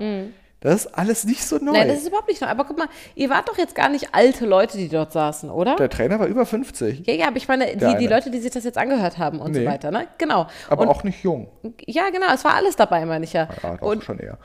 das 0.62 0.86
ist 0.86 0.98
alles 0.98 1.26
nicht 1.26 1.44
so 1.44 1.58
neu. 1.58 1.72
Mhm. 1.72 1.74
Nein, 1.74 1.88
das 1.90 1.98
ist 2.00 2.08
überhaupt 2.08 2.30
nicht 2.30 2.42
neu. 2.42 2.48
Aber 2.48 2.64
guck 2.64 2.78
mal, 2.78 2.88
ihr 3.16 3.30
wart 3.30 3.48
doch 3.48 3.58
jetzt 3.58 3.76
gar 3.76 3.90
nicht 3.90 4.16
alte 4.16 4.46
Leute, 4.46 4.78
die 4.78 4.90
dort 4.90 5.12
saßen, 5.12 5.50
oder? 5.50 5.76
Der 5.76 5.90
Trainer 5.90 6.20
war 6.20 6.28
über 6.28 6.46
50, 6.46 7.06
ja, 7.06 7.14
ja, 7.14 7.28
aber 7.28 7.38
ich 7.38 7.48
meine, 7.48 7.76
die, 7.76 7.98
die. 7.98 8.08
Leute, 8.08 8.32
die 8.32 8.40
sich 8.40 8.52
das 8.52 8.64
jetzt 8.64 8.78
angehört 8.78 9.18
haben 9.18 9.40
und 9.40 9.54
so 9.54 9.60
Nee. 9.60 9.68
weiter, 9.68 9.92
ne? 9.92 10.08
Genau. 10.18 10.48
aber 10.70 10.84
und, 10.84 10.88
auch 10.88 11.04
nicht 11.04 11.22
jung. 11.24 11.50
Ja, 11.86 12.10
genau, 12.10 12.34
es 12.34 12.44
war 12.44 12.56
alles 12.56 12.76
dabei, 12.76 13.06
meine 13.06 13.26
ich 13.26 13.34
ja. 13.34 13.50
Ja, 13.62 13.76
doch 13.76 13.88
und, 13.88 14.04
schon 14.04 14.20
eher. 14.20 14.40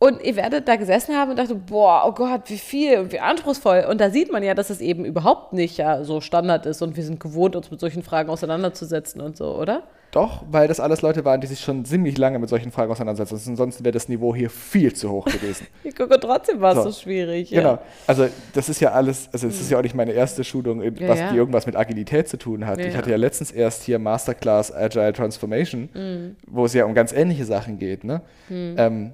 Und 0.00 0.22
ihr 0.22 0.36
werdet 0.36 0.68
da 0.68 0.76
gesessen 0.76 1.16
haben 1.16 1.30
und 1.30 1.38
dachte, 1.38 1.54
boah, 1.56 2.04
oh 2.06 2.12
Gott, 2.12 2.42
wie 2.46 2.58
viel 2.58 2.98
und 2.98 3.12
wie 3.12 3.18
anspruchsvoll. 3.20 3.84
Und 3.90 4.00
da 4.00 4.10
sieht 4.10 4.30
man 4.30 4.42
ja, 4.44 4.54
dass 4.54 4.70
es 4.70 4.80
eben 4.80 5.04
überhaupt 5.04 5.52
nicht 5.52 5.76
ja 5.76 6.04
so 6.04 6.20
Standard 6.20 6.66
ist 6.66 6.82
und 6.82 6.96
wir 6.96 7.02
sind 7.02 7.18
gewohnt, 7.18 7.56
uns 7.56 7.70
mit 7.70 7.80
solchen 7.80 8.02
Fragen 8.02 8.30
auseinanderzusetzen 8.30 9.20
und 9.20 9.36
so, 9.36 9.56
oder? 9.56 9.82
Doch, 10.12 10.42
weil 10.50 10.68
das 10.68 10.80
alles 10.80 11.02
Leute 11.02 11.24
waren, 11.26 11.40
die 11.42 11.46
sich 11.46 11.60
schon 11.60 11.84
ziemlich 11.84 12.16
lange 12.16 12.38
mit 12.38 12.48
solchen 12.48 12.70
Fragen 12.72 12.90
auseinandersetzen. 12.90 13.50
Ansonsten 13.50 13.84
wäre 13.84 13.92
das 13.92 14.08
Niveau 14.08 14.34
hier 14.34 14.48
viel 14.48 14.94
zu 14.94 15.10
hoch 15.10 15.26
gewesen. 15.26 15.66
Ich 15.84 15.94
gucke, 15.94 16.18
trotzdem 16.20 16.60
war 16.62 16.70
es 16.76 16.84
So. 16.84 16.90
so. 16.90 17.00
schwierig. 17.02 17.50
Genau. 17.50 17.72
Ja. 17.72 17.82
Also 18.06 18.26
das 18.54 18.68
ist 18.70 18.80
ja 18.80 18.92
alles, 18.92 19.28
also 19.32 19.48
es 19.48 19.60
ist 19.60 19.70
ja 19.70 19.78
auch 19.78 19.82
nicht 19.82 19.94
meine 19.94 20.12
erste 20.12 20.44
Schulung, 20.44 20.80
was 20.80 21.18
ja. 21.18 21.30
die 21.32 21.36
irgendwas 21.36 21.66
mit 21.66 21.76
Agilität 21.76 22.26
zu 22.28 22.38
tun 22.38 22.66
hat. 22.66 22.78
Ich 22.78 22.96
hatte 22.96 23.10
ja 23.10 23.16
letztens 23.16 23.50
erst 23.50 23.82
hier 23.82 23.98
Masterclass 23.98 24.72
Agile 24.74 25.12
Transformation, 25.12 25.88
Mhm. 25.92 26.36
wo 26.46 26.64
es 26.64 26.72
ja 26.72 26.84
um 26.86 26.94
ganz 26.94 27.12
ähnliche 27.12 27.44
Sachen 27.44 27.78
geht. 27.78 28.04
Ne? 28.04 28.22
Ähm, 28.48 29.12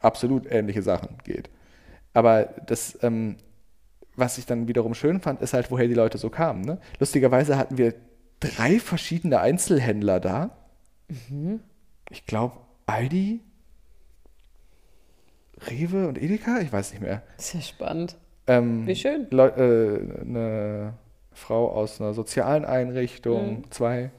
absolut 0.00 0.50
ähnliche 0.50 0.82
Sachen 0.82 1.18
geht. 1.24 1.50
Aber 2.12 2.44
das, 2.66 2.98
ähm, 3.02 3.36
was 4.16 4.38
ich 4.38 4.46
dann 4.46 4.68
wiederum 4.68 4.94
schön 4.94 5.20
fand, 5.20 5.40
ist 5.40 5.52
halt, 5.54 5.70
woher 5.70 5.86
die 5.86 5.94
Leute 5.94 6.18
so 6.18 6.30
kamen. 6.30 6.62
Ne? 6.62 6.78
Lustigerweise 6.98 7.56
hatten 7.56 7.78
wir 7.78 7.94
drei 8.40 8.80
verschiedene 8.80 9.40
Einzelhändler 9.40 10.20
da. 10.20 10.50
Mhm. 11.28 11.60
Ich 12.10 12.26
glaube, 12.26 12.56
Aldi, 12.86 13.40
Rewe 15.68 16.08
und 16.08 16.20
Edeka, 16.20 16.58
ich 16.60 16.72
weiß 16.72 16.92
nicht 16.92 17.02
mehr. 17.02 17.22
Ja 17.36 17.62
spannend. 17.62 18.16
Ähm, 18.46 18.86
Wie 18.86 18.96
schön. 18.96 19.26
Leu 19.30 19.46
äh, 19.48 20.20
eine 20.22 20.94
Frau 21.32 21.70
aus 21.70 22.00
einer 22.00 22.14
sozialen 22.14 22.64
Einrichtung, 22.64 23.70
zwei. 23.70 24.10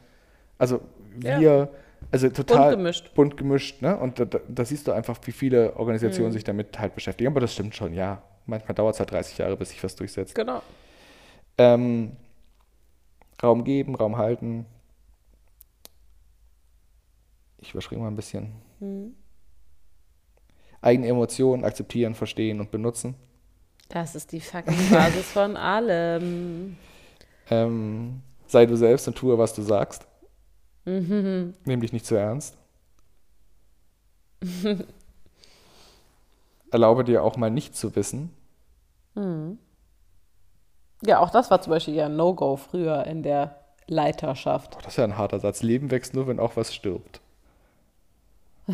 Also 0.58 0.82
Mhm. 1.16 1.42
Ja. 1.42 1.68
Also 2.12 2.30
total 2.30 2.70
Bunt 2.70 2.78
gemischt. 2.78 3.14
bunt 3.14 3.38
gemischt, 3.38 3.82
ne? 3.82 3.98
Und 3.98 4.20
da, 4.20 4.26
da, 4.26 4.40
da 4.48 4.66
siehst 4.66 4.88
du 4.88 4.92
einfach, 4.92 5.18
wie 5.24 5.32
viele 5.32 5.76
Organisationen 5.76 6.30
Mhm. 6.30 6.34
sich 6.34 6.44
damit 6.44 6.78
halt 6.80 6.96
beschäftigen. 6.96 7.30
Aber 7.30 7.40
das 7.40 7.54
stimmt 7.54 7.76
schon, 7.76 7.94
ja. 7.94 8.22
Manchmal 8.46 8.76
dauert 8.76 8.96
es 8.96 9.00
halt 9.00 9.12
30 9.12 9.38
Jahre, 9.38 9.56
bis 9.56 9.70
sich 9.70 9.84
was 9.84 9.96
durchsetzt. 9.96 10.34
Genau. 10.36 10.62
Ähm, 11.58 12.18
Raum 13.44 13.64
geben, 13.64 13.96
Raum 13.96 14.18
halten. 14.18 14.66
Ich 17.60 17.72
überspringe 17.72 18.02
mal 18.02 18.08
ein 18.10 18.16
bisschen. 18.16 18.54
Mhm. 18.80 19.16
Eigene 20.82 21.08
Emotionen 21.08 21.64
akzeptieren, 21.64 22.16
verstehen 22.16 22.60
und 22.60 22.72
benutzen. 22.72 23.16
Das 23.90 24.16
ist 24.16 24.32
die 24.32 24.42
fucking 24.42 24.90
Basis 24.90 25.32
von 25.32 25.56
allem. 25.58 26.78
Ähm, 27.50 28.22
sei 28.48 28.66
du 28.66 28.76
selbst 28.76 29.08
und 29.08 29.16
tue, 29.16 29.38
was 29.38 29.54
du 29.54 29.62
sagst. 29.62 30.08
Mhm. 30.86 31.54
Nimm 31.66 31.82
dich 31.82 31.94
nicht 31.94 32.06
zu 32.06 32.16
ernst. 32.16 32.58
Erlaube 36.72 37.04
dir 37.04 37.24
auch 37.24 37.38
mal 37.38 37.52
nicht 37.52 37.76
zu 37.76 37.96
wissen. 37.96 38.32
Ja, 41.04 41.20
auch 41.20 41.30
das 41.30 41.52
war 41.52 41.62
zum 41.62 41.72
Beispiel 41.72 41.96
ja 41.96 42.06
ein 42.06 42.16
No-Go 42.16 42.56
früher 42.58 43.06
in 43.06 43.24
der 43.24 43.58
Leiterschaft. 43.88 44.76
Oh, 44.78 44.82
das 44.82 44.94
ist 44.94 44.98
ja 44.98 45.04
ein 45.04 45.18
harter 45.18 45.40
Satz. 45.40 45.64
Leben 45.64 45.92
wächst 45.92 46.14
nur, 46.14 46.28
wenn 46.28 46.40
auch 46.40 46.56
was 46.56 46.74
stirbt. 46.74 47.22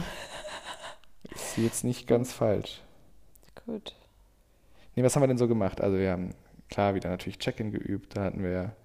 Ist 1.33 1.57
jetzt 1.57 1.83
nicht 1.83 2.07
ganz 2.07 2.33
falsch. 2.33 2.81
Gut. 3.65 3.95
Nee, 4.95 5.03
was 5.03 5.15
haben 5.15 5.23
wir 5.23 5.27
denn 5.27 5.37
so 5.37 5.47
gemacht? 5.47 5.81
Also 5.81 5.97
wir 5.97 6.11
haben 6.11 6.33
klar 6.69 6.95
wieder 6.95 7.09
natürlich 7.09 7.39
Check-in 7.39 7.71
geübt. 7.71 8.15
Da 8.15 8.23
hatten 8.25 8.43
wir 8.43 8.75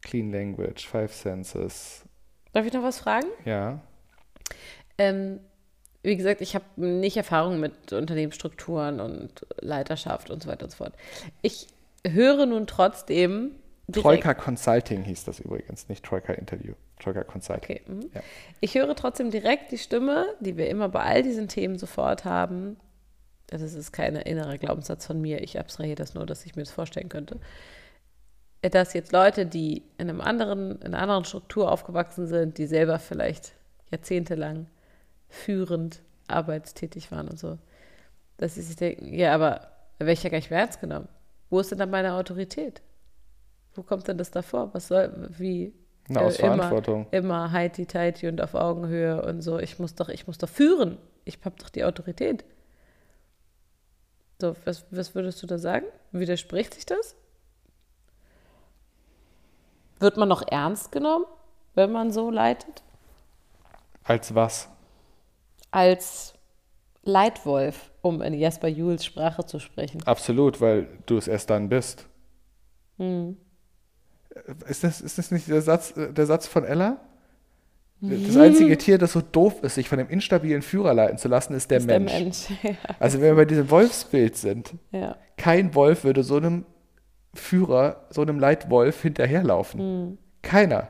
Clean 0.00 0.30
Language, 0.32 0.86
Five 0.86 1.14
Senses. 1.14 2.04
Darf 2.52 2.66
ich 2.66 2.72
noch 2.72 2.82
was 2.82 2.98
fragen? 2.98 3.26
Ja. 3.44 3.80
Ähm, 4.98 5.40
wie 6.02 6.16
gesagt, 6.16 6.40
ich 6.40 6.54
habe 6.54 6.64
nicht 6.76 7.16
Erfahrung 7.16 7.60
mit 7.60 7.92
Unternehmensstrukturen 7.92 9.00
und 9.00 9.46
Leiterschaft 9.60 10.30
und 10.30 10.42
so 10.42 10.48
weiter 10.48 10.64
und 10.64 10.70
so 10.70 10.78
fort. 10.78 10.94
Ich 11.42 11.68
höre 12.06 12.46
nun 12.46 12.66
trotzdem. 12.66 13.52
Troika 13.90 14.34
Consulting 14.34 15.02
hieß 15.04 15.24
das 15.24 15.40
übrigens, 15.40 15.88
nicht 15.88 16.04
Troika 16.04 16.32
Interview. 16.32 16.74
Troika 16.98 17.24
Consulting. 17.24 17.62
Okay. 17.62 17.82
mhm. 17.86 18.10
Ja. 18.14 18.20
Ich 18.60 18.74
höre 18.74 18.94
trotzdem 18.96 19.30
direkt 19.30 19.72
die 19.72 19.78
Stimme, 19.78 20.26
die 20.40 20.56
wir 20.56 20.68
immer 20.68 20.88
bei 20.88 21.02
all 21.02 21.22
diesen 21.22 21.48
Themen 21.48 21.78
sofort 21.78 22.24
haben. 22.24 22.76
Das 23.46 23.60
ist 23.60 23.92
kein 23.92 24.16
innerer 24.16 24.56
Glaubenssatz 24.56 25.06
von 25.06 25.20
mir. 25.20 25.42
Ich 25.42 25.58
abstrahiere 25.58 25.96
das 25.96 26.14
nur, 26.14 26.26
dass 26.26 26.46
ich 26.46 26.56
mir 26.56 26.62
das 26.62 26.72
vorstellen 26.72 27.08
könnte. 27.08 27.38
Dass 28.62 28.92
jetzt 28.92 29.12
Leute, 29.12 29.44
die 29.44 29.82
in 29.98 30.08
einem 30.08 30.20
anderen, 30.20 30.80
in 30.82 30.94
einer 30.94 31.00
anderen 31.00 31.24
Struktur 31.24 31.70
aufgewachsen 31.70 32.26
sind, 32.28 32.58
die 32.58 32.66
selber 32.66 33.00
vielleicht 33.00 33.52
jahrzehntelang 33.90 34.68
führend 35.28 36.00
arbeitstätig 36.28 37.10
waren 37.10 37.28
und 37.28 37.38
so, 37.38 37.58
dass 38.36 38.54
sie 38.54 38.62
sich 38.62 38.76
denken, 38.76 39.12
ja, 39.12 39.34
aber 39.34 39.72
da 39.98 40.06
werde 40.06 40.12
ich 40.12 40.22
ja 40.22 40.30
gar 40.30 40.38
nicht 40.38 40.50
mehr 40.50 40.60
ernst 40.60 40.80
genommen. 40.80 41.08
Wo 41.50 41.60
ist 41.60 41.70
denn 41.70 41.78
dann 41.78 41.90
meine 41.90 42.14
Autorität? 42.14 42.82
Wo 43.74 43.82
kommt 43.82 44.06
denn 44.08 44.18
das 44.18 44.30
davor? 44.30 44.72
Was 44.72 44.88
soll, 44.88 45.28
wie, 45.36 45.72
Eine 46.08 46.20
äh, 46.20 46.22
Ausverantwortung. 46.22 47.06
Immer, 47.10 47.24
immer 47.24 47.52
heiti 47.52 47.86
teiti 47.86 48.28
und 48.28 48.40
auf 48.40 48.54
Augenhöhe 48.54 49.22
und 49.24 49.42
so. 49.42 49.58
Ich 49.58 49.78
muss 49.78 49.94
doch, 49.94 50.08
ich 50.08 50.26
muss 50.26 50.38
doch 50.38 50.48
führen. 50.48 50.98
Ich 51.24 51.38
habe 51.44 51.56
doch 51.58 51.70
die 51.70 51.84
Autorität. 51.84 52.44
So, 54.40 54.56
was, 54.64 54.86
was 54.90 55.14
würdest 55.14 55.42
du 55.42 55.46
da 55.46 55.58
sagen? 55.58 55.86
Widerspricht 56.10 56.74
sich 56.74 56.86
das? 56.86 57.14
Wird 60.02 60.16
man 60.16 60.28
noch 60.28 60.42
ernst 60.48 60.90
genommen, 60.90 61.26
wenn 61.74 61.92
man 61.92 62.10
so 62.10 62.28
leitet? 62.28 62.82
Als 64.02 64.34
was? 64.34 64.68
Als 65.70 66.34
Leitwolf, 67.04 67.92
um 68.00 68.20
in 68.20 68.34
Jasper 68.34 68.66
Jules 68.66 69.04
Sprache 69.04 69.46
zu 69.46 69.60
sprechen. 69.60 70.02
Absolut, 70.04 70.60
weil 70.60 70.88
du 71.06 71.16
es 71.16 71.28
erst 71.28 71.50
dann 71.50 71.68
bist. 71.68 72.08
Hm. 72.98 73.36
Ist 74.68 74.82
das, 74.82 75.00
ist 75.00 75.18
das 75.18 75.30
nicht 75.30 75.46
der 75.46 75.62
Satz, 75.62 75.96
äh, 75.96 76.12
der 76.12 76.26
Satz 76.26 76.48
von 76.48 76.64
Ella? 76.64 76.98
Das 78.00 78.36
einzige 78.36 78.76
Tier, 78.76 78.98
das 78.98 79.12
so 79.12 79.20
doof 79.20 79.62
ist, 79.62 79.76
sich 79.76 79.88
von 79.88 80.00
einem 80.00 80.08
instabilen 80.08 80.62
Führer 80.62 80.92
leiten 80.92 81.18
zu 81.18 81.28
lassen, 81.28 81.54
ist 81.54 81.70
der 81.70 81.78
Ist 81.78 81.86
Mensch. 81.86 82.10
Der 82.10 82.20
Mensch. 82.20 82.50
ja. 82.64 82.74
Also 82.98 83.20
wenn 83.20 83.28
wir 83.28 83.36
bei 83.36 83.44
diesem 83.44 83.70
Wolfsbild 83.70 84.36
sind, 84.36 84.74
ja. 84.90 85.16
kein 85.36 85.76
Wolf 85.76 86.02
würde 86.02 86.24
so 86.24 86.38
einem 86.38 86.64
Führer, 87.34 88.06
so 88.10 88.22
einem 88.22 88.38
Leitwolf 88.38 89.02
hinterherlaufen. 89.02 89.80
Hm. 89.80 90.18
Keiner. 90.42 90.88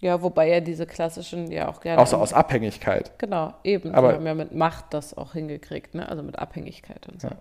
ja, 0.00 0.20
wobei 0.22 0.48
ja 0.48 0.60
diese 0.60 0.86
klassischen 0.86 1.50
ja 1.50 1.68
auch 1.68 1.80
gerne. 1.80 2.00
Außer 2.00 2.18
aus 2.18 2.32
Abhängigkeit. 2.32 3.18
Genau, 3.18 3.54
eben. 3.64 3.94
Aber- 3.94 4.10
die 4.10 4.14
haben 4.16 4.26
ja 4.26 4.34
mit 4.34 4.54
Macht 4.54 4.92
das 4.94 5.16
auch 5.16 5.32
hingekriegt, 5.32 5.94
ne? 5.94 6.08
Also 6.08 6.22
mit 6.22 6.38
Abhängigkeit 6.38 7.06
und 7.08 7.20
so. 7.20 7.28
Ja. 7.28 7.36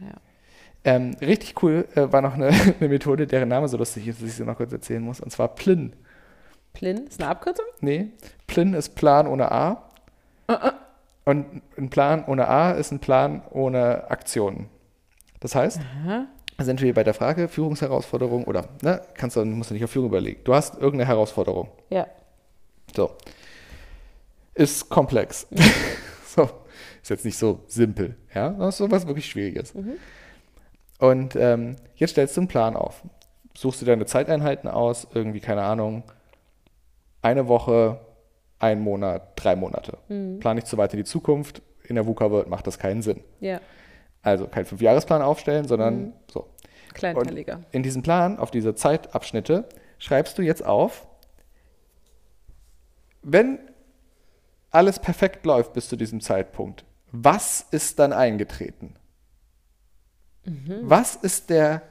Ja. 0.00 0.14
Ähm, 0.86 1.16
richtig 1.20 1.62
cool 1.62 1.86
äh, 1.94 2.12
war 2.12 2.20
noch 2.20 2.34
eine, 2.34 2.48
eine 2.80 2.88
Methode, 2.88 3.26
deren 3.26 3.48
Name 3.48 3.68
so 3.68 3.76
lustig 3.76 4.06
ist, 4.08 4.20
dass 4.20 4.28
ich 4.28 4.34
sie 4.34 4.44
noch 4.44 4.56
kurz 4.56 4.72
erzählen 4.72 5.02
muss, 5.02 5.20
und 5.20 5.30
zwar 5.30 5.48
Plin. 5.54 5.94
Plin 6.74 7.06
ist 7.06 7.20
eine 7.22 7.30
Abkürzung? 7.30 7.64
Nee, 7.80 8.08
Plin 8.46 8.74
ist 8.74 8.94
Plan 8.96 9.26
ohne 9.26 9.50
A. 9.52 9.88
Und 11.24 11.62
ein 11.78 11.88
Plan 11.88 12.24
ohne 12.26 12.48
A 12.48 12.72
ist 12.72 12.90
ein 12.90 12.98
Plan 12.98 13.42
ohne 13.50 14.10
Aktionen. 14.10 14.68
Das 15.44 15.54
heißt, 15.54 15.78
Aha. 15.78 16.26
sind 16.62 16.80
wir 16.80 16.94
bei 16.94 17.04
der 17.04 17.12
Frage 17.12 17.48
Führungsherausforderung 17.48 18.44
oder, 18.44 18.66
ne, 18.80 19.02
kannst 19.12 19.36
du, 19.36 19.44
musst 19.44 19.68
du 19.68 19.74
nicht 19.74 19.84
auf 19.84 19.90
Führung 19.90 20.08
überlegen. 20.08 20.40
Du 20.42 20.54
hast 20.54 20.76
irgendeine 20.76 21.06
Herausforderung. 21.06 21.68
Ja. 21.90 22.06
So. 22.96 23.10
Ist 24.54 24.88
komplex. 24.88 25.46
so. 26.26 26.48
Ist 27.02 27.10
jetzt 27.10 27.26
nicht 27.26 27.36
so 27.36 27.60
simpel. 27.66 28.16
Ja, 28.34 28.48
das 28.52 28.76
ist 28.76 28.78
sowas 28.78 29.06
wirklich 29.06 29.26
Schwieriges. 29.26 29.74
Und 30.98 31.36
ähm, 31.36 31.76
jetzt 31.96 32.12
stellst 32.12 32.38
du 32.38 32.40
einen 32.40 32.48
Plan 32.48 32.74
auf. 32.74 33.02
Suchst 33.54 33.82
du 33.82 33.84
deine 33.84 34.06
Zeiteinheiten 34.06 34.70
aus, 34.70 35.06
irgendwie, 35.12 35.40
keine 35.40 35.64
Ahnung, 35.64 36.04
eine 37.20 37.48
Woche, 37.48 38.00
ein 38.60 38.80
Monat, 38.80 39.32
drei 39.36 39.56
Monate. 39.56 39.98
Plan 40.40 40.56
nicht 40.56 40.68
zu 40.68 40.78
weit 40.78 40.94
in 40.94 41.00
die 41.00 41.04
Zukunft. 41.04 41.60
In 41.86 41.96
der 41.96 42.06
VUCA-World 42.06 42.48
macht 42.48 42.66
das 42.66 42.78
keinen 42.78 43.02
Sinn. 43.02 43.22
Ja. 43.40 43.60
Also 44.24 44.46
kein 44.48 44.64
Fünfjahresplan 44.64 45.22
aufstellen, 45.22 45.68
sondern 45.68 46.14
so. 46.32 46.48
Kleinteiliger. 46.94 47.60
In 47.72 47.82
diesem 47.82 48.02
Plan, 48.02 48.38
auf 48.38 48.50
diese 48.50 48.74
Zeitabschnitte, 48.74 49.68
schreibst 49.98 50.38
du 50.38 50.42
jetzt 50.42 50.64
auf, 50.64 51.06
wenn 53.22 53.58
alles 54.70 54.98
perfekt 54.98 55.44
läuft 55.46 55.72
bis 55.72 55.88
zu 55.88 55.96
diesem 55.96 56.20
Zeitpunkt, 56.20 56.84
was 57.12 57.66
ist 57.70 57.98
dann 57.98 58.12
eingetreten? 58.12 58.96
Was 60.82 61.16
ist 61.16 61.48
der 61.48 61.82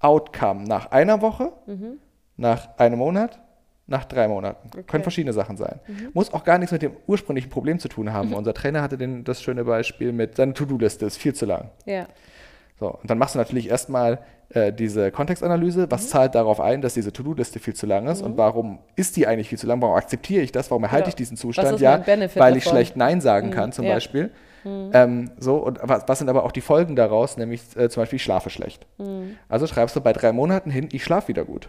Outcome 0.00 0.64
nach 0.64 0.90
einer 0.90 1.22
Woche, 1.22 1.52
nach 2.36 2.76
einem 2.78 2.98
Monat, 2.98 3.40
nach 3.86 4.04
drei 4.04 4.28
Monaten? 4.28 4.86
Können 4.86 5.02
verschiedene 5.02 5.32
Sachen 5.32 5.56
sein. 5.56 5.80
Muss 6.12 6.32
auch 6.32 6.44
gar 6.44 6.58
nichts 6.58 6.72
mit 6.72 6.82
dem 6.82 6.92
ursprünglichen 7.06 7.50
Problem 7.50 7.78
zu 7.78 7.88
tun 7.88 8.12
haben. 8.12 8.32
Unser 8.34 8.54
Trainer 8.54 8.82
hatte 8.82 8.98
den, 8.98 9.24
das 9.24 9.42
schöne 9.42 9.64
Beispiel 9.64 10.12
mit, 10.12 10.36
seine 10.36 10.54
To-Do-Liste 10.54 11.06
ist 11.06 11.16
viel 11.18 11.34
zu 11.34 11.46
lang. 11.46 11.70
Ja. 11.84 12.06
So, 12.78 12.90
und 12.90 13.08
dann 13.08 13.16
machst 13.18 13.34
du 13.34 13.38
natürlich 13.38 13.70
erstmal 13.70 14.18
äh, 14.50 14.72
diese 14.72 15.10
Kontextanalyse. 15.10 15.86
Mhm. 15.86 15.90
Was 15.90 16.10
zahlt 16.10 16.34
darauf 16.34 16.60
ein, 16.60 16.82
dass 16.82 16.94
diese 16.94 17.12
To-Do-Liste 17.12 17.58
viel 17.58 17.74
zu 17.74 17.86
lang 17.86 18.06
ist? 18.06 18.22
Und 18.22 18.36
warum 18.36 18.80
ist 18.96 19.16
die 19.16 19.26
eigentlich 19.26 19.48
viel 19.48 19.58
zu 19.58 19.66
lang? 19.66 19.80
Warum 19.80 19.94
akzeptiere 19.96 20.42
ich 20.42 20.52
das? 20.52 20.70
Warum 20.70 20.84
erhalte 20.84 21.04
Genau. 21.04 21.08
ich 21.10 21.14
diesen 21.16 21.36
Zustand? 21.36 21.80
Ja, 21.80 22.04
weil 22.06 22.56
ich 22.56 22.64
davon? 22.64 22.76
schlecht 22.76 22.96
Nein 22.96 23.20
sagen 23.20 23.50
kann, 23.50 23.72
zum 23.72 23.84
ja. 23.84 23.92
Mhm. 23.92 23.94
Beispiel. 23.94 24.30
Ähm, 24.92 25.30
so, 25.38 25.56
und 25.58 25.78
was, 25.82 26.08
was 26.08 26.18
sind 26.18 26.28
aber 26.28 26.44
auch 26.44 26.50
die 26.50 26.60
Folgen 26.60 26.96
daraus? 26.96 27.36
Nämlich 27.36 27.62
äh, 27.76 27.88
zum 27.88 28.02
Beispiel, 28.02 28.16
ich 28.16 28.24
schlafe 28.24 28.50
schlecht. 28.50 28.84
Mhm. 28.98 29.36
Also 29.48 29.66
schreibst 29.66 29.94
du 29.94 30.00
bei 30.00 30.12
drei 30.12 30.32
Monaten 30.32 30.70
hin, 30.70 30.88
ich 30.90 31.04
schlafe 31.04 31.28
wieder 31.28 31.44
gut. 31.44 31.68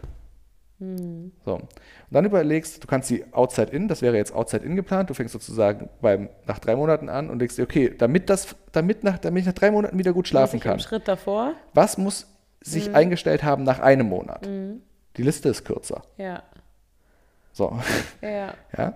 Mhm. 0.80 1.32
So. 1.46 1.60
Und 2.10 2.14
dann 2.14 2.24
überlegst, 2.26 2.82
du 2.82 2.88
kannst 2.88 3.10
die 3.10 3.26
Outside-In, 3.34 3.90
das 3.90 4.02
wäre 4.02 4.16
jetzt 4.16 4.34
Outside-In 4.34 4.78
geplant, 4.78 5.10
du 5.10 5.14
fängst 5.14 5.34
sozusagen 5.34 5.90
beim, 6.02 6.30
nach 6.46 6.60
drei 6.60 6.76
Monaten 6.78 7.10
an 7.10 7.30
und 7.30 7.40
denkst 7.40 7.58
dir, 7.58 7.64
okay, 7.64 7.94
damit, 7.98 8.30
das, 8.30 8.56
damit, 8.72 9.04
nach, 9.04 9.18
damit 9.18 9.42
ich 9.42 9.46
nach 9.46 9.54
drei 9.54 9.72
Monaten 9.72 9.98
wieder 10.00 10.14
gut 10.14 10.28
schlafen 10.28 10.58
ich 10.58 10.64
kann, 10.64 10.80
Schritt 10.80 11.08
davor? 11.08 11.54
was 11.74 11.98
muss 11.98 12.28
sich 12.62 12.94
eingestellt 12.96 13.44
haben 13.44 13.64
nach 13.64 13.80
einem 13.80 14.08
Monat? 14.08 14.48
Die 15.18 15.22
Liste 15.22 15.50
ist 15.50 15.66
kürzer. 15.66 16.02
Ja. 16.18 16.44
So, 17.52 17.78
Ja. 18.22 18.54
ja. 18.78 18.94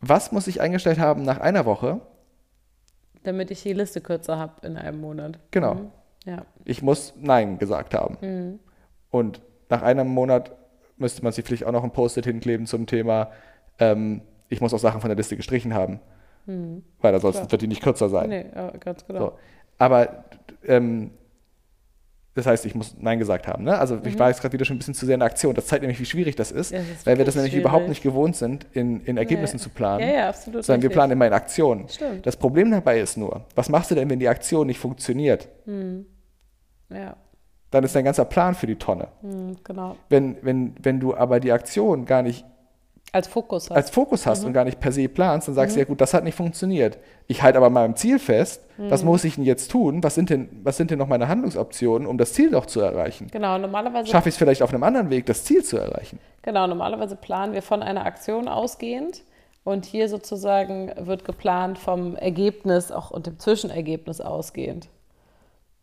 Was 0.00 0.30
muss 0.30 0.44
sich 0.44 0.60
eingestellt 0.60 0.98
haben 0.98 1.22
nach 1.22 1.40
einer 1.40 1.64
Woche? 1.64 2.00
Damit 3.22 3.50
ich 3.50 3.62
die 3.62 3.72
Liste 3.72 4.00
kürzer 4.00 4.38
habe 4.38 4.66
in 4.66 4.76
einem 4.76 5.00
Monat. 5.00 5.38
Genau. 5.50 5.74
Mhm. 5.74 5.90
Ja. 6.26 6.44
Ich 6.64 6.82
muss 6.82 7.14
Nein 7.16 7.58
gesagt 7.58 7.94
haben. 7.94 8.60
Und 9.10 9.40
nach 9.68 9.82
einem 9.82 10.08
Monat 10.08 10.52
müsste 10.98 11.22
man 11.22 11.32
sich 11.32 11.44
vielleicht 11.44 11.64
auch 11.64 11.72
noch 11.72 11.84
ein 11.84 11.90
Post-it 11.92 12.24
hinkleben 12.24 12.66
zum 12.66 12.86
Thema, 12.86 13.30
ähm, 13.78 14.22
ich 14.48 14.60
muss 14.60 14.72
auch 14.72 14.78
Sachen 14.78 15.00
von 15.00 15.08
der 15.08 15.16
Liste 15.16 15.36
gestrichen 15.36 15.74
haben. 15.74 16.00
Weil 16.46 17.12
ansonsten 17.14 17.40
Klar. 17.40 17.50
wird 17.52 17.62
die 17.62 17.66
nicht 17.66 17.82
kürzer 17.82 18.08
sein. 18.08 18.28
Nee, 18.28 18.46
ja, 18.54 18.70
ganz 18.78 19.04
genau. 19.04 19.18
So. 19.18 19.32
Aber 19.78 20.24
ähm, 20.64 21.10
das 22.34 22.46
heißt, 22.46 22.66
ich 22.66 22.74
muss 22.76 22.94
Nein 23.00 23.18
gesagt 23.18 23.48
haben. 23.48 23.64
Ne? 23.64 23.76
Also 23.76 23.98
ich 24.04 24.16
war 24.16 24.28
jetzt 24.28 24.40
gerade 24.42 24.52
wieder 24.52 24.64
schon 24.64 24.76
ein 24.76 24.78
bisschen 24.78 24.94
zu 24.94 25.06
sehr 25.06 25.14
in 25.14 25.20
der 25.20 25.26
Aktion. 25.26 25.54
Das 25.54 25.66
zeigt 25.66 25.82
nämlich, 25.82 25.98
wie 25.98 26.04
schwierig 26.04 26.36
das 26.36 26.52
ist, 26.52 26.70
Ja, 26.70 26.78
das 26.78 26.88
ist 26.88 27.06
weil 27.06 27.18
wir 27.18 27.24
das 27.24 27.34
nämlich 27.34 27.54
überhaupt 27.54 27.80
schwierig. 27.80 27.88
nicht 27.88 28.02
gewohnt 28.04 28.36
sind, 28.36 28.64
in, 28.74 29.00
in 29.00 29.16
Ergebnissen 29.16 29.56
Nee. 29.56 29.62
zu 29.62 29.70
planen. 29.70 30.06
Ja, 30.06 30.14
ja, 30.14 30.28
absolut. 30.28 30.64
Sondern 30.64 30.82
wir 30.82 30.88
richtig. 30.90 30.96
planen 30.96 31.12
immer 31.12 31.26
in 31.26 31.32
Aktionen. 31.32 31.88
Stimmt. 31.88 32.24
Das 32.26 32.36
Problem 32.36 32.70
dabei 32.70 33.00
ist 33.00 33.16
nur, 33.16 33.44
was 33.56 33.68
machst 33.68 33.90
du 33.90 33.96
denn, 33.96 34.08
wenn 34.08 34.20
die 34.20 34.28
Aktion 34.28 34.68
nicht 34.68 34.78
funktioniert? 34.78 35.48
Ja, 36.90 37.16
Dann 37.76 37.84
ist 37.84 37.94
dein 37.94 38.04
ganzer 38.06 38.24
Plan 38.24 38.54
für 38.54 38.66
die 38.66 38.76
Tonne. 38.76 39.08
mhm, 39.20 39.56
genau. 39.62 39.96
Wenn, 40.08 40.36
wenn, 40.40 40.74
wenn 40.82 40.98
du 40.98 41.14
aber 41.14 41.40
die 41.40 41.52
Aktion 41.52 42.06
gar 42.06 42.22
nicht 42.22 42.44
Als 43.12 43.28
Fokus 43.28 43.68
hast. 43.68 43.76
als 43.76 43.90
Fokus 43.90 44.26
hast 44.26 44.40
Mhm. 44.42 44.46
und 44.48 44.52
gar 44.54 44.64
nicht 44.64 44.80
per 44.80 44.92
se 44.92 45.08
planst, 45.08 45.46
dann 45.48 45.54
sagst 45.54 45.76
du, 45.76 45.80
ja 45.80 45.84
gut, 45.84 46.00
das 46.00 46.14
hat 46.14 46.24
nicht 46.24 46.34
funktioniert. 46.34 46.96
Ich 47.26 47.42
halte 47.42 47.58
aber 47.58 47.68
meinem 47.68 47.94
Ziel 47.94 48.18
fest, 48.18 48.62
was 48.78 49.02
Mhm. 49.02 49.08
muss 49.08 49.24
ich 49.24 49.34
denn 49.34 49.44
jetzt 49.44 49.70
tun? 49.70 50.02
Was 50.02 50.14
sind 50.14 50.30
denn, 50.30 50.48
was 50.64 50.78
sind 50.78 50.90
denn 50.90 50.98
noch 50.98 51.06
meine 51.06 51.28
Handlungsoptionen, 51.28 52.08
um 52.08 52.16
das 52.16 52.32
Ziel 52.32 52.50
doch 52.50 52.64
zu 52.64 52.80
erreichen? 52.80 53.26
genau, 53.30 53.58
normalerweise 53.58 54.10
Schaffe 54.10 54.30
ich 54.30 54.34
es 54.34 54.38
vielleicht 54.38 54.62
auf 54.62 54.72
einem 54.72 54.82
anderen 54.82 55.10
Weg, 55.10 55.26
das 55.26 55.44
Ziel 55.44 55.62
zu 55.62 55.76
erreichen? 55.76 56.18
Genau, 56.42 56.66
normalerweise 56.66 57.14
planen 57.16 57.52
wir 57.52 57.60
von 57.62 57.82
einer 57.82 58.06
Aktion 58.06 58.48
ausgehend 58.48 59.22
und 59.64 59.84
hier 59.84 60.08
sozusagen 60.08 60.92
wird 60.98 61.24
geplant 61.26 61.76
vom 61.78 62.16
Ergebnis 62.16 62.90
auch 62.90 63.10
und 63.10 63.26
dem 63.26 63.38
Zwischenergebnis 63.38 64.20
ausgehend. 64.22 64.88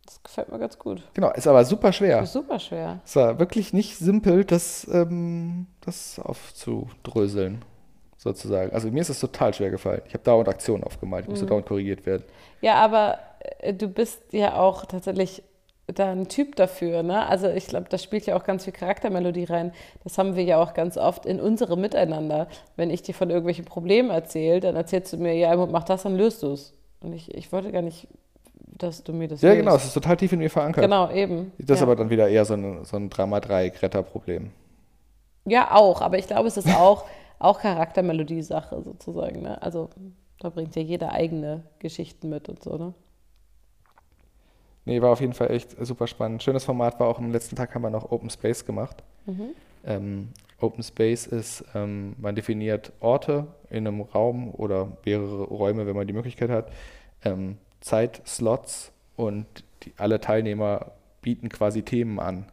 Das 0.05 0.21
gefällt 0.21 0.51
mir 0.51 0.59
ganz 0.59 0.77
gut. 0.77 1.01
Genau, 1.13 1.31
ist 1.31 1.47
aber 1.47 1.63
super 1.65 1.93
schwer. 1.93 2.21
Ist 2.23 2.33
super 2.33 2.59
schwer. 2.59 2.99
Es 3.05 3.15
war 3.15 3.39
wirklich 3.39 3.71
nicht 3.73 3.97
simpel, 3.97 4.43
das, 4.45 4.87
ähm, 4.91 5.67
das 5.81 6.19
aufzudröseln, 6.19 7.63
sozusagen. 8.17 8.73
Also 8.73 8.89
mir 8.91 9.01
ist 9.01 9.09
es 9.09 9.19
total 9.19 9.53
schwer 9.53 9.69
gefallen. 9.71 10.01
Ich 10.07 10.13
habe 10.13 10.23
dauernd 10.23 10.49
Aktionen 10.49 10.83
aufgemalt, 10.83 11.23
ich 11.23 11.27
Mhm. 11.27 11.31
musste 11.33 11.45
dauernd 11.45 11.65
korrigiert 11.65 12.05
werden. 12.05 12.23
Ja, 12.61 12.75
aber 12.75 13.19
äh, 13.59 13.73
du 13.73 13.87
bist 13.87 14.21
ja 14.31 14.55
auch 14.57 14.85
tatsächlich, 14.85 15.43
da 15.87 16.11
ein 16.11 16.29
Typ 16.29 16.55
dafür, 16.55 17.03
ne? 17.03 17.27
Also 17.27 17.49
ich 17.49 17.67
glaube, 17.67 17.87
da 17.89 17.97
spielt 17.97 18.25
ja 18.25 18.37
auch 18.37 18.45
ganz 18.45 18.63
viel 18.63 18.71
Charaktermelodie 18.71 19.43
rein. 19.43 19.73
Das 20.05 20.17
haben 20.17 20.35
wir 20.37 20.43
ja 20.43 20.57
auch 20.61 20.73
ganz 20.73 20.97
oft 20.97 21.25
in 21.25 21.41
unserem 21.41 21.81
Miteinander. 21.81 22.47
Wenn 22.77 22.89
ich 22.89 23.01
dir 23.01 23.13
von 23.13 23.29
irgendwelchen 23.29 23.65
Problemen 23.65 24.09
erzähle, 24.09 24.61
dann 24.61 24.77
erzählst 24.77 25.11
du 25.11 25.17
mir, 25.17 25.33
ja, 25.35 25.53
mach 25.65 25.83
das, 25.83 26.03
dann 26.03 26.15
löst 26.15 26.41
du 26.41 26.53
es. 26.53 26.73
Und 27.01 27.11
ich, 27.11 27.33
ich 27.35 27.51
wollte 27.51 27.73
gar 27.73 27.81
nicht, 27.81 28.07
dass 28.63 29.03
du 29.03 29.13
mir 29.13 29.27
das 29.27 29.41
Ja, 29.41 29.49
löst. 29.49 29.59
genau, 29.59 29.75
es 29.75 29.85
ist 29.85 29.93
total 29.93 30.17
tief 30.17 30.31
in 30.33 30.39
mir 30.39 30.49
verankert. 30.49 30.83
Genau, 30.83 31.11
eben. 31.11 31.51
Das 31.57 31.75
ist 31.75 31.79
ja. 31.81 31.83
aber 31.83 31.95
dann 31.95 32.09
wieder 32.09 32.27
eher 32.27 32.45
so 32.45 32.53
ein, 32.53 32.83
so 32.85 32.97
ein 32.97 33.09
Drama-3-Retter-Problem. 33.09 34.51
Ja, 35.45 35.71
auch, 35.71 36.01
aber 36.01 36.17
ich 36.17 36.27
glaube, 36.27 36.47
es 36.47 36.57
ist 36.57 36.69
auch, 36.75 37.05
auch 37.39 37.59
Charaktermelodie-Sache 37.59 38.81
sozusagen. 38.81 39.41
Ne? 39.41 39.61
Also 39.61 39.89
da 40.39 40.49
bringt 40.49 40.75
ja 40.75 40.81
jeder 40.81 41.11
eigene 41.11 41.63
Geschichten 41.79 42.29
mit 42.29 42.49
und 42.49 42.63
so, 42.63 42.77
ne? 42.77 42.93
Nee, 44.85 45.01
war 45.01 45.11
auf 45.11 45.21
jeden 45.21 45.33
Fall 45.33 45.49
echt 45.51 45.77
super 45.85 46.07
spannend. 46.07 46.43
Schönes 46.43 46.65
Format 46.65 46.99
war 46.99 47.07
auch 47.07 47.17
am 47.17 47.31
letzten 47.31 47.55
Tag 47.55 47.73
haben 47.73 47.83
wir 47.83 47.89
noch 47.89 48.11
Open 48.11 48.29
Space 48.29 48.65
gemacht. 48.65 49.01
Ähm, 49.85 50.29
Open 50.59 50.83
Space 50.83 51.25
ist, 51.25 51.63
ähm, 51.73 52.15
man 52.17 52.35
definiert 52.35 52.91
Orte 52.99 53.47
in 53.69 53.87
einem 53.87 54.01
Raum 54.01 54.53
oder 54.53 54.97
mehrere 55.05 55.43
Räume, 55.43 55.85
wenn 55.87 55.95
man 55.95 56.05
die 56.05 56.11
Möglichkeit 56.11 56.49
hat, 56.49 56.69
ähm, 57.23 57.57
Zeitslots 57.83 58.91
und 59.15 59.45
die, 59.83 59.93
alle 59.97 60.19
Teilnehmer 60.19 60.91
bieten 61.21 61.49
quasi 61.49 61.83
Themen 61.83 62.19
an. 62.19 62.45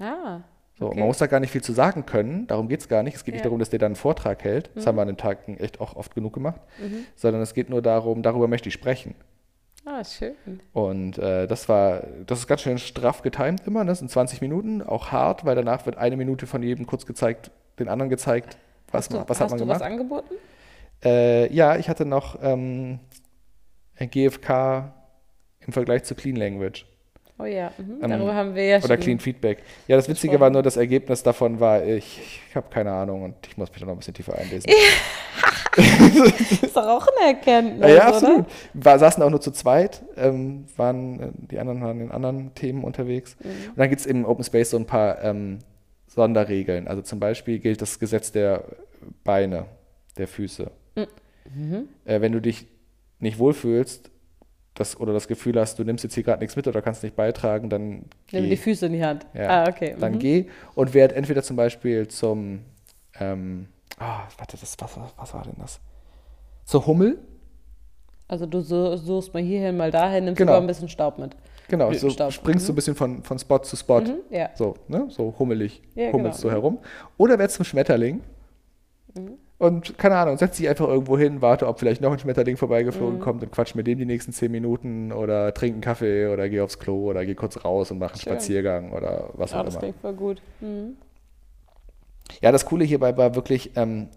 Ah. 0.00 0.40
So, 0.78 0.86
Okay. 0.86 0.98
Man 0.98 1.06
muss 1.06 1.18
da 1.18 1.26
gar 1.28 1.38
nicht 1.40 1.50
viel 1.52 1.62
zu 1.62 1.72
sagen 1.72 2.04
können, 2.04 2.46
darum 2.48 2.68
geht 2.68 2.80
es 2.80 2.88
gar 2.88 3.02
nicht. 3.04 3.14
Es 3.14 3.24
geht 3.24 3.34
nicht 3.34 3.42
Ja. 3.42 3.44
darum, 3.44 3.60
dass 3.60 3.70
der 3.70 3.78
dann 3.78 3.88
einen 3.90 3.96
Vortrag 3.96 4.42
hält, 4.42 4.70
das 4.74 4.86
haben 4.86 4.96
wir 4.96 5.02
an 5.02 5.08
den 5.08 5.16
Tagen 5.16 5.56
echt 5.58 5.80
auch 5.80 5.94
oft 5.94 6.14
genug 6.14 6.32
gemacht, 6.32 6.60
sondern 7.14 7.42
es 7.42 7.54
geht 7.54 7.70
nur 7.70 7.80
darum, 7.82 8.22
darüber 8.22 8.48
möchte 8.48 8.68
ich 8.68 8.74
sprechen. 8.74 9.14
Ah, 9.86 10.02
schön. 10.02 10.34
Und 10.72 11.18
äh, 11.18 11.46
das 11.46 11.68
war, 11.68 12.02
das 12.26 12.38
ist 12.40 12.46
ganz 12.48 12.62
schön 12.62 12.78
straff 12.78 13.22
getimt 13.22 13.66
immer, 13.66 13.84
ne? 13.84 13.90
das 13.90 13.98
sind 13.98 14.10
20 14.10 14.40
Minuten, 14.40 14.82
auch 14.82 15.12
hart, 15.12 15.44
weil 15.44 15.54
danach 15.54 15.84
wird 15.86 15.98
eine 15.98 16.16
Minute 16.16 16.46
von 16.46 16.62
jedem 16.62 16.86
kurz 16.86 17.04
gezeigt, 17.06 17.50
den 17.78 17.88
anderen 17.88 18.08
gezeigt, 18.08 18.56
was, 18.90 19.04
Hast 19.06 19.12
du, 19.12 19.16
was 19.18 19.28
hast 19.28 19.40
hat 19.40 19.50
man 19.50 19.58
du 19.58 19.64
gemacht. 19.66 19.80
was 19.80 19.86
angeboten? 19.86 20.34
Äh, 21.04 21.52
ja, 21.54 21.76
ich 21.76 21.88
hatte 21.90 22.06
noch 22.06 22.38
ähm, 22.42 22.98
GFK 23.98 24.92
im 25.60 25.72
Vergleich 25.72 26.04
zu 26.04 26.14
Clean 26.14 26.36
Language 26.36 26.86
Oh 27.36 27.44
ja, 27.44 27.72
mhm. 27.78 27.98
Ähm, 28.00 28.10
darüber 28.10 28.34
haben 28.34 28.54
wir 28.54 28.64
ja 28.64 28.76
oder 28.78 28.88
schon. 28.88 29.00
Clean 29.00 29.18
Feedback. 29.18 29.58
Ja, 29.88 29.96
das 29.96 30.08
Witzige 30.08 30.38
war 30.38 30.50
nur, 30.50 30.62
das 30.62 30.76
Ergebnis 30.76 31.22
davon 31.24 31.58
war, 31.58 31.84
ich, 31.84 32.20
ich 32.48 32.54
habe 32.54 32.68
keine 32.70 32.92
Ahnung 32.92 33.22
und 33.22 33.34
ich 33.48 33.56
muss 33.56 33.70
mich 33.70 33.80
da 33.80 33.86
noch 33.86 33.94
ein 33.94 33.98
bisschen 33.98 34.14
tiefer 34.14 34.38
einlesen. 34.38 34.70
ist 36.62 36.76
doch 36.76 36.86
auch 36.86 37.08
eine 37.08 37.34
Erkenntnis, 37.34 37.80
Ja, 37.80 37.88
ja, 37.88 38.08
oder? 38.08 38.14
absolut. 38.14 38.46
Wir 38.72 38.98
saßen 38.98 39.20
auch 39.20 39.30
nur 39.30 39.40
zu 39.40 39.50
zweit, 39.50 40.02
ähm, 40.16 40.66
waren, 40.76 41.20
äh, 41.20 41.30
die 41.50 41.58
anderen 41.58 41.82
waren 41.82 42.00
in 42.00 42.12
anderen 42.12 42.54
Themen 42.54 42.84
unterwegs. 42.84 43.36
Mhm. 43.40 43.70
Und 43.70 43.78
dann 43.78 43.88
gibt 43.88 44.00
es 44.00 44.06
im 44.06 44.24
Open 44.24 44.44
Space 44.44 44.70
so 44.70 44.76
ein 44.76 44.86
paar 44.86 45.20
ähm, 45.24 45.58
Sonderregeln. 46.06 46.86
Also 46.86 47.02
zum 47.02 47.18
Beispiel 47.18 47.58
gilt 47.58 47.82
das 47.82 47.98
Gesetz 47.98 48.30
der 48.30 48.62
Beine, 49.24 49.66
der 50.18 50.28
Füße. 50.28 50.70
Mhm. 50.94 51.88
Äh, 52.04 52.20
wenn 52.20 52.30
du 52.30 52.40
dich 52.40 52.68
nicht 53.24 53.38
wohlfühlst 53.38 54.10
das, 54.74 54.98
oder 54.98 55.12
das 55.12 55.28
Gefühl 55.28 55.58
hast, 55.60 55.78
du 55.78 55.84
nimmst 55.84 56.02
jetzt 56.04 56.14
hier 56.14 56.22
gerade 56.24 56.40
nichts 56.40 56.56
mit 56.56 56.66
oder 56.66 56.82
kannst 56.82 57.02
nicht 57.04 57.14
beitragen, 57.16 57.70
dann 57.70 57.88
Nimm 57.90 58.06
geh. 58.30 58.48
die 58.50 58.56
Füße 58.56 58.86
in 58.86 58.92
die 58.92 59.04
Hand. 59.04 59.26
Ja. 59.34 59.64
Ah, 59.64 59.68
okay. 59.68 59.94
Dann 59.98 60.14
mhm. 60.14 60.18
geh 60.18 60.46
und 60.74 60.94
werd 60.94 61.12
entweder 61.12 61.42
zum 61.42 61.56
Beispiel 61.56 62.08
zum, 62.08 62.60
ähm, 63.20 63.68
ah, 63.98 64.22
warte, 64.38 64.56
das, 64.56 64.76
was, 64.80 64.96
war- 64.96 65.12
was 65.16 65.32
war 65.34 65.42
denn 65.44 65.54
das? 65.60 65.80
Zur 66.64 66.86
Hummel, 66.86 67.18
Also 68.26 68.46
du 68.46 68.60
suchst 68.62 69.32
mal 69.34 69.42
hierhin, 69.42 69.76
mal 69.76 69.90
dahin, 69.90 70.24
nimmst 70.24 70.38
Genau. 70.38 70.52
aber 70.52 70.62
ein 70.62 70.66
bisschen 70.66 70.88
Staub 70.88 71.18
mit. 71.18 71.36
genau, 71.68 71.84
so 71.86 71.90
Blütenstaub, 72.08 72.32
springst 72.32 72.66
du 72.68 72.72
ein 72.72 72.74
bisschen 72.74 72.94
von, 72.96 73.22
von 73.22 73.38
Spot 73.38 73.58
zu 73.60 73.76
Spot. 73.76 74.00
Mhm, 74.00 74.16
ja. 74.30 74.50
So, 74.56 74.74
ne? 74.88 75.06
So 75.10 75.34
hummelig, 75.38 75.82
Ja, 75.94 76.10
hummelst 76.10 76.40
genau. 76.42 76.50
du 76.50 76.56
herum. 76.56 76.78
Oder 77.16 77.38
werd 77.38 77.50
zum 77.52 77.64
Schmetterling. 77.64 78.22
Mhm. 79.16 79.34
Und 79.64 79.96
keine 79.96 80.16
Ahnung, 80.16 80.36
setz 80.36 80.58
dich 80.58 80.68
einfach 80.68 80.86
irgendwo 80.88 81.16
hin, 81.16 81.40
warte, 81.40 81.66
ob 81.66 81.78
vielleicht 81.78 82.02
noch 82.02 82.12
ein 82.12 82.18
Schmetterling 82.18 82.54
Mhm. 82.54 82.58
vorbeigeflogen 82.58 83.18
kommt 83.18 83.42
und 83.42 83.50
quatsch 83.50 83.74
mit 83.74 83.86
dem 83.86 83.98
die 83.98 84.04
nächsten 84.04 84.32
zehn 84.32 84.52
Minuten 84.52 85.10
oder 85.10 85.54
trink 85.54 85.72
einen 85.72 85.80
Kaffee 85.80 86.26
oder 86.28 86.50
geh 86.50 86.60
aufs 86.60 86.78
Klo 86.78 87.08
oder 87.10 87.24
geh 87.24 87.34
kurz 87.34 87.64
raus 87.64 87.90
und 87.90 87.98
mach 87.98 88.10
einen 88.12 88.20
Schön. 88.20 88.32
Spaziergang 88.32 88.92
oder 88.92 89.30
was 89.32 89.54
Ah, 89.54 89.60
auch 89.60 89.64
das 89.64 89.74
immer. 89.74 89.80
klingt 89.80 90.00
voll 90.02 90.12
gut. 90.12 90.42
Mhm. 90.60 90.96
Ja, 92.42 92.52
das 92.52 92.66
Coole 92.66 92.84
hierbei 92.84 93.16
war 93.16 93.34
wirklich, 93.34 93.70
ähm, 93.76 94.08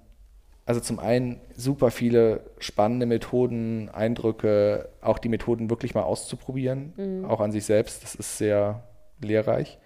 also 0.65 0.81
zum 0.81 0.99
einen 0.99 1.39
super 1.55 1.91
viele 1.91 2.41
spannende 2.57 3.05
Methoden, 3.05 3.87
Eindrücke, 3.87 4.89
auch 5.01 5.17
die 5.17 5.29
Methoden 5.29 5.69
wirklich 5.69 5.95
mal 5.95 6.03
auszuprobieren, 6.03 7.23
auch 7.25 7.39
an 7.39 7.53
sich 7.53 7.63
selbst. 7.63 8.03
Das 8.03 8.15
ist 8.15 8.37
sehr 8.37 8.83
lehrreich. 9.21 9.77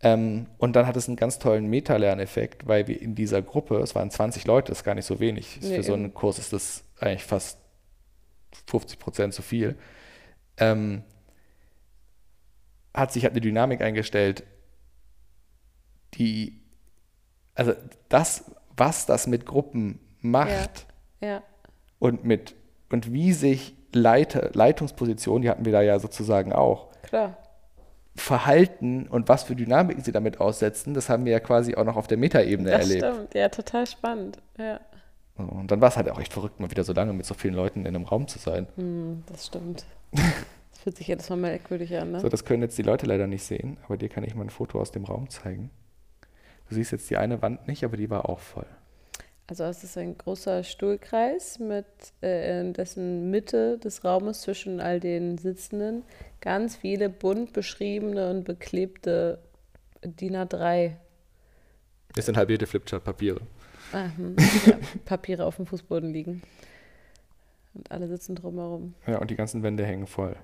Ähm, 0.00 0.46
und 0.58 0.76
dann 0.76 0.86
hat 0.86 0.96
es 0.96 1.08
einen 1.08 1.16
ganz 1.16 1.38
tollen 1.40 1.66
Meta-Lerneffekt, 1.66 2.66
weil 2.68 2.86
wir 2.86 3.00
in 3.02 3.14
dieser 3.14 3.42
Gruppe, 3.42 3.78
es 3.78 3.94
waren 3.94 4.10
20 4.10 4.46
Leute, 4.46 4.70
das 4.70 4.78
ist 4.78 4.84
gar 4.84 4.94
nicht 4.94 5.06
so 5.06 5.18
wenig. 5.18 5.58
Nee, 5.60 5.76
Für 5.76 5.82
so 5.82 5.94
einen 5.94 6.06
eben. 6.06 6.14
Kurs 6.14 6.38
ist 6.38 6.52
das 6.52 6.84
eigentlich 7.00 7.24
fast 7.24 7.58
50 8.68 8.98
Prozent 8.98 9.34
zu 9.34 9.42
viel. 9.42 9.76
Ähm, 10.56 11.02
hat 12.94 13.12
sich 13.12 13.24
halt 13.24 13.32
eine 13.32 13.40
Dynamik 13.40 13.80
eingestellt, 13.80 14.44
die, 16.14 16.60
also 17.54 17.72
das, 18.08 18.44
was 18.76 19.06
das 19.06 19.26
mit 19.26 19.46
Gruppen 19.46 20.00
macht 20.20 20.86
Ja. 21.20 21.42
und 21.98 22.24
mit 22.24 22.54
und 22.90 23.12
wie 23.12 23.32
sich 23.32 23.74
Leiter, 23.92 24.50
Leitungspositionen, 24.54 25.42
die 25.42 25.50
hatten 25.50 25.64
wir 25.64 25.72
da 25.72 25.82
ja 25.82 25.98
sozusagen 25.98 26.52
auch, 26.52 26.88
Klar. 27.02 27.36
Verhalten 28.20 29.06
und 29.08 29.28
was 29.28 29.44
für 29.44 29.54
Dynamiken 29.56 30.02
sie 30.02 30.12
damit 30.12 30.40
aussetzen, 30.40 30.94
das 30.94 31.08
haben 31.08 31.24
wir 31.24 31.32
ja 31.32 31.40
quasi 31.40 31.74
auch 31.74 31.84
noch 31.84 31.96
auf 31.96 32.06
der 32.06 32.18
Metaebene 32.18 32.70
Das 32.70 32.88
erlebt. 32.88 33.04
stimmt. 33.14 33.34
Ja, 33.34 33.48
total 33.48 33.86
spannend. 33.86 34.38
Ja. 34.58 34.80
Und 35.36 35.70
dann 35.70 35.80
war 35.80 35.88
es 35.88 35.96
halt 35.96 36.10
auch 36.10 36.20
echt 36.20 36.32
verrückt, 36.32 36.58
mal 36.58 36.70
wieder 36.70 36.82
so 36.84 36.92
lange 36.92 37.12
mit 37.12 37.24
so 37.24 37.34
vielen 37.34 37.54
Leuten 37.54 37.80
in 37.80 37.94
einem 37.94 38.04
Raum 38.04 38.26
zu 38.26 38.38
sein. 38.38 38.66
Hm, 38.76 39.22
das 39.30 39.46
stimmt. 39.46 39.84
Das 40.70 40.84
fühlt 40.84 40.96
sich 40.96 41.08
jedes 41.08 41.28
Mal 41.28 41.34
merkwürdig 41.34 41.96
an, 41.96 42.12
ne? 42.12 42.20
So, 42.20 42.28
das 42.28 42.44
können 42.44 42.62
jetzt 42.62 42.78
die 42.78 42.82
Leute 42.82 43.04
leider 43.04 43.26
nicht 43.26 43.42
sehen, 43.42 43.78
aber 43.84 43.96
dir 43.96 44.08
kann 44.08 44.22
ich 44.22 44.36
mal 44.36 44.44
ein 44.44 44.50
Foto 44.50 44.80
aus 44.80 44.92
dem 44.92 45.04
Raum 45.06 45.28
zeigen. 45.28 45.70
Du 46.68 46.76
siehst 46.76 46.92
jetzt 46.92 47.10
die 47.10 47.16
eine 47.16 47.42
Wand 47.42 47.66
nicht, 47.66 47.82
aber 47.82 47.96
die 47.96 48.08
war 48.10 48.28
auch 48.28 48.38
voll. 48.38 48.66
Also 49.50 49.64
es 49.64 49.82
ist 49.82 49.96
ein 49.96 50.16
großer 50.18 50.62
Stuhlkreis 50.62 51.58
mit 51.58 51.86
äh, 52.22 52.60
in 52.60 52.74
dessen 52.74 53.30
Mitte 53.30 53.78
des 53.78 54.04
Raumes 54.04 54.42
zwischen 54.42 54.78
all 54.78 55.00
den 55.00 55.38
Sitzenden 55.38 56.04
ganz 56.42 56.76
viele 56.76 57.08
bunt 57.08 57.54
beschriebene 57.54 58.28
und 58.28 58.44
beklebte 58.44 59.38
DIN 60.04 60.36
A3 60.36 60.92
Das 62.14 62.26
sind 62.26 62.36
halbierte 62.36 62.66
Flipchart-Papiere. 62.66 63.40
ah, 63.92 64.10
hm, 64.16 64.36
ja, 64.66 64.78
Papiere 65.06 65.46
auf 65.46 65.56
dem 65.56 65.66
Fußboden 65.66 66.12
liegen. 66.12 66.42
Und 67.72 67.90
alle 67.90 68.06
sitzen 68.06 68.36
drumherum. 68.36 68.94
Ja, 69.06 69.18
und 69.18 69.30
die 69.30 69.36
ganzen 69.36 69.62
Wände 69.62 69.86
hängen 69.86 70.06
voll. 70.06 70.36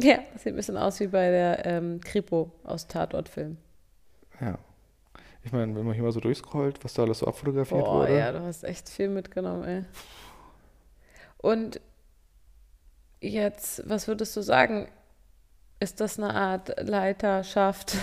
Ja, 0.00 0.20
das 0.32 0.44
sieht 0.44 0.54
ein 0.54 0.56
bisschen 0.56 0.78
aus 0.78 1.00
wie 1.00 1.06
bei 1.08 1.30
der 1.30 1.66
ähm, 1.66 2.00
Kripo 2.00 2.50
aus 2.64 2.88
Tatortfilm. 2.88 3.58
Ja. 4.40 4.58
Ich 5.44 5.52
meine, 5.52 5.74
wenn 5.74 5.84
man 5.84 5.94
hier 5.94 6.04
mal 6.04 6.12
so 6.12 6.20
durchscrollt, 6.20 6.84
was 6.84 6.94
da 6.94 7.02
alles 7.02 7.18
so 7.18 7.26
abfotografiert 7.26 7.84
Boah, 7.84 8.00
wurde. 8.02 8.18
ja, 8.18 8.32
du 8.32 8.40
hast 8.42 8.62
echt 8.64 8.88
viel 8.88 9.08
mitgenommen, 9.08 9.64
ey. 9.64 9.84
Und 11.38 11.80
jetzt, 13.20 13.82
was 13.88 14.06
würdest 14.08 14.36
du 14.36 14.42
sagen? 14.42 14.88
Ist 15.80 16.00
das 16.00 16.18
eine 16.18 16.32
Art 16.34 16.80
Leiterschaft, 16.80 17.96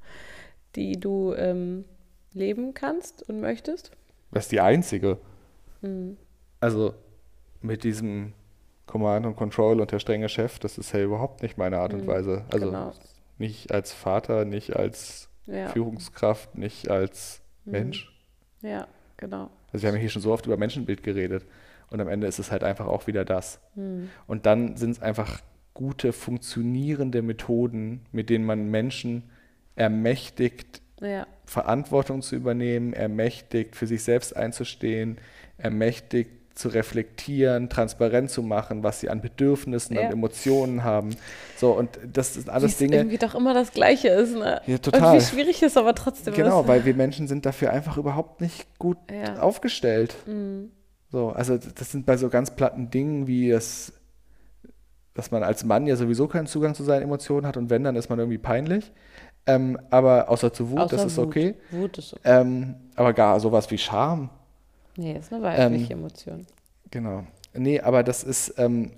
die 0.76 0.98
du 0.98 1.34
ähm, 1.34 1.84
leben 2.32 2.72
kannst 2.72 3.28
und 3.28 3.40
möchtest? 3.40 3.90
Das 4.30 4.44
ist 4.44 4.52
die 4.52 4.60
einzige. 4.60 5.18
Hm. 5.82 6.16
Also 6.60 6.94
mit 7.60 7.84
diesem 7.84 8.32
Command 8.86 9.26
und 9.26 9.36
Control 9.36 9.80
und 9.80 9.92
der 9.92 9.98
strenge 9.98 10.28
Chef, 10.30 10.58
das 10.58 10.78
ist 10.78 10.92
ja 10.92 11.02
überhaupt 11.02 11.42
nicht 11.42 11.58
meine 11.58 11.78
Art 11.78 11.92
und 11.92 12.04
Mhm, 12.04 12.06
Weise. 12.08 12.44
Also 12.50 12.66
genau. 12.66 12.92
nicht 13.38 13.72
als 13.72 13.92
Vater, 13.92 14.46
nicht 14.46 14.74
als 14.74 15.28
Ja, 15.46 15.68
Führungskraft, 15.68 16.56
nicht 16.56 16.88
als 16.88 17.40
Mhm. 17.64 17.72
Mensch. 17.72 18.12
ja, 18.62 18.86
genau. 19.16 19.50
Also 19.72 19.82
wir 19.84 19.92
haben 19.92 19.98
hier 19.98 20.08
schon 20.10 20.22
so 20.22 20.32
oft 20.32 20.46
über 20.46 20.56
Menschenbild 20.56 21.02
geredet. 21.02 21.46
Und 21.90 22.00
am 22.00 22.08
Ende 22.08 22.26
ist 22.26 22.38
es 22.38 22.50
halt 22.50 22.64
einfach 22.64 22.86
auch 22.86 23.06
wieder 23.06 23.24
das. 23.24 23.60
Hm. 23.74 24.08
Und 24.26 24.46
dann 24.46 24.76
sind 24.76 24.90
es 24.92 25.02
einfach 25.02 25.40
gute, 25.74 26.12
funktionierende 26.12 27.22
Methoden, 27.22 28.00
mit 28.12 28.30
denen 28.30 28.44
man 28.44 28.70
Menschen 28.70 29.30
ermächtigt, 29.76 30.80
Ja, 31.00 31.26
Verantwortung 31.44 32.22
zu 32.22 32.36
übernehmen, 32.36 32.92
ermächtigt, 32.92 33.74
für 33.76 33.86
sich 33.86 34.02
selbst 34.04 34.36
einzustehen, 34.36 35.18
ermächtigt 35.58 36.30
zu 36.54 36.68
reflektieren, 36.68 37.68
transparent 37.68 38.30
zu 38.30 38.42
machen, 38.42 38.82
was 38.82 39.00
sie 39.00 39.08
an 39.10 39.20
Bedürfnissen 39.20 39.96
Ja. 39.96 40.02
und 40.06 40.12
Emotionen 40.12 40.84
haben. 40.84 41.10
So, 41.56 41.72
und 41.72 41.98
das 42.12 42.34
sind 42.34 42.48
alles 42.50 42.72
es 42.72 42.78
Dinge. 42.78 42.96
irgendwie 42.96 43.18
doch 43.18 43.34
immer 43.34 43.54
das 43.54 43.72
Gleiche 43.72 44.08
ist, 44.08 44.34
ne? 44.34 44.60
Ja, 44.66 44.74
Und 44.74 44.82
total. 44.84 45.16
wie 45.16 45.20
schwierig 45.24 45.62
es 45.62 45.76
aber 45.76 45.94
trotzdem 45.94 46.34
Genau, 46.34 46.62
ist. 46.62 46.68
weil 46.68 46.84
wir 46.84 46.94
Menschen 46.94 47.26
sind 47.28 47.46
dafür 47.46 47.70
einfach 47.72 47.96
überhaupt 47.96 48.40
nicht 48.40 48.66
gut 48.78 48.98
Ja. 49.10 49.40
aufgestellt. 49.40 50.14
Mhm. 50.26 50.70
So, 51.10 51.30
also 51.30 51.58
das 51.58 51.90
sind 51.92 52.06
bei 52.06 52.16
so 52.16 52.28
ganz 52.28 52.50
platten 52.52 52.90
Dingen 52.90 53.26
wie 53.26 53.50
das 53.50 53.92
dass 55.14 55.30
man 55.30 55.42
als 55.42 55.62
Mann 55.64 55.86
ja 55.86 55.94
sowieso 55.96 56.26
keinen 56.26 56.46
Zugang 56.46 56.74
zu 56.74 56.84
seinen 56.84 57.02
Emotionen 57.02 57.46
hat 57.46 57.58
und 57.58 57.68
wenn, 57.68 57.84
dann 57.84 57.96
ist 57.96 58.08
man 58.08 58.18
irgendwie 58.18 58.38
peinlich. 58.38 58.92
Ähm, 59.44 59.78
aber 59.90 60.30
außer 60.30 60.54
zu 60.54 60.70
Wut, 60.70 60.78
Außer 60.80 60.96
das 60.96 61.04
ist 61.04 61.18
Wut. 61.18 61.26
okay. 61.26 61.54
Wut 61.70 61.98
ist 61.98 62.14
okay. 62.14 62.22
Ähm, 62.24 62.76
aber 62.94 63.12
gar 63.12 63.38
sowas 63.38 63.70
wie 63.70 63.76
Scham, 63.76 64.30
Nee, 64.96 65.16
ist 65.18 65.32
eine 65.32 65.46
Ähm, 65.56 65.72
weibliche 65.72 65.92
Emotion. 65.94 66.46
Genau. 66.90 67.24
Nee, 67.54 67.80
aber 67.80 68.02
das 68.02 68.22
ist, 68.24 68.54
ähm, 68.58 68.92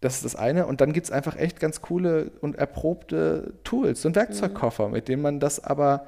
das 0.00 0.16
ist 0.16 0.24
das 0.24 0.36
eine. 0.36 0.66
Und 0.66 0.80
dann 0.80 0.92
gibt 0.92 1.06
es 1.06 1.10
einfach 1.12 1.36
echt 1.36 1.60
ganz 1.60 1.80
coole 1.82 2.30
und 2.40 2.56
erprobte 2.56 3.54
Tools, 3.64 4.02
so 4.02 4.08
ein 4.08 4.14
Werkzeugkoffer, 4.14 4.88
mit 4.88 5.08
dem 5.08 5.22
man 5.22 5.40
das 5.40 5.62
aber 5.62 6.06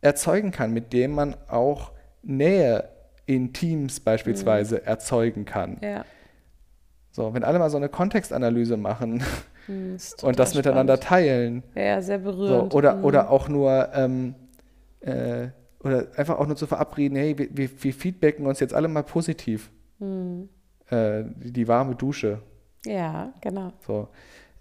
erzeugen 0.00 0.50
kann, 0.50 0.72
mit 0.72 0.92
dem 0.92 1.12
man 1.12 1.36
auch 1.48 1.92
Nähe 2.22 2.88
in 3.26 3.52
Teams 3.52 3.98
beispielsweise 4.00 4.84
erzeugen 4.86 5.44
kann. 5.44 5.78
Ja. 5.82 6.04
So, 7.10 7.32
wenn 7.34 7.44
alle 7.44 7.58
mal 7.58 7.70
so 7.70 7.76
eine 7.76 7.88
Kontextanalyse 7.88 8.76
machen 8.76 9.22
Hm, 9.66 9.96
ist 9.96 10.22
und 10.22 10.38
das 10.38 10.50
total 10.52 10.58
miteinander 10.60 10.96
spannend. 10.96 11.08
teilen. 11.26 11.62
Ja, 11.74 12.00
sehr 12.00 12.20
So, 12.20 12.24
berührend. 12.24 12.72
oder, 12.74 12.94
Mhm. 12.96 13.04
oder 13.04 13.30
auch 13.30 13.48
nur 13.48 13.88
ähm, 13.94 14.34
äh, 15.00 15.48
oder 15.86 16.06
einfach 16.16 16.38
auch 16.38 16.46
nur 16.46 16.56
zu 16.56 16.66
verabreden, 16.66 17.16
hey, 17.16 17.36
wir, 17.38 17.48
wir, 17.56 17.70
wir 17.82 17.94
feedbacken 17.94 18.46
uns 18.46 18.60
jetzt 18.60 18.74
alle 18.74 18.88
mal 18.88 19.02
positiv. 19.02 19.70
Mhm. 19.98 20.48
Äh, 20.90 21.24
die, 21.42 21.52
die 21.52 21.68
warme 21.68 21.94
Dusche. 21.94 22.40
Ja, 22.84 23.32
genau. 23.40 23.72
So. 23.86 24.08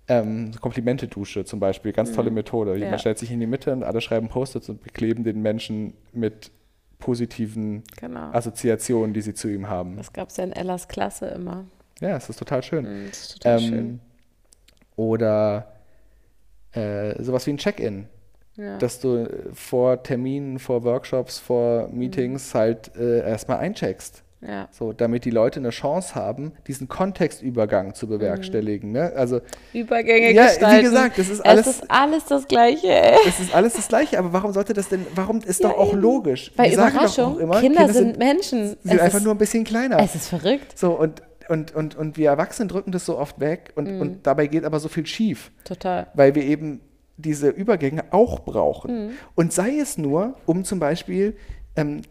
Ähm, 0.07 0.51
Komplimente-Dusche 0.61 1.45
zum 1.45 1.59
Beispiel, 1.59 1.91
ganz 1.91 2.11
tolle 2.11 2.31
Methode. 2.31 2.75
Mhm. 2.75 2.81
Ja. 2.81 2.97
Stellt 2.97 3.17
sich 3.17 3.31
in 3.31 3.39
die 3.39 3.47
Mitte 3.47 3.71
und 3.73 3.83
alle 3.83 4.01
schreiben 4.01 4.29
Post-its 4.29 4.69
und 4.69 4.81
bekleben 4.83 5.23
den 5.23 5.41
Menschen 5.41 5.93
mit 6.13 6.51
positiven 6.99 7.83
Genau. 7.99 8.31
Assoziationen, 8.31 9.13
die 9.13 9.21
sie 9.21 9.33
zu 9.33 9.47
ihm 9.49 9.67
haben. 9.69 9.97
Das 9.97 10.13
gab 10.13 10.29
es 10.29 10.37
ja 10.37 10.43
in 10.43 10.53
Ellas 10.53 10.87
Klasse 10.87 11.27
immer. 11.27 11.65
Ja, 11.99 12.15
es 12.17 12.29
ist 12.29 12.37
total 12.37 12.61
schön. 12.63 12.85
Mhm, 12.85 13.07
Das 13.07 13.19
ist 13.19 13.33
total 13.41 13.59
Ähm, 13.59 13.67
schön. 13.67 13.99
Oder 14.95 15.73
äh, 16.73 17.21
sowas 17.23 17.45
wie 17.47 17.51
ein 17.51 17.57
Check-in, 17.57 18.07
Ja. 18.57 18.77
dass 18.77 18.99
du 19.01 19.17
äh, 19.17 19.29
vor 19.53 20.01
Terminen, 20.03 20.59
vor 20.59 20.83
Workshops, 20.83 21.39
vor 21.39 21.89
Meetings 21.91 22.53
Mhm. 22.53 22.57
halt 22.57 22.91
äh, 22.95 23.19
erstmal 23.27 23.57
eincheckst. 23.59 24.23
ja. 24.41 24.67
So, 24.71 24.93
damit 24.93 25.25
die 25.25 25.29
Leute 25.31 25.59
eine 25.59 25.71
Chance 25.71 26.15
haben, 26.15 26.53
diesen 26.67 26.87
Kontextübergang 26.87 27.95
zu 27.95 28.07
bewerkstelligen. 28.07 28.91
Ne? 28.91 29.11
Also 29.15 29.41
Übergänge 29.73 30.31
Ja, 30.33 30.43
wie 30.43 30.47
gestalten. 30.47 30.83
gesagt, 30.85 31.17
das 31.17 31.27
ist 31.29 31.33
es 31.39 31.41
alles- 31.41 31.67
ist 31.67 31.83
alles 31.91 32.25
das 32.25 32.47
Gleiche, 32.47 32.87
ey. 32.87 33.17
Es 33.27 33.39
ist 33.39 33.53
alles 33.55 33.73
das 33.73 33.87
Gleiche, 33.87 34.19
aber 34.19 34.31
warum 34.33 34.53
sollte 34.53 34.73
das 34.73 34.87
denn, 34.89 35.05
warum 35.15 35.39
ist 35.41 35.61
Ja, 35.61 35.69
doch 35.69 35.77
auch 35.77 35.91
eben. 35.93 36.01
logisch. 36.01 36.51
Weil 36.55 36.69
Wir 36.71 36.77
Überraschung, 36.77 37.39
immer, 37.39 37.59
Kinder, 37.59 37.89
sind, 37.89 38.17
Menschen. 38.17 38.67
sind, 38.67 38.83
sind 38.83 38.95
es 38.95 39.01
einfach 39.01 39.17
ist, 39.17 39.23
nur 39.23 39.33
ein 39.33 39.37
bisschen 39.39 39.63
kleiner. 39.63 39.99
Es 39.99 40.15
ist 40.15 40.27
verrückt. 40.29 40.77
So, 40.77 40.91
und, 40.97 41.21
und, 41.49 41.75
und, 41.75 41.95
und 41.95 42.17
wir 42.17 42.29
Erwachsenen 42.29 42.69
drücken 42.69 42.91
das 42.91 43.05
so 43.05 43.17
oft 43.17 43.39
weg 43.39 43.71
und, 43.75 43.89
Mhm. 43.95 44.01
und 44.01 44.27
dabei 44.27 44.47
geht 44.47 44.63
aber 44.63 44.79
so 44.79 44.87
viel 44.89 45.05
schief, 45.07 45.51
Total. 45.63 46.07
weil 46.13 46.35
wir 46.35 46.43
eben 46.43 46.81
diese 47.17 47.49
Übergänge 47.49 48.05
auch 48.11 48.41
brauchen. 48.41 49.07
Mhm. 49.07 49.11
Und 49.35 49.53
sei 49.53 49.77
es 49.79 49.97
nur, 49.97 50.35
um 50.45 50.63
zum 50.65 50.79
Beispiel, 50.79 51.35
ähm, 51.75 52.01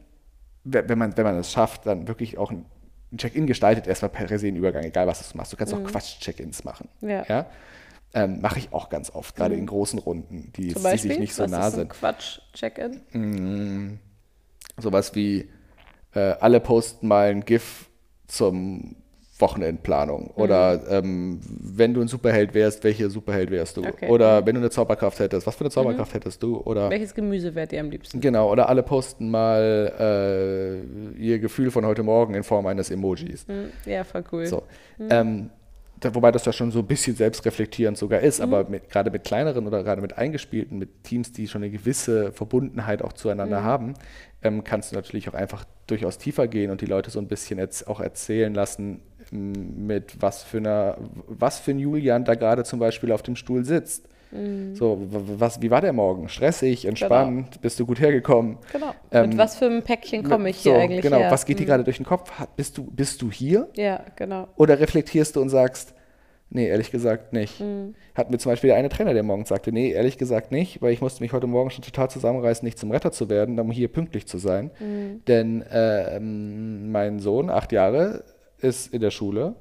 we- 0.64 0.84
wenn 0.88 0.98
man, 0.98 1.16
wenn 1.16 1.24
man 1.24 1.36
es 1.36 1.50
schafft, 1.52 1.86
dann 1.86 2.08
wirklich 2.08 2.38
auch 2.38 2.50
ein 2.50 2.64
Check-in 3.16 3.46
gestaltet, 3.46 3.86
erstmal 3.86 4.08
per 4.10 4.38
se 4.38 4.48
einen 4.48 4.56
Übergang, 4.56 4.82
egal 4.82 5.06
was 5.06 5.30
du 5.30 5.36
machst. 5.36 5.52
Du 5.52 5.56
kannst 5.56 5.72
auch 5.74 5.84
Quatsch-Check-ins 5.84 6.64
machen. 6.64 6.88
Mhm. 7.00 7.10
Ja. 7.10 7.24
Ja? 7.28 7.46
Ähm, 8.14 8.40
Mache 8.40 8.58
ich 8.60 8.72
auch 8.72 8.88
ganz 8.90 9.10
oft, 9.10 9.34
gerade 9.36 9.54
in 9.56 9.66
großen 9.66 9.98
Runden, 9.98 10.52
die, 10.56 10.72
Zum 10.72 10.82
die 10.90 10.98
sich 10.98 11.18
nicht 11.18 11.34
so 11.34 11.44
was 11.44 11.50
nah 11.50 11.70
sind. 11.70 11.88
Quatsch-Check-in? 11.90 13.00
Mm, 13.12 13.98
Sowas 14.80 15.14
wie 15.14 15.48
äh, 16.14 16.20
alle 16.40 16.60
posten 16.60 17.06
mal 17.08 17.28
ein 17.30 17.44
GIF 17.44 17.88
zum 18.26 18.96
Wochenendplanung. 19.38 20.30
Oder 20.36 20.78
Mhm. 20.78 20.82
ähm, 21.06 21.40
wenn 21.60 21.92
du 21.94 22.00
ein 22.00 22.08
Superheld 22.08 22.54
wärst, 22.54 22.84
welche 22.84 23.10
Superheld 23.10 23.50
wärst 23.50 23.76
du? 23.76 23.84
Okay. 23.84 24.08
Oder 24.08 24.46
wenn 24.46 24.54
du 24.54 24.60
eine 24.60 24.70
Zauberkraft 24.70 25.18
hättest, 25.18 25.46
was 25.46 25.54
für 25.56 25.62
eine 25.62 25.70
Zauberkraft 25.70 26.14
hättest 26.14 26.42
du? 26.42 26.58
Oder 26.58 26.90
Welches 26.90 27.14
Gemüse 27.14 27.54
wärt 27.54 27.72
ihr 27.72 27.80
am 27.80 27.90
liebsten? 27.90 28.20
genau, 28.20 28.50
oder 28.50 28.68
alle 28.68 28.82
posten 28.82 29.30
mal 29.30 29.92
äh, 31.18 31.20
ihr 31.20 31.38
Gefühl 31.38 31.70
von 31.70 31.84
heute 31.84 32.02
Morgen 32.02 32.34
in 32.34 32.42
Form 32.44 32.66
eines 32.66 32.90
Emojis. 32.90 33.46
Hm, 33.48 33.70
Ja, 33.86 34.04
voll 34.04 34.24
cool. 34.32 34.46
So. 34.46 34.62
Ähm, 35.10 35.50
da, 36.00 36.14
wobei 36.14 36.32
das 36.32 36.44
ja 36.44 36.52
schon 36.52 36.70
so 36.70 36.80
ein 36.80 36.86
bisschen 36.86 37.16
selbstreflektierend 37.16 37.96
sogar 37.96 38.20
ist, 38.20 38.40
aber 38.40 38.64
gerade 38.64 39.10
mit 39.10 39.24
kleineren 39.24 39.66
oder 39.66 39.82
gerade 39.84 40.02
mit 40.02 40.18
eingespielten, 40.18 40.78
mit 40.78 41.04
Teams, 41.04 41.32
die 41.32 41.46
schon 41.48 41.62
eine 41.62 41.70
gewisse 41.70 42.32
Verbundenheit 42.32 43.00
auch 43.00 43.12
zueinander 43.14 43.62
haben, 43.62 43.94
ähm, 44.42 44.64
kannst 44.64 44.90
du 44.92 44.96
natürlich 44.96 45.28
auch 45.28 45.34
einfach 45.34 45.64
durchaus 45.86 46.18
tiefer 46.18 46.48
gehen 46.48 46.70
und 46.70 46.80
die 46.80 46.86
Leute 46.86 47.10
so 47.10 47.20
ein 47.20 47.28
bisschen 47.28 47.58
jetzt 47.58 47.86
auch 47.88 48.00
erzählen 48.00 48.52
lassen, 48.52 49.00
mit 49.34 50.20
was 50.22 50.42
für 50.42 50.58
einer, 50.58 50.96
was 51.26 51.58
für 51.58 51.72
ein 51.72 51.78
Julian 51.78 52.24
da 52.24 52.34
gerade 52.34 52.64
zum 52.64 52.78
Beispiel 52.78 53.12
auf 53.12 53.22
dem 53.22 53.36
Stuhl 53.36 53.64
sitzt. 53.64 54.08
So, 54.72 54.98
w- 55.00 55.14
w- 55.14 55.34
was, 55.38 55.62
wie 55.62 55.70
war 55.70 55.80
der 55.80 55.92
Morgen? 55.92 56.28
Stressig, 56.28 56.86
entspannt, 56.86 57.60
bist 57.60 57.78
du 57.78 57.86
gut 57.86 58.00
hergekommen? 58.00 58.58
Genau. 58.72 58.92
Ähm, 59.12 59.28
Mit 59.28 59.38
was 59.38 59.54
für 59.56 59.66
einem 59.66 59.82
Päckchen 59.82 60.24
komme 60.24 60.50
ich 60.50 60.56
so, 60.56 60.72
hier 60.72 60.80
eigentlich 60.80 61.02
Genau, 61.02 61.18
her? 61.18 61.30
was 61.30 61.46
geht 61.46 61.58
dir 61.58 61.62
Hm. 61.62 61.66
gerade 61.68 61.84
durch 61.84 61.98
den 61.98 62.06
Kopf? 62.06 62.32
Bist 62.56 62.76
du, 62.76 62.82
bist 62.90 63.22
du 63.22 63.30
hier? 63.30 63.68
Ja, 63.76 64.00
genau. 64.16 64.48
Oder 64.56 64.80
reflektierst 64.80 65.36
du 65.36 65.40
und 65.40 65.50
sagst, 65.50 65.94
nee, 66.50 66.66
ehrlich 66.66 66.90
gesagt 66.90 67.32
nicht. 67.32 67.60
Mhm. 67.60 67.94
Hat 68.16 68.32
mir 68.32 68.38
zum 68.38 68.50
Beispiel 68.50 68.68
der 68.68 68.76
eine 68.76 68.88
Trainer, 68.88 69.14
der 69.14 69.22
morgens 69.22 69.50
sagte, 69.50 69.70
nee, 69.70 69.92
ehrlich 69.92 70.18
gesagt 70.18 70.50
nicht, 70.50 70.82
weil 70.82 70.92
ich 70.92 71.00
musste 71.00 71.22
mich 71.22 71.32
heute 71.32 71.46
Morgen 71.46 71.70
schon 71.70 71.84
total 71.84 72.10
zusammenreißen, 72.10 72.66
nicht 72.66 72.78
zum 72.80 72.90
Retter 72.90 73.12
zu 73.12 73.28
werden, 73.28 73.60
um 73.60 73.70
hier 73.70 73.86
pünktlich 73.86 74.26
zu 74.26 74.38
sein. 74.38 74.72
Mhm. 74.80 75.22
Denn 75.28 75.64
ähm, 75.70 76.90
mein 76.90 77.20
Sohn, 77.20 77.50
acht 77.50 77.70
Jahre, 77.70 78.24
ist 78.58 78.92
in 78.92 79.00
der 79.00 79.10
Schule 79.10 79.54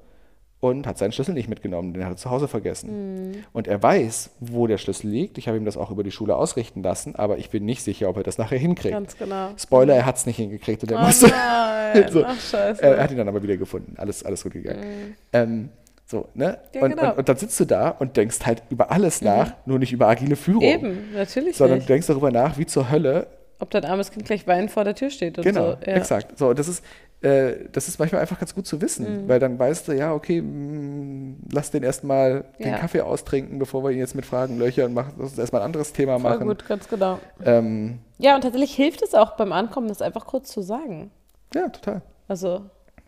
und 0.60 0.88
hat 0.88 0.98
seinen 0.98 1.12
Schlüssel 1.12 1.34
nicht 1.34 1.50
mitgenommen, 1.50 1.94
den 1.94 2.06
hat 2.06 2.14
er 2.14 2.16
zu 2.18 2.30
Hause 2.30 2.48
vergessen. 2.48 3.32
Mhm. 3.32 3.36
Und 3.52 3.68
er 3.68 3.84
weiß, 3.84 4.32
wo 4.40 4.66
der 4.66 4.78
Schlüssel 4.78 5.10
liegt. 5.10 5.38
Ich 5.38 5.48
habe 5.50 5.58
ihm 5.58 5.66
das 5.66 5.76
auch 5.76 5.92
über 5.92 6.04
die 6.04 6.12
Schule 6.12 6.36
ausrichten 6.38 6.82
lassen, 6.84 7.16
aber 7.16 7.38
ich 7.38 7.50
bin 7.50 7.66
nicht 7.66 7.84
sicher, 7.84 8.08
ob 8.10 8.16
er 8.18 8.24
das 8.24 8.38
nachher 8.38 8.58
hinkriegt. 8.58 8.94
Ganz 8.94 9.18
genau. 9.18 9.50
Spoiler, 9.58 9.96
er 9.96 10.06
hat 10.06 10.16
es 10.18 10.26
nicht 10.26 10.38
hingekriegt 10.38 10.82
und 10.84 10.92
er 10.92 11.00
Oh 11.02 11.06
musste 11.06 11.28
nein, 11.28 12.06
So. 12.12 12.24
ach 12.26 12.40
scheiße. 12.40 12.82
er 12.82 13.04
hat 13.04 13.12
ihn 13.12 13.18
dann 13.18 13.28
aber 13.28 13.44
wieder 13.44 13.58
gefunden. 13.58 13.96
Alles, 13.98 14.24
alles 14.24 14.42
gut 14.44 14.54
gegangen. 14.54 15.16
Ähm, 15.34 15.70
so, 16.06 16.28
ne? 16.34 16.60
Ja, 16.74 16.82
und, 16.84 16.90
genau. 16.92 17.12
und, 17.12 17.18
und 17.20 17.30
dann 17.30 17.38
sitzt 17.38 17.60
du 17.60 17.66
da 17.66 17.90
und 17.90 18.16
denkst 18.16 18.46
halt 18.46 18.64
über 18.70 18.90
alles 18.92 19.22
nach, 19.22 19.54
nur 19.66 19.80
nicht 19.80 19.92
über 19.92 20.08
agile 20.08 20.36
Führung. 20.38 20.62
Eben, 20.64 21.14
natürlich 21.14 21.58
Sondern 21.58 21.78
du 21.78 21.80
nicht. 21.82 21.90
denkst 21.90 22.08
darüber 22.08 22.32
nach, 22.32 22.58
wie 22.58 22.66
zur 22.66 22.90
Hölle. 22.90 23.28
Ob 23.60 23.70
dein 23.72 23.86
armes 23.86 24.12
Kind 24.12 24.26
gleich 24.26 24.46
weinend 24.48 24.72
vor 24.72 24.84
der 24.84 24.96
Tür 24.96 25.10
steht 25.10 25.38
und 25.38 25.44
Genau, 25.44 25.72
so. 25.72 25.78
Ja. 25.86 25.94
exakt. 25.96 26.38
So, 26.38 26.50
und 26.50 26.60
das 26.60 26.68
ist, 26.68 26.84
äh, 27.24 27.68
das 27.72 27.88
ist 27.88 27.98
manchmal 28.00 28.22
einfach 28.22 28.38
ganz 28.40 28.54
gut 28.54 28.68
zu 28.68 28.76
Mhm. 28.76 28.82
wissen, 28.82 29.28
weil 29.28 29.40
dann 29.40 29.58
weißt 29.58 29.88
du, 29.88 29.94
ja, 29.94 30.14
okay, 30.14 30.42
mh, 30.42 31.38
lass 31.52 31.72
den 31.72 31.82
erstmal 31.84 32.46
den 32.60 32.68
Ja. 32.74 32.78
Kaffee 32.78 33.02
austrinken, 33.02 33.58
bevor 33.60 33.84
wir 33.84 33.92
ihn 33.92 33.98
jetzt 34.00 34.14
mit 34.16 34.26
Fragen 34.26 34.58
löchern. 34.60 34.94
Mach, 34.94 35.08
lass 35.18 35.32
uns 35.32 35.38
erstmal 35.40 35.62
ein 35.62 35.66
anderes 35.68 35.94
Thema 35.94 36.20
Voll 36.20 36.32
machen. 36.32 36.48
gut, 36.48 36.68
ganz 36.68 36.88
genau. 36.88 37.20
Ähm, 37.44 38.00
Ja, 38.20 38.36
und 38.36 38.42
tatsächlich 38.42 38.76
hilft 38.76 39.02
es 39.02 39.16
auch 39.16 39.36
beim 39.38 39.52
Ankommen, 39.52 39.88
das 39.88 40.02
einfach 40.02 40.26
kurz 40.28 40.52
zu 40.52 40.62
sagen. 40.62 41.12
ja, 41.56 41.68
total. 41.70 42.02
Also, 42.28 42.62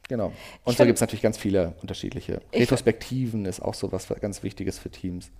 Genau. 0.07 0.27
Und 0.27 0.33
so 0.65 0.71
find- 0.73 0.87
gibt 0.87 0.97
es 0.97 1.01
natürlich 1.01 1.23
ganz 1.23 1.35
viele 1.37 1.73
unterschiedliche. 1.81 2.39
Ich- 2.51 2.61
Retrospektiven 2.61 3.45
ist 3.45 3.59
auch 3.61 3.73
so 3.73 3.91
was 3.91 4.07
ganz 4.21 4.43
Wichtiges 4.43 4.77
für 4.77 4.89
Teams. 4.91 5.31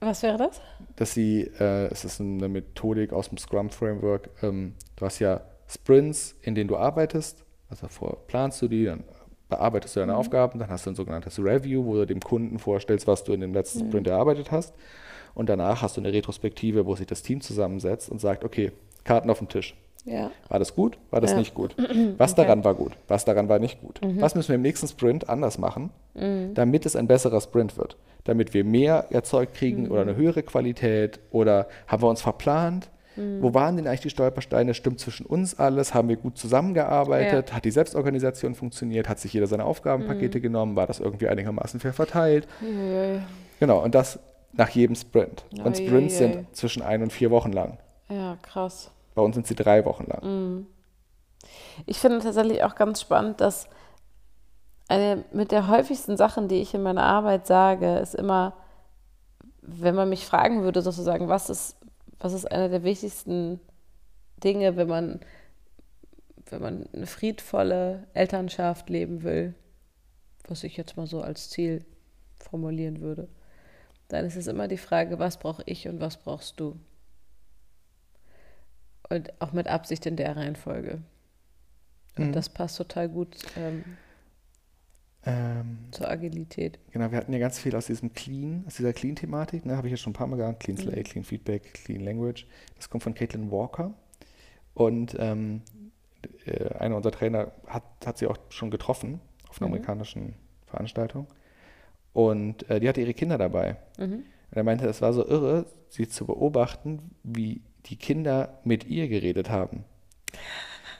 was 0.00 0.22
wäre 0.22 0.38
das? 0.38 0.60
dass 0.94 1.12
sie, 1.14 1.42
äh, 1.58 1.86
es 1.90 2.04
ist 2.04 2.20
eine 2.20 2.48
Methodik 2.48 3.12
aus 3.12 3.28
dem 3.30 3.38
Scrum-Framework, 3.38 4.30
ähm, 4.42 4.74
du 4.96 5.04
hast 5.04 5.18
ja 5.18 5.40
Sprints, 5.66 6.36
in 6.42 6.54
denen 6.54 6.68
du 6.68 6.76
arbeitest, 6.76 7.44
also 7.70 7.86
davor 7.86 8.18
planst 8.26 8.60
du 8.62 8.68
die, 8.68 8.84
dann 8.86 9.04
bearbeitest 9.48 9.96
du 9.96 10.00
deine 10.00 10.16
Aufgaben, 10.16 10.58
dann 10.58 10.68
hast 10.70 10.86
du 10.86 10.90
ein 10.90 10.94
sogenanntes 10.96 11.38
Review, 11.38 11.84
wo 11.84 11.94
du 11.94 12.06
dem 12.06 12.20
Kunden 12.20 12.58
vorstellst, 12.58 13.06
was 13.06 13.24
du 13.24 13.32
in 13.32 13.40
dem 13.40 13.54
letzten 13.54 13.86
Sprint 13.88 14.06
erarbeitet 14.06 14.50
hast 14.52 14.74
und 15.34 15.48
danach 15.48 15.82
hast 15.82 15.96
du 15.96 16.00
eine 16.00 16.12
Retrospektive, 16.12 16.86
wo 16.86 16.94
sich 16.96 17.06
das 17.06 17.22
Team 17.22 17.40
zusammensetzt 17.40 18.10
und 18.10 18.20
sagt, 18.20 18.44
okay, 18.44 18.72
Karten 19.04 19.30
auf 19.30 19.38
den 19.38 19.48
Tisch. 19.48 19.74
Ja. 20.04 20.30
War 20.48 20.58
das 20.58 20.74
gut? 20.74 20.98
War 21.10 21.20
das 21.20 21.32
Ja. 21.32 21.38
nicht 21.38 21.54
gut? 21.54 21.74
Was 22.18 22.32
Okay. 22.32 22.42
daran 22.42 22.64
war 22.64 22.74
gut? 22.74 22.92
Was 23.08 23.24
daran 23.24 23.48
war 23.48 23.58
nicht 23.58 23.80
gut? 23.80 24.00
Was 24.18 24.34
müssen 24.34 24.48
wir 24.48 24.54
im 24.54 24.62
nächsten 24.62 24.86
Sprint 24.88 25.28
anders 25.28 25.58
machen, 25.58 25.90
damit 26.54 26.86
es 26.86 26.96
ein 26.96 27.06
besserer 27.06 27.40
Sprint 27.40 27.76
wird? 27.76 27.96
Damit 28.24 28.54
wir 28.54 28.64
mehr 28.64 29.06
erzeugt 29.10 29.54
kriegen 29.54 29.88
oder 29.88 30.02
eine 30.02 30.16
höhere 30.16 30.42
Qualität 30.42 31.20
oder 31.30 31.68
haben 31.86 32.02
wir 32.02 32.08
uns 32.08 32.22
verplant? 32.22 32.88
Wo 33.40 33.54
waren 33.54 33.76
denn 33.76 33.86
eigentlich 33.86 34.00
die 34.00 34.10
Stolpersteine? 34.10 34.74
Stimmt 34.74 35.00
zwischen 35.00 35.26
uns 35.26 35.58
alles? 35.58 35.94
Haben 35.94 36.08
wir 36.08 36.16
gut 36.16 36.38
zusammengearbeitet? 36.38 37.52
Hat 37.52 37.64
die 37.64 37.70
Selbstorganisation 37.70 38.54
funktioniert? 38.54 39.08
Hat 39.08 39.18
sich 39.18 39.32
jeder 39.32 39.46
seine 39.46 39.64
Aufgabenpakete 39.64 40.40
genommen? 40.40 40.76
War 40.76 40.86
das 40.86 41.00
irgendwie 41.00 41.28
einigermaßen 41.28 41.80
fair 41.80 41.92
verteilt? 41.92 42.46
Uiuiui. 42.62 43.20
Genau, 43.60 43.82
und 43.82 43.94
das 43.94 44.18
nach 44.52 44.68
jedem 44.70 44.96
Sprint. 44.96 45.44
Und 45.64 45.76
Sprints 45.76 45.90
ui, 46.20 46.26
ui. 46.26 46.32
sind 46.32 46.56
zwischen 46.56 46.82
ein 46.82 47.02
und 47.02 47.12
vier 47.12 47.30
Wochen 47.30 47.52
lang. 47.52 47.78
Ja, 48.08 48.36
krass. 48.42 48.90
Bei 49.14 49.22
uns 49.22 49.34
sind 49.34 49.46
sie 49.46 49.54
drei 49.54 49.84
Wochen 49.84 50.04
lang. 50.06 50.66
Ich 51.86 51.98
finde 51.98 52.20
tatsächlich 52.20 52.62
auch 52.64 52.74
ganz 52.74 53.00
spannend, 53.00 53.40
dass 53.40 53.68
eine 54.88 55.24
mit 55.32 55.52
der 55.52 55.68
häufigsten 55.68 56.16
Sachen, 56.16 56.48
die 56.48 56.60
ich 56.60 56.74
in 56.74 56.82
meiner 56.82 57.02
Arbeit 57.02 57.46
sage, 57.46 57.98
ist 57.98 58.14
immer, 58.14 58.54
wenn 59.60 59.94
man 59.94 60.08
mich 60.08 60.24
fragen 60.24 60.62
würde, 60.62 60.80
sozusagen, 60.82 61.28
was 61.28 61.50
ist, 61.50 61.76
was 62.20 62.32
ist 62.32 62.50
eine 62.50 62.68
der 62.68 62.82
wichtigsten 62.82 63.60
Dinge, 64.42 64.76
wenn 64.76 64.88
man, 64.88 65.20
wenn 66.46 66.60
man 66.62 66.88
eine 66.92 67.06
friedvolle 67.06 68.06
Elternschaft 68.14 68.88
leben 68.90 69.22
will, 69.22 69.54
was 70.46 70.64
ich 70.64 70.76
jetzt 70.76 70.96
mal 70.96 71.06
so 71.06 71.20
als 71.20 71.50
Ziel 71.50 71.84
formulieren 72.38 73.00
würde, 73.00 73.28
dann 74.08 74.24
ist 74.24 74.36
es 74.36 74.46
immer 74.46 74.68
die 74.68 74.78
Frage, 74.78 75.18
was 75.18 75.38
brauche 75.38 75.62
ich 75.66 75.86
und 75.88 76.00
was 76.00 76.16
brauchst 76.16 76.58
du? 76.60 76.78
Und 79.10 79.40
auch 79.40 79.52
mit 79.52 79.68
Absicht 79.68 80.06
in 80.06 80.16
der 80.16 80.36
Reihenfolge. 80.36 81.02
Und 82.16 82.28
Mhm. 82.28 82.32
das 82.32 82.48
passt 82.48 82.76
total 82.76 83.08
gut 83.08 83.36
ähm, 83.56 83.84
Ähm, 85.26 85.78
zur 85.90 86.08
Agilität. 86.08 86.78
genau, 86.92 87.10
wir 87.10 87.18
hatten 87.18 87.32
ja 87.32 87.38
ganz 87.38 87.58
viel 87.58 87.74
aus 87.76 87.86
diesem 87.86 88.12
Clean, 88.14 88.64
aus 88.66 88.76
dieser 88.76 88.92
Clean-Thematik, 88.92 89.66
ne, 89.66 89.76
habe 89.76 89.88
ich 89.88 89.90
ja 89.90 89.96
schon 89.96 90.12
ein 90.12 90.14
paar 90.14 90.26
Mal 90.28 90.36
gehabt. 90.36 90.60
Clean 90.60 90.78
Slate, 90.78 91.02
Clean 91.02 91.24
Feedback, 91.24 91.74
Clean 91.84 92.00
Language. 92.00 92.46
Das 92.76 92.88
kommt 92.88 93.02
von 93.02 93.14
Caitlin 93.14 93.50
Walker. 93.50 93.92
Und 94.74 95.16
ähm, 95.18 95.62
äh, 96.46 96.72
einer 96.76 96.96
unserer 96.96 97.12
Trainer 97.12 97.50
hat, 97.66 97.82
hat 98.06 98.16
sie 98.18 98.26
auch 98.28 98.38
schon 98.48 98.70
getroffen 98.70 99.20
auf 99.48 99.60
einer 99.60 99.68
Mhm. 99.68 99.74
amerikanischen 99.74 100.34
Veranstaltung. 100.66 101.26
Und 102.12 102.68
äh, 102.70 102.78
die 102.80 102.88
hatte 102.88 103.00
ihre 103.00 103.14
Kinder 103.14 103.38
dabei. 103.38 103.76
Mhm. 103.98 104.12
Und 104.50 104.56
er 104.56 104.62
meinte, 104.62 104.86
es 104.86 105.02
war 105.02 105.12
so 105.12 105.26
irre, 105.26 105.66
sie 105.88 106.08
zu 106.08 106.26
beobachten, 106.26 107.10
wie 107.22 107.60
die 107.86 107.96
Kinder 107.96 108.60
mit 108.64 108.84
ihr 108.86 109.08
geredet 109.08 109.50
haben. 109.50 109.84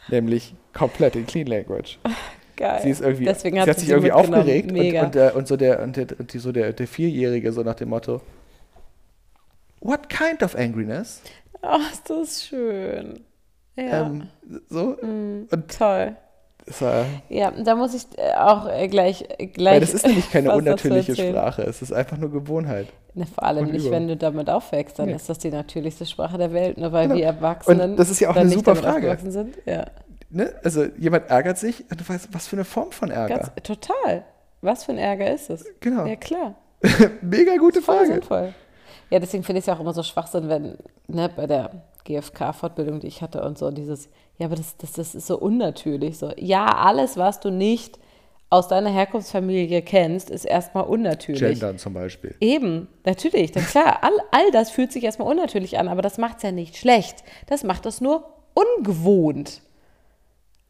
Nämlich 0.08 0.54
komplett 0.72 1.16
in 1.16 1.26
Clean 1.26 1.46
Language. 1.46 1.98
Geil. 2.58 2.80
Sie 2.82 2.90
ist 2.90 3.00
irgendwie, 3.00 3.24
Deswegen 3.24 3.56
sie 3.62 3.70
hat 3.70 3.78
sich 3.78 3.88
irgendwie 3.88 4.10
aufgeregt 4.12 4.70
und, 4.72 4.76
Mega. 4.78 5.04
und, 5.04 5.16
äh, 5.16 5.30
und 5.34 5.46
so 5.48 5.56
der 5.56 5.80
und 5.82 5.96
der, 5.96 6.06
und 6.18 6.32
die, 6.32 6.38
so 6.38 6.50
der, 6.52 6.72
der 6.72 6.86
Vierjährige 6.88 7.52
so 7.52 7.62
nach 7.62 7.76
dem 7.76 7.88
Motto 7.90 8.20
What 9.80 10.08
kind 10.08 10.42
of 10.42 10.56
angriness? 10.56 11.22
Oh, 11.62 11.78
ist 11.92 12.10
das 12.10 12.44
schön. 12.44 13.20
Ja. 13.76 14.06
Ähm, 14.06 14.28
so 14.68 14.96
und 15.00 15.48
Toll. 15.76 16.16
war, 16.80 17.06
Ja, 17.28 17.52
da 17.52 17.76
muss 17.76 17.94
ich 17.94 18.02
äh, 18.18 18.32
auch 18.34 18.68
äh, 18.68 18.88
gleich, 18.88 19.24
äh, 19.38 19.46
gleich. 19.46 19.74
weil 19.74 19.80
das 19.80 19.94
ist 19.94 20.04
nämlich 20.06 20.28
keine 20.30 20.52
unnatürliche. 20.56 21.14
Sprache, 21.14 21.62
es 21.62 21.80
ist 21.80 21.92
einfach 21.92 22.16
nur 22.16 22.32
Gewohnheit. 22.32 22.88
Ne, 23.14 23.24
vor 23.26 23.44
allem 23.44 23.66
Und 23.66 23.72
nicht, 23.72 23.82
Übung. 23.82 23.92
wenn 23.92 24.08
du 24.08 24.16
damit 24.16 24.50
aufwächst, 24.50 24.98
dann 24.98 25.06
Nee. 25.06 25.14
ist 25.14 25.28
das 25.28 25.38
die 25.38 25.50
natürlichste 25.50 26.06
Sprache 26.06 26.38
der 26.38 26.52
Welt, 26.52 26.76
ne? 26.78 26.90
weil 26.90 27.04
Genau. 27.06 27.18
wir 27.18 27.24
Erwachsenen 27.26 27.90
Und 27.92 27.96
das 27.96 28.10
ist 28.10 28.18
ja 28.20 28.30
auch 28.30 28.36
eine 28.36 28.50
super 28.50 28.74
Frage. 28.76 29.16
sind. 29.30 29.56
Ja, 29.64 29.86
Ne? 30.30 30.54
Also 30.62 30.84
jemand 30.96 31.30
ärgert 31.30 31.58
sich 31.58 31.84
und 31.90 32.00
du 32.00 32.08
weißt, 32.08 32.28
was 32.32 32.48
für 32.48 32.56
eine 32.56 32.64
Form 32.64 32.92
von 32.92 33.10
Ärger. 33.10 33.36
ganz, 33.36 33.50
total. 33.62 34.24
Was 34.60 34.84
für 34.84 34.92
ein 34.92 34.98
Ärger 34.98 35.32
ist 35.32 35.50
es? 35.50 35.64
genau. 35.80 36.06
Ja, 36.06 36.16
klar. 36.16 36.54
Mega 37.22 37.56
gute 37.56 37.80
Voll 37.80 37.96
Frage. 37.96 38.12
sinnvoll. 38.12 38.54
Ja, 39.10 39.18
deswegen 39.18 39.42
finde 39.42 39.58
ich 39.58 39.62
es 39.62 39.66
ja 39.66 39.74
auch 39.74 39.80
immer 39.80 39.94
so 39.94 40.02
Schwachsinn, 40.02 40.48
wenn, 40.48 40.76
ne, 41.06 41.30
bei 41.34 41.46
der 41.46 41.82
GfK-Fortbildung, 42.04 43.00
die 43.00 43.06
ich 43.06 43.22
hatte 43.22 43.42
und 43.42 43.58
so, 43.58 43.70
dieses, 43.70 44.08
ja, 44.36 44.46
aber 44.46 44.56
das, 44.56 44.76
das, 44.76 44.92
das 44.92 45.14
ist 45.14 45.26
so 45.26 45.38
unnatürlich. 45.38 46.18
So, 46.18 46.32
ja, 46.36 46.66
alles, 46.66 47.16
was 47.16 47.40
du 47.40 47.50
nicht 47.50 47.98
aus 48.50 48.68
deiner 48.68 48.90
Herkunftsfamilie 48.90 49.82
kennst, 49.82 50.30
ist 50.30 50.44
erstmal 50.44 50.84
unnatürlich. 50.84 51.40
Gendern 51.40 51.78
zum 51.78 51.94
Beispiel. 51.94 52.34
Eben, 52.40 52.88
natürlich, 53.04 53.52
dann 53.52 53.64
klar, 53.64 53.98
all, 54.02 54.12
all 54.30 54.50
das 54.52 54.70
fühlt 54.70 54.92
sich 54.92 55.04
erstmal 55.04 55.28
unnatürlich 55.28 55.78
an, 55.78 55.88
aber 55.88 56.02
das 56.02 56.18
macht 56.18 56.38
es 56.38 56.42
ja 56.44 56.52
nicht 56.52 56.76
schlecht. 56.76 57.24
Das 57.46 57.62
macht 57.62 57.84
es 57.86 58.00
nur 58.00 58.24
ungewohnt. 58.54 59.62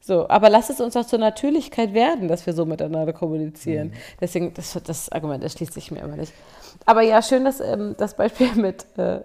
So, 0.09 0.27
aber 0.31 0.49
lass 0.49 0.71
es 0.71 0.81
uns 0.81 0.97
auch 0.97 1.05
zur 1.05 1.19
Natürlichkeit 1.19 1.93
werden, 1.93 2.29
dass 2.29 2.47
wir 2.47 2.55
so 2.55 2.65
miteinander 2.65 3.13
kommunizieren. 3.13 3.93
Deswegen, 4.19 4.55
das, 4.55 4.73
das 4.83 5.13
Argument 5.13 5.45
erschließt 5.45 5.75
sich 5.75 5.91
mir 5.91 6.01
immer 6.01 6.17
nicht. 6.17 6.33
Aber 6.87 7.03
ja, 7.03 7.21
schön, 7.21 7.45
dass 7.45 7.61
ähm, 7.61 7.95
das 7.99 8.17
Beispiel 8.17 8.55
mit 8.57 8.87
äh, 8.97 9.17
äh, 9.17 9.23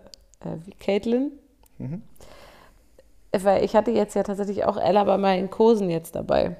Caitlin. 0.81 1.31
Weil 3.31 3.63
ich 3.63 3.77
hatte 3.77 3.91
jetzt 3.91 4.13
ja 4.15 4.23
tatsächlich 4.23 4.65
auch 4.65 4.75
Ella 4.75 5.05
bei 5.05 5.17
meinen 5.17 5.49
Kursen 5.49 5.89
jetzt 5.89 6.15
dabei. 6.15 6.57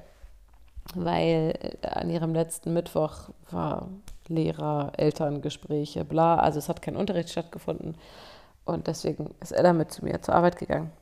Weil 0.94 1.58
äh, 1.82 1.86
an 1.86 2.08
ihrem 2.08 2.32
letzten 2.32 2.72
Mittwoch 2.72 3.28
war 3.50 3.90
Lehrer, 4.28 4.92
Elterngespräche, 4.96 6.06
bla. 6.06 6.36
Also 6.36 6.60
es 6.60 6.70
hat 6.70 6.80
kein 6.80 6.96
Unterricht 6.96 7.28
stattgefunden. 7.28 7.94
Und 8.64 8.86
deswegen 8.86 9.34
ist 9.42 9.52
Ella 9.52 9.74
mit 9.74 9.92
zu 9.92 10.02
mir 10.02 10.22
zur 10.22 10.34
Arbeit 10.34 10.56
gegangen. 10.56 10.92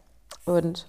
Und 0.45 0.89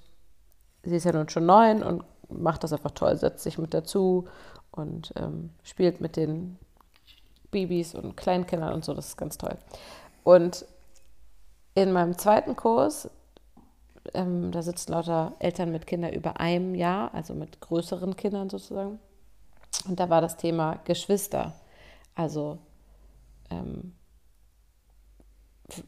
sie 0.81 0.95
ist 0.95 1.03
ja 1.03 1.11
nun 1.11 1.29
schon 1.29 1.45
neun 1.45 1.83
und 1.83 2.03
macht 2.41 2.63
das 2.63 2.73
einfach 2.73 2.91
toll, 2.91 3.17
setzt 3.17 3.43
sich 3.43 3.57
mit 3.57 3.73
dazu 3.73 4.27
und 4.71 5.13
ähm, 5.15 5.51
spielt 5.63 6.01
mit 6.01 6.15
den 6.15 6.57
Babys 7.51 7.95
und 7.95 8.17
Kleinkindern 8.17 8.73
und 8.73 8.83
so. 8.83 8.93
Das 8.93 9.07
ist 9.07 9.17
ganz 9.17 9.37
toll. 9.37 9.57
Und 10.23 10.65
in 11.75 11.91
meinem 11.91 12.17
zweiten 12.17 12.55
Kurs, 12.55 13.09
ähm, 14.13 14.51
da 14.51 14.61
sitzen 14.61 14.91
lauter 14.91 15.33
Eltern 15.39 15.71
mit 15.71 15.87
Kindern 15.87 16.13
über 16.13 16.39
einem 16.39 16.75
Jahr, 16.75 17.13
also 17.13 17.33
mit 17.33 17.61
größeren 17.61 18.15
Kindern 18.15 18.49
sozusagen. 18.49 18.99
Und 19.87 19.99
da 19.99 20.09
war 20.09 20.21
das 20.21 20.37
Thema 20.37 20.79
Geschwister. 20.85 21.53
Also, 22.15 22.59
ähm, 23.49 23.93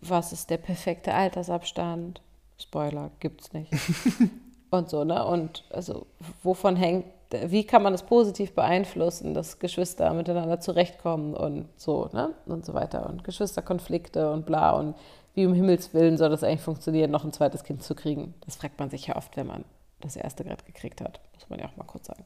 was 0.01 0.33
ist 0.33 0.49
der 0.49 0.57
perfekte 0.57 1.13
Altersabstand? 1.13 2.21
Spoiler, 2.57 3.11
gibt's 3.19 3.53
nicht. 3.53 3.71
und 4.71 4.89
so, 4.89 5.03
ne? 5.03 5.25
Und 5.25 5.63
also, 5.69 6.05
wovon 6.43 6.75
hängt, 6.75 7.05
wie 7.31 7.65
kann 7.65 7.83
man 7.83 7.93
das 7.93 8.03
positiv 8.03 8.53
beeinflussen, 8.53 9.33
dass 9.33 9.59
Geschwister 9.59 10.13
miteinander 10.13 10.59
zurechtkommen 10.59 11.33
und 11.33 11.67
so, 11.77 12.09
ne? 12.13 12.33
Und 12.45 12.65
so 12.65 12.73
weiter. 12.73 13.07
Und 13.09 13.23
Geschwisterkonflikte 13.23 14.31
und 14.31 14.45
bla. 14.45 14.71
Und 14.71 14.95
wie 15.33 15.45
um 15.45 15.53
Himmels 15.53 15.93
Willen 15.93 16.17
soll 16.17 16.29
das 16.29 16.43
eigentlich 16.43 16.61
funktionieren, 16.61 17.11
noch 17.11 17.25
ein 17.25 17.33
zweites 17.33 17.63
Kind 17.63 17.83
zu 17.83 17.95
kriegen? 17.95 18.33
Das 18.45 18.55
fragt 18.55 18.79
man 18.79 18.89
sich 18.89 19.07
ja 19.07 19.15
oft, 19.15 19.35
wenn 19.37 19.47
man 19.47 19.65
das 20.01 20.15
erste 20.15 20.43
gerade 20.43 20.63
gekriegt 20.63 21.01
hat. 21.01 21.19
Muss 21.33 21.49
man 21.49 21.59
ja 21.59 21.65
auch 21.65 21.75
mal 21.77 21.85
kurz 21.85 22.07
sagen. 22.07 22.23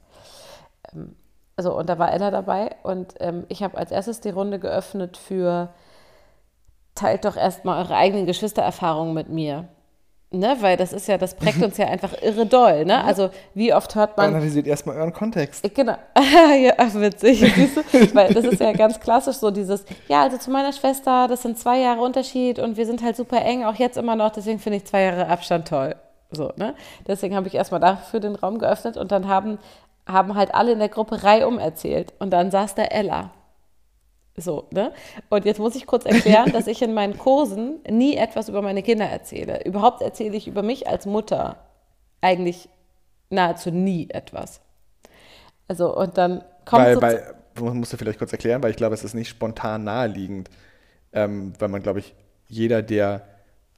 Ähm, 0.94 1.16
also, 1.56 1.78
und 1.78 1.90
da 1.90 2.00
war 2.00 2.14
Ella 2.14 2.32
dabei 2.32 2.76
und 2.84 3.16
ähm, 3.20 3.46
ich 3.50 3.64
habe 3.64 3.78
als 3.78 3.92
erstes 3.92 4.22
die 4.22 4.30
Runde 4.30 4.60
geöffnet 4.60 5.18
für 5.18 5.74
teilt 6.96 7.26
doch 7.26 7.36
erstmal 7.36 7.84
eure 7.84 7.96
eigenen 7.96 8.26
Geschwistererfahrungen 8.26 9.14
mit 9.14 9.30
mir. 9.30 9.68
Ne, 10.32 10.58
weil 10.60 10.78
das 10.78 10.94
ist 10.94 11.08
ja, 11.08 11.18
das 11.18 11.34
prägt 11.34 11.64
uns 11.64 11.78
ja 11.78 11.88
einfach 11.88 12.14
irre 12.22 12.46
doll, 12.46 12.86
ne? 12.86 13.04
Also 13.04 13.32
wie 13.56 13.74
oft 13.74 13.96
hört 13.96 14.16
man, 14.16 14.28
Analysiert 14.28 14.68
erstmal 14.68 14.96
euren 14.98 15.12
Kontext. 15.12 15.68
Genau. 15.74 15.96
ja, 16.16 16.94
witzig. 16.94 17.40
Siehst 17.56 17.78
du? 17.78 18.16
Weil 18.16 18.32
das 18.32 18.46
ist 18.46 18.60
ja 18.62 18.72
ganz 18.74 19.00
klassisch 19.00 19.38
so 19.38 19.50
dieses, 19.50 19.86
ja, 20.08 20.22
also 20.22 20.38
zu 20.38 20.52
meiner 20.52 20.72
Schwester, 20.72 21.28
das 21.28 21.42
sind 21.42 21.58
zwei 21.58 21.80
Jahre 21.80 22.02
Unterschied 22.02 22.60
und 22.60 22.78
wir 22.78 22.86
sind 22.86 23.02
halt 23.02 23.16
super 23.16 23.44
eng, 23.44 23.64
auch 23.64 23.74
jetzt 23.74 23.98
immer 23.98 24.16
noch, 24.16 24.30
deswegen 24.30 24.60
finde 24.60 24.78
ich 24.78 24.86
zwei 24.86 25.02
Jahre 25.02 25.28
Abstand 25.28 25.68
toll. 25.68 25.96
So, 26.30 26.52
ne? 26.58 26.76
Deswegen 27.08 27.36
habe 27.36 27.48
ich 27.48 27.56
erstmal 27.56 27.80
dafür 27.80 28.20
den 28.20 28.36
Raum 28.36 28.60
geöffnet 28.60 28.98
und 28.98 29.12
dann 29.12 29.28
haben, 29.28 29.58
haben 30.08 30.36
halt 30.36 30.54
alle 30.54 30.74
in 30.74 30.80
der 30.80 30.90
Gruppe 30.90 31.24
reihum 31.24 31.58
erzählt. 31.58 32.14
Und 32.20 32.30
dann 32.32 32.52
saß 32.52 32.76
da 32.76 32.84
Ella. 32.84 33.32
So, 34.40 34.68
ne? 34.72 34.94
Und 35.30 35.46
jetzt 35.46 35.60
muss 35.60 35.76
ich 35.76 35.86
kurz 35.86 36.06
erklären, 36.06 36.52
dass 36.52 36.68
ich 36.68 36.82
in 36.82 36.94
meinen 36.94 37.18
Kursen 37.18 37.80
nie 37.90 38.16
etwas 38.16 38.50
über 38.50 38.62
meine 38.62 38.84
Kinder 38.84 39.06
erzähle. 39.06 39.64
Überhaupt 39.66 40.02
erzähle 40.02 40.36
ich 40.38 40.48
über 40.48 40.64
mich 40.64 40.88
als 40.88 41.06
Mutter 41.06 41.58
eigentlich 42.22 42.70
nahezu 43.30 43.72
nie 43.72 44.10
etwas. 44.10 44.62
Also, 45.68 45.96
und 45.96 46.18
dann 46.18 46.44
kommt 46.66 46.84
Weil, 46.84 46.96
so 46.96 47.02
weil, 47.02 47.36
man 47.62 47.78
musst 47.78 47.94
du 47.94 47.98
vielleicht 47.98 48.20
kurz 48.20 48.32
erklären, 48.32 48.64
weil 48.64 48.72
ich 48.72 48.78
glaube, 48.78 48.96
es 48.96 49.04
ist 49.04 49.14
nicht 49.14 49.30
spontan 49.30 49.84
naheliegend. 49.84 50.50
Ähm, 51.12 51.54
weil 51.58 51.70
man, 51.70 51.82
glaube 51.82 52.00
ich, 52.00 52.14
jeder, 52.48 52.82
der 52.84 53.24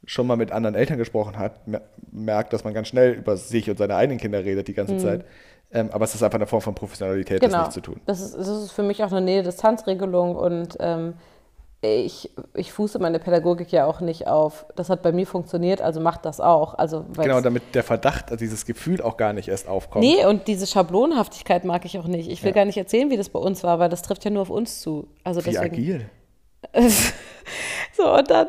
schon 0.06 0.28
mal 0.28 0.36
mit 0.36 0.52
anderen 0.52 0.76
Eltern 0.76 0.98
gesprochen 0.98 1.38
hat, 1.38 1.68
mer- 1.68 1.84
merkt, 2.12 2.52
dass 2.52 2.64
man 2.64 2.74
ganz 2.74 2.88
schnell 2.90 3.14
über 3.14 3.38
sich 3.38 3.70
und 3.70 3.78
seine 3.78 3.96
eigenen 3.96 4.20
Kinder 4.20 4.44
redet 4.44 4.68
die 4.68 4.74
ganze 4.74 4.98
Zeit. 4.98 5.26
Ähm, 5.74 5.90
aber 5.92 6.04
es 6.06 6.14
ist 6.16 6.22
einfach 6.24 6.38
eine 6.38 6.48
Form 6.48 6.62
von 6.62 6.76
Professionalität, 6.76 7.42
das 7.42 7.50
genau. 7.50 7.64
nicht 7.64 7.72
zu 7.74 7.82
tun. 7.82 8.02
Das 8.06 8.20
ist, 8.20 8.36
das 8.38 8.48
ist 8.48 8.72
für 8.72 8.84
mich 8.84 9.04
auch 9.04 9.12
eine 9.12 9.22
Nähe-Distanz-Regelung 9.22 10.36
und 10.36 10.78
ähm, 10.80 11.14
ich, 11.84 12.30
ich 12.54 12.72
fuße 12.74 13.00
meine 13.00 13.18
Pädagogik 13.18 13.72
ja 13.72 13.86
auch 13.86 14.02
nicht 14.02 14.28
auf, 14.28 14.66
das 14.76 14.90
hat 14.90 15.02
bei 15.02 15.12
mir 15.12 15.26
funktioniert, 15.26 15.82
also 15.82 16.00
macht 16.00 16.26
das 16.26 16.40
auch. 16.40 16.76
Also, 16.76 17.06
Genau, 17.18 17.42
damit 17.42 17.74
der 17.74 17.84
Verdacht, 17.84 18.26
also 18.26 18.38
dieses 18.38 18.66
Gefühl 18.66 19.02
auch 19.02 19.18
gar 19.18 19.34
nicht 19.34 19.48
erst 19.48 19.68
aufkommt. 19.68 20.06
Nee, 20.06 20.26
und 20.26 20.48
diese 20.48 20.68
Schablonhaftigkeit 20.68 21.66
mag 21.66 21.84
ich 21.86 21.98
auch 21.98 22.06
nicht. 22.06 22.30
Ich 22.30 22.44
will 22.44 22.50
Ja. 22.50 22.56
gar 22.56 22.66
nicht 22.66 22.78
erzählen, 22.78 23.10
wie 23.10 23.18
das 23.18 23.30
bei 23.30 23.40
uns 23.40 23.64
war, 23.64 23.80
weil 23.80 23.90
das 23.90 24.04
trifft 24.04 24.24
ja 24.26 24.30
nur 24.30 24.44
auf 24.44 24.52
uns 24.52 24.82
zu. 24.82 25.08
Also 25.24 25.44
Wie 25.44 25.52
deswegen. 25.52 25.74
agil. 25.74 26.10
so, 27.98 28.14
und 28.14 28.30
dann 28.30 28.48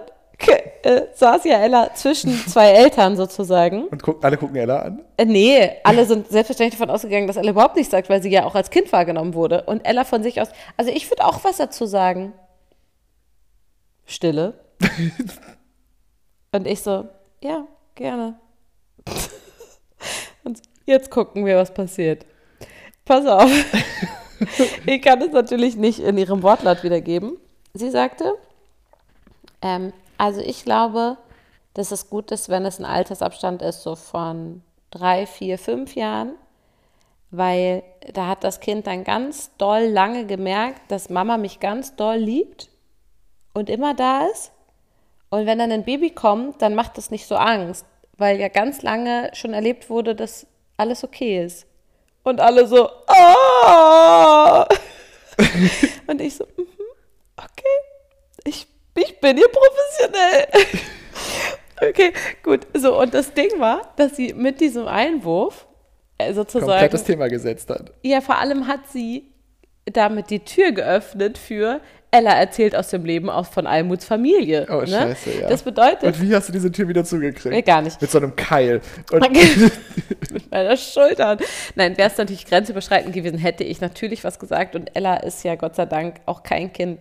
äh, 0.48 1.06
saß 1.14 1.44
ja 1.44 1.58
Ella 1.58 1.94
zwischen 1.94 2.34
zwei 2.46 2.70
Eltern 2.70 3.16
sozusagen. 3.16 3.86
Und 3.88 4.02
guck, 4.02 4.24
alle 4.24 4.36
gucken 4.36 4.56
Ella 4.56 4.80
an. 4.80 5.04
Äh, 5.16 5.24
nee, 5.24 5.70
alle 5.84 6.04
sind 6.04 6.28
selbstverständlich 6.28 6.78
davon 6.78 6.94
ausgegangen, 6.94 7.26
dass 7.26 7.36
Ella 7.36 7.50
überhaupt 7.50 7.76
nichts 7.76 7.90
sagt, 7.90 8.10
weil 8.10 8.22
sie 8.22 8.30
ja 8.30 8.44
auch 8.44 8.54
als 8.54 8.70
Kind 8.70 8.92
wahrgenommen 8.92 9.34
wurde. 9.34 9.62
Und 9.62 9.86
Ella 9.86 10.04
von 10.04 10.22
sich 10.22 10.40
aus, 10.40 10.48
also 10.76 10.90
ich 10.90 11.10
würde 11.10 11.24
auch 11.24 11.44
was 11.44 11.58
dazu 11.58 11.86
sagen. 11.86 12.32
Stille. 14.06 14.54
Und 16.52 16.66
ich 16.66 16.82
so, 16.82 17.08
ja, 17.42 17.66
gerne. 17.94 18.38
Und 20.44 20.60
jetzt 20.84 21.10
gucken 21.10 21.46
wir, 21.46 21.56
was 21.56 21.72
passiert. 21.72 22.26
Pass 23.04 23.26
auf. 23.26 23.50
ich 24.86 25.02
kann 25.02 25.22
es 25.22 25.32
natürlich 25.32 25.76
nicht 25.76 26.00
in 26.00 26.18
ihrem 26.18 26.42
Wortlaut 26.42 26.82
wiedergeben. 26.82 27.36
Sie 27.74 27.90
sagte, 27.90 28.34
ähm, 29.62 29.92
also 30.22 30.40
ich 30.40 30.64
glaube, 30.64 31.16
dass 31.74 31.90
es 31.90 32.08
gut 32.08 32.30
ist, 32.30 32.48
wenn 32.48 32.64
es 32.64 32.78
ein 32.78 32.84
Altersabstand 32.84 33.60
ist, 33.60 33.82
so 33.82 33.96
von 33.96 34.62
drei, 34.92 35.26
vier, 35.26 35.58
fünf 35.58 35.96
Jahren, 35.96 36.36
weil 37.32 37.82
da 38.12 38.28
hat 38.28 38.44
das 38.44 38.60
Kind 38.60 38.86
dann 38.86 39.02
ganz 39.02 39.50
doll 39.56 39.82
lange 39.82 40.24
gemerkt, 40.24 40.92
dass 40.92 41.10
Mama 41.10 41.38
mich 41.38 41.58
ganz 41.58 41.96
doll 41.96 42.18
liebt 42.18 42.68
und 43.52 43.68
immer 43.68 43.94
da 43.94 44.26
ist. 44.26 44.52
Und 45.28 45.46
wenn 45.46 45.58
dann 45.58 45.72
ein 45.72 45.84
Baby 45.84 46.10
kommt, 46.10 46.62
dann 46.62 46.76
macht 46.76 46.98
das 46.98 47.10
nicht 47.10 47.26
so 47.26 47.34
Angst, 47.34 47.84
weil 48.16 48.38
ja 48.38 48.46
ganz 48.46 48.82
lange 48.82 49.28
schon 49.32 49.54
erlebt 49.54 49.90
wurde, 49.90 50.14
dass 50.14 50.46
alles 50.76 51.02
okay 51.02 51.44
ist. 51.44 51.66
Und 52.22 52.40
alle 52.40 52.68
so, 52.68 52.88
ah! 53.08 54.68
und 56.06 56.20
ich 56.20 56.36
so, 56.36 56.44
mhm, 56.56 56.68
okay, 57.36 57.91
bin 59.22 59.38
hier 59.38 59.48
professionell. 59.48 60.46
okay, 61.88 62.12
gut. 62.42 62.66
So, 62.74 63.00
und 63.00 63.14
das 63.14 63.32
Ding 63.32 63.58
war, 63.58 63.94
dass 63.96 64.16
sie 64.16 64.34
mit 64.34 64.60
diesem 64.60 64.86
Einwurf 64.86 65.66
äh, 66.18 66.34
sozusagen. 66.34 66.70
Komplett 66.70 66.92
das 66.92 67.04
Thema 67.04 67.28
gesetzt 67.28 67.70
hat. 67.70 67.92
Ja, 68.02 68.20
vor 68.20 68.36
allem 68.36 68.66
hat 68.66 68.88
sie 68.88 69.32
damit 69.86 70.30
die 70.30 70.40
Tür 70.40 70.72
geöffnet 70.72 71.38
für 71.38 71.80
Ella 72.14 72.34
erzählt 72.34 72.76
aus 72.76 72.90
dem 72.90 73.06
Leben 73.06 73.30
auch 73.30 73.46
von 73.46 73.66
Almuts 73.66 74.04
Familie. 74.04 74.66
Oh, 74.70 74.82
ne? 74.82 74.86
scheiße, 74.86 75.40
ja. 75.40 75.48
Das 75.48 75.62
bedeutet. 75.62 76.04
Und 76.04 76.22
wie 76.22 76.34
hast 76.34 76.46
du 76.46 76.52
diese 76.52 76.70
Tür 76.70 76.86
wieder 76.86 77.04
zugekriegt? 77.04 77.54
Nee, 77.54 77.62
gar 77.62 77.80
nicht. 77.80 78.00
Mit 78.00 78.10
so 78.10 78.18
einem 78.18 78.36
Keil. 78.36 78.82
Und 79.10 79.32
mit 80.30 80.50
meiner 80.50 80.76
Schulter. 80.76 81.38
Nein, 81.74 81.96
wäre 81.96 82.10
es 82.10 82.18
natürlich 82.18 82.44
grenzüberschreitend 82.44 83.14
gewesen, 83.14 83.38
hätte 83.38 83.64
ich 83.64 83.80
natürlich 83.80 84.24
was 84.24 84.38
gesagt. 84.38 84.76
Und 84.76 84.94
Ella 84.94 85.16
ist 85.16 85.42
ja 85.42 85.54
Gott 85.54 85.74
sei 85.74 85.86
Dank 85.86 86.20
auch 86.26 86.42
kein 86.42 86.70
Kind, 86.72 86.98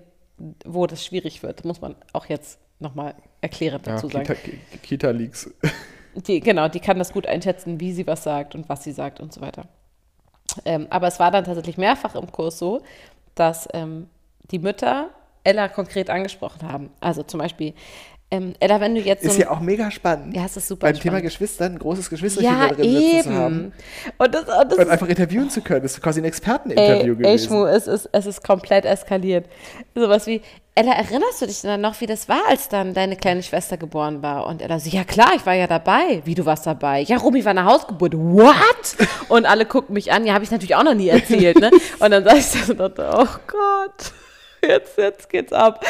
wo 0.65 0.87
das 0.87 1.05
schwierig 1.05 1.43
wird. 1.43 1.65
Muss 1.65 1.81
man 1.81 1.95
auch 2.13 2.25
jetzt 2.27 2.59
nochmal 2.79 3.15
erklärend 3.41 3.85
ja, 3.87 3.93
dazu 3.93 4.09
sagen. 4.09 4.25
Kita, 4.25 4.77
Kita 4.81 5.09
Leaks. 5.11 5.49
Die, 6.27 6.41
genau, 6.41 6.67
die 6.67 6.81
kann 6.81 6.99
das 6.99 7.13
gut 7.13 7.25
einschätzen, 7.25 7.79
wie 7.79 7.93
sie 7.93 8.05
was 8.05 8.23
sagt 8.23 8.53
und 8.53 8.67
was 8.67 8.83
sie 8.83 8.91
sagt 8.91 9.21
und 9.21 9.31
so 9.31 9.39
weiter. 9.39 9.69
Ähm, 10.65 10.87
aber 10.89 11.07
es 11.07 11.21
war 11.21 11.31
dann 11.31 11.45
tatsächlich 11.45 11.77
mehrfach 11.77 12.15
im 12.15 12.29
Kurs 12.29 12.59
so, 12.59 12.81
dass 13.33 13.69
ähm, 13.73 14.09
die 14.51 14.59
Mütter 14.59 15.11
Ella 15.45 15.69
konkret 15.69 16.09
angesprochen 16.09 16.69
haben. 16.69 16.89
Also 16.99 17.23
zum 17.23 17.39
Beispiel, 17.39 17.73
ähm, 18.33 18.53
Ella, 18.61 18.79
wenn 18.79 18.95
du 18.95 19.01
jetzt. 19.01 19.25
Ist 19.25 19.35
so 19.35 19.41
ja 19.41 19.51
auch 19.51 19.59
mega 19.59 19.91
spannend. 19.91 20.33
Ja, 20.33 20.45
es 20.45 20.55
ist 20.55 20.65
super 20.65 20.87
Beim 20.87 20.93
Thema 20.93 21.17
spannend. 21.17 21.23
Geschwistern, 21.23 21.73
ein 21.73 21.79
großes 21.79 22.09
Geschwisterchen 22.09 22.49
ja, 22.49 22.69
da 22.69 22.75
drin 22.75 22.85
eben. 22.85 23.23
zu 23.23 23.33
haben. 23.33 23.73
Und 24.17 24.33
das, 24.33 24.43
und 24.43 24.71
das 24.71 24.79
Und 24.79 24.89
einfach 24.89 25.07
interviewen 25.09 25.49
zu 25.49 25.61
können. 25.61 25.83
Das 25.83 25.93
ist 25.93 26.01
quasi 26.01 26.21
ein 26.21 26.25
Experteninterview 26.25 26.91
ey, 26.91 27.09
ey, 27.09 27.15
gewesen. 27.15 27.47
Schmu, 27.47 27.65
es 27.65 27.87
ist, 27.87 28.09
es 28.13 28.25
ist 28.25 28.41
komplett 28.41 28.85
eskaliert. 28.85 29.47
Sowas 29.95 30.27
wie, 30.27 30.41
Ella, 30.75 30.93
erinnerst 30.93 31.41
du 31.41 31.45
dich 31.45 31.61
dann 31.61 31.81
noch, 31.81 31.99
wie 31.99 32.05
das 32.05 32.29
war, 32.29 32.39
als 32.47 32.69
dann 32.69 32.93
deine 32.93 33.17
kleine 33.17 33.43
Schwester 33.43 33.75
geboren 33.75 34.21
war? 34.21 34.47
Und 34.47 34.61
Ella 34.61 34.79
so, 34.79 34.89
ja 34.89 35.03
klar, 35.03 35.33
ich 35.35 35.45
war 35.45 35.53
ja 35.53 35.67
dabei. 35.67 36.21
Wie, 36.23 36.33
du 36.33 36.45
warst 36.45 36.65
dabei? 36.65 37.01
Ja, 37.01 37.17
Romy 37.17 37.43
war 37.43 37.51
eine 37.51 37.65
Hausgeburt. 37.65 38.13
What? 38.15 38.95
Und 39.27 39.45
alle 39.45 39.65
gucken 39.65 39.93
mich 39.93 40.13
an. 40.13 40.25
Ja, 40.25 40.33
habe 40.33 40.45
ich 40.45 40.51
natürlich 40.51 40.75
auch 40.75 40.85
noch 40.85 40.93
nie 40.93 41.09
erzählt. 41.09 41.59
Ne? 41.59 41.69
Und 41.99 42.11
dann 42.11 42.23
sag 42.23 42.37
ich 42.37 42.49
das 42.49 42.69
und 42.69 42.79
dachte, 42.79 43.09
oh 43.13 43.27
Gott. 43.47 44.13
Jetzt, 44.67 44.97
jetzt 44.97 45.29
geht's 45.29 45.53
ab. 45.53 45.83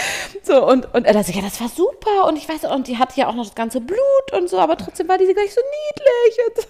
So, 0.43 0.65
und, 0.65 0.93
und 0.93 1.03
Ella 1.05 1.23
so, 1.23 1.33
ja, 1.33 1.41
das 1.41 1.59
war 1.59 1.67
super. 1.67 2.27
Und 2.27 2.37
ich 2.37 2.47
weiß, 2.47 2.63
und 2.65 2.87
die 2.87 2.97
hatte 2.97 3.19
ja 3.19 3.27
auch 3.27 3.35
noch 3.35 3.45
das 3.45 3.55
ganze 3.55 3.81
Blut 3.81 3.99
und 4.31 4.49
so, 4.49 4.59
aber 4.59 4.77
trotzdem 4.77 5.09
war 5.09 5.17
die 5.17 5.25
gleich 5.25 5.53
so 5.53 5.59
niedlich. 5.61 6.39
Und, 6.47 6.67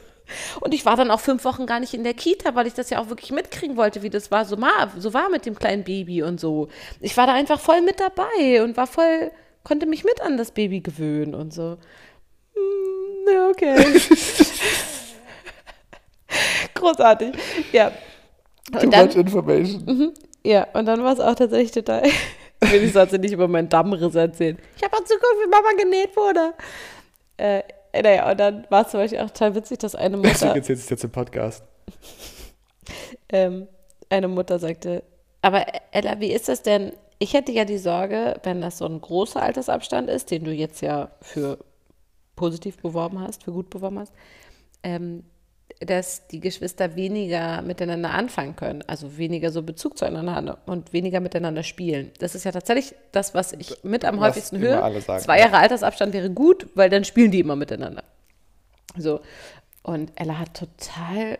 und 0.63 0.73
ich 0.73 0.85
war 0.85 0.95
dann 0.95 1.11
auch 1.11 1.19
fünf 1.19 1.45
Wochen 1.45 1.67
gar 1.67 1.79
nicht 1.79 1.93
in 1.93 2.03
der 2.03 2.15
Kita, 2.15 2.55
weil 2.55 2.65
ich 2.65 2.73
das 2.73 2.89
ja 2.89 2.99
auch 2.99 3.09
wirklich 3.09 3.31
mitkriegen 3.31 3.77
wollte, 3.77 4.01
wie 4.01 4.09
das 4.09 4.31
war, 4.31 4.45
so, 4.45 4.57
so 4.97 5.13
war 5.13 5.29
mit 5.29 5.45
dem 5.45 5.53
kleinen 5.55 5.83
Baby 5.83 6.23
und 6.23 6.39
so. 6.39 6.69
Ich 7.01 7.15
war 7.17 7.27
da 7.27 7.33
einfach 7.33 7.59
voll 7.59 7.81
mit 7.81 7.99
dabei 7.99 8.63
und 8.63 8.77
war 8.77 8.87
voll, 8.87 9.31
konnte 9.63 9.85
mich 9.85 10.03
mit 10.03 10.21
an 10.21 10.37
das 10.37 10.51
Baby 10.51 10.81
gewöhnen 10.81 11.35
und 11.35 11.53
so. 11.53 11.77
Hm, 12.55 13.33
ja, 13.33 13.49
okay. 13.49 13.75
Großartig. 16.73 17.35
Ja. 17.71 17.91
Too 18.71 18.87
much 18.87 19.15
information. 19.15 20.13
Ja, 20.43 20.67
und 20.73 20.85
dann 20.85 21.03
war 21.03 21.13
es 21.13 21.19
auch 21.19 21.35
tatsächlich 21.35 21.71
total. 21.71 22.03
Wenigstens 22.61 22.95
hat 22.95 23.11
sie 23.11 23.19
nicht 23.19 23.33
über 23.33 23.47
meinen 23.47 23.69
Dammriss 23.69 24.15
erzählt. 24.15 24.59
Ich 24.77 24.83
habe 24.83 24.95
auch 24.95 25.03
zugeguckt, 25.03 25.35
wie 25.43 25.49
Mama 25.49 25.69
genäht 25.77 26.15
wurde. 26.15 26.53
Äh, 27.37 27.63
naja, 28.01 28.29
und 28.31 28.39
dann 28.39 28.67
war 28.69 28.85
es 28.85 28.91
zum 28.91 28.99
Beispiel 28.99 29.19
auch 29.19 29.31
total 29.31 29.55
witzig, 29.55 29.79
dass 29.79 29.95
eine 29.95 30.17
Deswegen 30.17 30.33
Mutter, 30.33 30.55
erzählst 30.55 30.83
du 30.83 30.85
es 30.85 30.89
jetzt 30.89 31.03
im 31.03 31.11
Podcast. 31.11 31.63
ähm, 33.29 33.67
eine 34.09 34.27
Mutter 34.27 34.59
sagte, 34.59 35.03
aber 35.41 35.65
Ella, 35.91 36.19
wie 36.19 36.31
ist 36.31 36.47
das 36.49 36.61
denn? 36.61 36.93
Ich 37.19 37.33
hätte 37.33 37.51
ja 37.51 37.65
die 37.65 37.77
Sorge, 37.77 38.39
wenn 38.43 38.61
das 38.61 38.77
so 38.77 38.85
ein 38.85 39.01
großer 39.01 39.41
Altersabstand 39.41 40.09
ist, 40.09 40.31
den 40.31 40.43
du 40.43 40.51
jetzt 40.51 40.81
ja 40.81 41.11
für 41.21 41.59
positiv 42.35 42.77
beworben 42.77 43.19
hast, 43.19 43.43
für 43.43 43.51
gut 43.51 43.69
beworben 43.69 43.99
hast, 43.99 44.13
ähm, 44.83 45.23
dass 45.79 46.27
die 46.27 46.39
Geschwister 46.39 46.95
weniger 46.95 47.61
miteinander 47.61 48.11
anfangen 48.11 48.55
können, 48.55 48.83
also 48.87 49.17
weniger 49.17 49.51
so 49.51 49.63
Bezug 49.63 49.97
zueinander 49.97 50.35
haben 50.35 50.51
und 50.65 50.93
weniger 50.93 51.19
miteinander 51.19 51.63
spielen. 51.63 52.11
Das 52.19 52.35
ist 52.35 52.43
ja 52.43 52.51
tatsächlich 52.51 52.93
das, 53.11 53.33
was 53.33 53.53
ich 53.53 53.83
mit 53.83 54.05
am 54.05 54.19
Was 54.19 54.29
häufigsten 54.29 54.59
höre. 54.59 55.01
sagen, 55.01 55.21
Zwei 55.21 55.37
ja. 55.37 55.45
Jahre 55.45 55.57
Altersabstand 55.57 56.13
wäre 56.13 56.29
gut, 56.29 56.67
weil 56.75 56.89
dann 56.89 57.03
spielen 57.03 57.31
die 57.31 57.39
immer 57.39 57.55
miteinander. 57.55 58.03
So. 58.97 59.21
Und 59.83 60.11
Ella 60.15 60.37
hat 60.37 60.53
total 60.53 61.39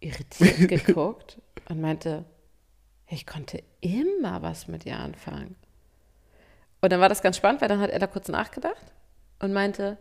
irritiert 0.00 0.68
geguckt 0.86 1.38
und 1.68 1.80
meinte, 1.80 2.24
ich 3.08 3.26
konnte 3.26 3.62
immer 3.80 4.42
was 4.42 4.68
mit 4.68 4.86
ihr 4.86 4.98
anfangen. 4.98 5.56
Und 6.80 6.92
dann 6.92 7.00
war 7.00 7.08
das 7.08 7.22
ganz 7.22 7.36
spannend, 7.36 7.60
weil 7.60 7.68
dann 7.68 7.80
hat 7.80 7.90
Ella 7.90 8.06
kurz 8.06 8.28
nachgedacht 8.28 8.92
und 9.40 9.52
meinte, 9.52 9.98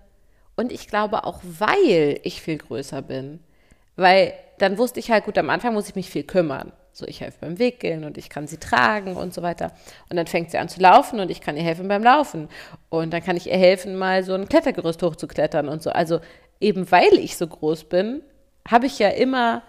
und 0.56 0.72
ich 0.72 0.88
glaube 0.88 1.24
auch, 1.24 1.40
weil 1.44 2.20
ich 2.24 2.42
viel 2.42 2.58
größer 2.58 3.02
bin, 3.02 3.40
weil 4.00 4.34
dann 4.58 4.78
wusste 4.78 5.00
ich 5.00 5.12
halt, 5.12 5.26
gut, 5.26 5.38
am 5.38 5.50
Anfang 5.50 5.74
muss 5.74 5.90
ich 5.90 5.96
mich 5.96 6.10
viel 6.10 6.24
kümmern. 6.24 6.72
So, 6.92 7.06
ich 7.08 7.22
helfe 7.22 7.38
beim 7.42 7.60
Wickeln 7.60 8.04
und 8.04 8.18
ich 8.18 8.30
kann 8.30 8.48
sie 8.48 8.58
tragen 8.58 9.16
und 9.16 9.34
so 9.34 9.42
weiter. 9.42 9.72
Und 10.10 10.18
dann 10.18 10.28
fängt 10.28 10.52
sie 10.52 10.58
an 10.58 10.68
zu 10.68 10.82
laufen 10.82 11.20
und 11.20 11.32
ich 11.32 11.40
kann 11.40 11.56
ihr 11.56 11.64
helfen 11.64 11.88
beim 11.88 12.04
Laufen. 12.04 12.50
Und 12.90 13.14
dann 13.14 13.24
kann 13.24 13.38
ich 13.38 13.48
ihr 13.48 13.58
helfen, 13.58 13.96
mal 13.96 14.24
so 14.24 14.34
ein 14.34 14.50
Klettergerüst 14.50 15.02
hochzuklettern 15.02 15.70
und 15.70 15.82
so. 15.82 15.92
Also 15.92 16.20
eben 16.60 16.92
weil 16.92 17.14
ich 17.14 17.38
so 17.38 17.48
groß 17.48 17.86
bin, 17.86 18.22
habe 18.68 18.86
ich 18.86 19.00
ja 19.00 19.10
immer, 19.10 19.64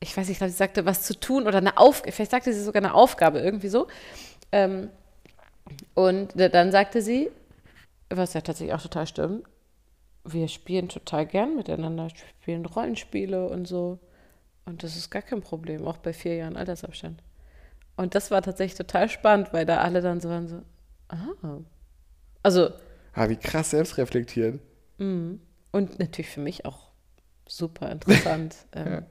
ich 0.00 0.16
weiß 0.16 0.28
nicht, 0.28 0.36
ich 0.36 0.38
glaube, 0.38 0.50
sie 0.50 0.56
sagte, 0.56 0.86
was 0.86 1.02
zu 1.02 1.18
tun 1.18 1.46
oder 1.46 1.58
eine 1.58 1.76
Aufgabe, 1.76 2.12
vielleicht 2.12 2.30
sagte 2.30 2.52
sie 2.52 2.62
sogar 2.62 2.82
eine 2.82 2.94
Aufgabe, 2.94 3.40
irgendwie 3.40 3.68
so. 3.68 3.88
Ähm, 4.52 4.88
und 5.94 6.32
dann 6.36 6.72
sagte 6.72 7.02
sie, 7.02 7.30
was 8.08 8.34
ja 8.34 8.40
tatsächlich 8.40 8.74
auch 8.74 8.82
total 8.82 9.06
stimmt, 9.06 9.44
wir 10.24 10.48
spielen 10.48 10.88
total 10.88 11.26
gern 11.26 11.56
miteinander, 11.56 12.08
spielen 12.40 12.66
Rollenspiele 12.66 13.48
und 13.48 13.66
so. 13.66 13.98
Und 14.66 14.82
das 14.82 14.96
ist 14.96 15.10
gar 15.10 15.22
kein 15.22 15.40
Problem, 15.40 15.86
auch 15.86 15.96
bei 15.98 16.12
vier 16.12 16.36
Jahren 16.36 16.56
Altersabstand. 16.56 17.22
Und 17.96 18.14
das 18.14 18.30
war 18.30 18.42
tatsächlich 18.42 18.76
total 18.76 19.08
spannend, 19.08 19.52
weil 19.52 19.66
da 19.66 19.78
alle 19.78 20.00
dann 20.00 20.20
so 20.20 20.28
waren 20.28 20.48
so, 20.48 20.62
ah. 21.08 21.58
Also, 22.42 22.70
Ah, 23.14 23.28
wie 23.28 23.36
krass 23.36 23.70
selbstreflektiert. 23.70 24.60
und 24.98 25.98
natürlich 25.98 26.28
für 26.30 26.40
mich 26.40 26.64
auch 26.64 26.90
super 27.48 27.90
interessant, 27.90 28.54
ähm, 28.74 28.92
Ja. 28.92 29.02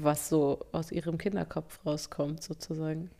was 0.00 0.28
so 0.28 0.64
aus 0.72 0.90
ihrem 0.90 1.18
Kinderkopf 1.18 1.84
rauskommt, 1.84 2.42
sozusagen. 2.42 3.10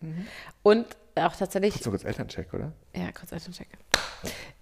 Und 0.62 0.86
auch 1.16 1.36
tatsächlich 1.36 1.74
So 1.82 1.90
kurz 1.90 2.04
Elterncheck, 2.04 2.54
oder? 2.54 2.72
Ja, 2.96 3.12
kurz 3.12 3.32
Elterncheck. 3.32 3.68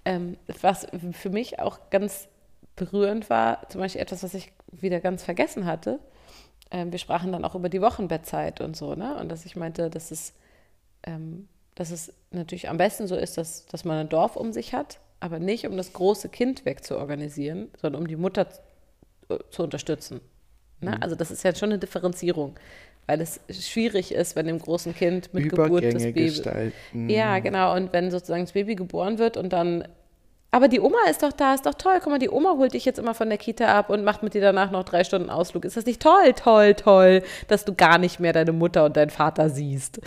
Ähm, 0.04 0.36
was 0.61 0.86
für 1.12 1.30
mich 1.30 1.58
auch 1.58 1.78
ganz 1.90 2.28
berührend 2.76 3.28
war, 3.28 3.68
zum 3.68 3.80
Beispiel 3.80 4.00
etwas, 4.00 4.22
was 4.22 4.34
ich 4.34 4.52
wieder 4.72 5.00
ganz 5.00 5.22
vergessen 5.22 5.66
hatte. 5.66 5.98
Ähm, 6.70 6.92
wir 6.92 6.98
sprachen 6.98 7.32
dann 7.32 7.44
auch 7.44 7.54
über 7.54 7.68
die 7.68 7.82
Wochenbettzeit 7.82 8.61
und 8.61 8.76
so, 8.76 8.94
ne? 8.94 9.16
Und 9.16 9.28
dass 9.28 9.44
ich 9.44 9.56
meinte, 9.56 9.90
dass 9.90 10.11
es, 10.11 10.32
ähm, 11.02 11.48
dass 11.74 11.90
es 11.90 12.12
natürlich 12.30 12.68
am 12.68 12.78
besten 12.78 13.06
so 13.06 13.16
ist, 13.16 13.36
dass, 13.36 13.66
dass 13.66 13.84
man 13.84 13.98
ein 13.98 14.08
Dorf 14.08 14.36
um 14.36 14.52
sich 14.52 14.72
hat, 14.72 15.00
aber 15.18 15.38
nicht 15.38 15.66
um 15.66 15.76
das 15.76 15.92
große 15.92 16.28
Kind 16.28 16.64
wegzuorganisieren, 16.64 17.70
sondern 17.80 18.02
um 18.02 18.08
die 18.08 18.16
Mutter 18.16 18.48
zu, 18.50 18.61
zu 19.50 19.62
unterstützen. 19.62 20.20
Ne? 20.80 21.00
Also 21.02 21.14
das 21.14 21.30
ist 21.30 21.42
ja 21.42 21.54
schon 21.54 21.70
eine 21.70 21.78
Differenzierung, 21.78 22.58
weil 23.11 23.20
es 23.20 23.40
schwierig 23.50 24.14
ist, 24.14 24.36
wenn 24.36 24.46
dem 24.46 24.61
großen 24.61 24.94
Kind 24.94 25.34
mit 25.34 25.48
Geburt 25.48 25.82
des 25.82 25.94
Übergänge 25.94 26.12
Babys 26.12 26.34
gestalten. 26.36 27.08
ja, 27.11 27.40
genau. 27.40 27.74
Und 27.74 27.92
wenn 27.92 28.11
sozusagen 28.12 28.44
das 28.44 28.52
Baby 28.52 28.76
geboren 28.76 29.18
wird 29.18 29.36
und 29.36 29.52
dann, 29.52 29.82
aber 30.52 30.68
die 30.68 30.78
Oma 30.80 30.98
ist 31.11 31.22
doch 31.24 31.32
da, 31.32 31.54
ist 31.54 31.66
doch 31.66 31.74
toll. 31.74 31.94
Guck 32.02 32.11
mal, 32.12 32.18
die 32.20 32.28
Oma 32.30 32.54
holt 32.56 32.74
dich 32.74 32.84
jetzt 32.84 32.98
immer 33.00 33.14
von 33.14 33.28
der 33.28 33.38
Kita 33.38 33.66
ab 33.66 33.90
und 33.90 34.04
macht 34.04 34.22
mit 34.22 34.34
dir 34.34 34.40
danach 34.40 34.70
noch 34.70 34.84
drei 34.84 35.02
Stunden 35.02 35.28
Ausflug. 35.30 35.64
Ist 35.64 35.76
das 35.76 35.86
nicht 35.86 36.00
toll, 36.02 36.32
toll, 36.34 36.74
toll, 36.74 37.22
dass 37.48 37.64
du 37.64 37.74
gar 37.74 37.98
nicht 37.98 38.20
mehr 38.20 38.32
deine 38.32 38.52
Mutter 38.52 38.84
und 38.84 38.96
deinen 38.96 39.11
Vater 39.11 39.48
siehst? 39.50 40.00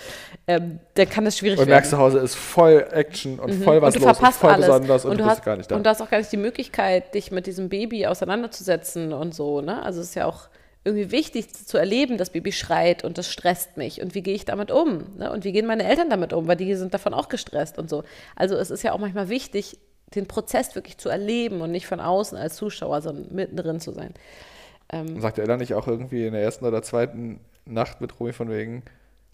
Ähm, 0.47 0.79
dann 0.93 1.09
kann 1.09 1.25
das 1.25 1.37
schwierig 1.37 1.59
Und 1.59 1.67
werden. 1.67 1.71
merkst 1.75 1.91
zu 1.91 1.97
Hause 1.97 2.19
ist 2.19 2.35
voll 2.35 2.85
Action 2.91 3.37
und 3.39 3.53
voll 3.63 3.81
was 3.81 3.95
Mhm. 3.95 4.01
und 4.01 4.03
du 4.03 4.07
los 4.09 4.17
verpasst 4.17 4.37
und 4.43 4.47
voll 4.47 4.49
alles. 4.51 4.67
besonders 4.67 5.05
und, 5.05 5.11
und 5.11 5.17
du 5.17 5.23
du 5.23 5.29
bist 5.29 5.37
hast, 5.39 5.45
gar 5.45 5.57
nicht 5.57 5.71
da. 5.71 5.75
Und 5.75 5.85
du 5.85 5.89
hast 5.89 6.01
auch 6.01 6.09
gar 6.09 6.17
nicht 6.19 6.31
die 6.31 6.37
Möglichkeit, 6.37 7.13
dich 7.15 7.31
mit 7.31 7.47
diesem 7.47 7.67
Baby 7.69 8.07
auseinanderzusetzen 8.07 9.13
und 9.13 9.33
so. 9.35 9.61
Ne? 9.61 9.81
Also 9.83 9.99
es 10.01 10.07
ist 10.09 10.15
ja 10.15 10.25
auch 10.25 10.47
irgendwie 10.85 11.11
wichtig 11.11 11.53
zu 11.53 11.77
erleben, 11.77 12.17
das 12.17 12.29
Baby 12.31 12.51
schreit 12.51 13.03
und 13.03 13.17
das 13.17 13.29
stresst 13.31 13.77
mich. 13.77 14.01
Und 14.01 14.15
wie 14.15 14.21
gehe 14.21 14.35
ich 14.35 14.43
damit 14.45 14.69
um? 14.71 15.15
Ne? 15.17 15.31
Und 15.31 15.45
wie 15.45 15.51
gehen 15.53 15.65
meine 15.65 15.83
Eltern 15.83 16.09
damit 16.09 16.33
um? 16.33 16.47
Weil 16.47 16.57
die 16.57 16.75
sind 16.75 16.93
davon 16.93 17.13
auch 17.13 17.29
gestresst 17.29 17.77
und 17.77 17.89
so. 17.89 18.03
Also 18.35 18.55
es 18.55 18.69
ist 18.69 18.83
ja 18.83 18.91
auch 18.91 18.99
manchmal 18.99 19.29
wichtig, 19.29 19.77
den 20.13 20.27
Prozess 20.27 20.75
wirklich 20.75 20.97
zu 20.97 21.09
erleben 21.09 21.61
und 21.61 21.71
nicht 21.71 21.87
von 21.87 21.99
außen 21.99 22.37
als 22.37 22.55
Zuschauer, 22.57 23.01
sondern 23.01 23.33
mittendrin 23.33 23.79
zu 23.79 23.91
sein. 23.91 24.13
Ähm, 24.91 25.19
Sagt 25.21 25.39
Ella 25.39 25.57
nicht 25.57 25.73
auch 25.73 25.87
irgendwie 25.87 26.27
in 26.27 26.33
der 26.33 26.43
ersten 26.43 26.65
oder 26.65 26.83
zweiten 26.83 27.39
Nacht 27.65 28.01
mit 28.01 28.19
Romy 28.19 28.33
von 28.33 28.49
wegen? 28.49 28.83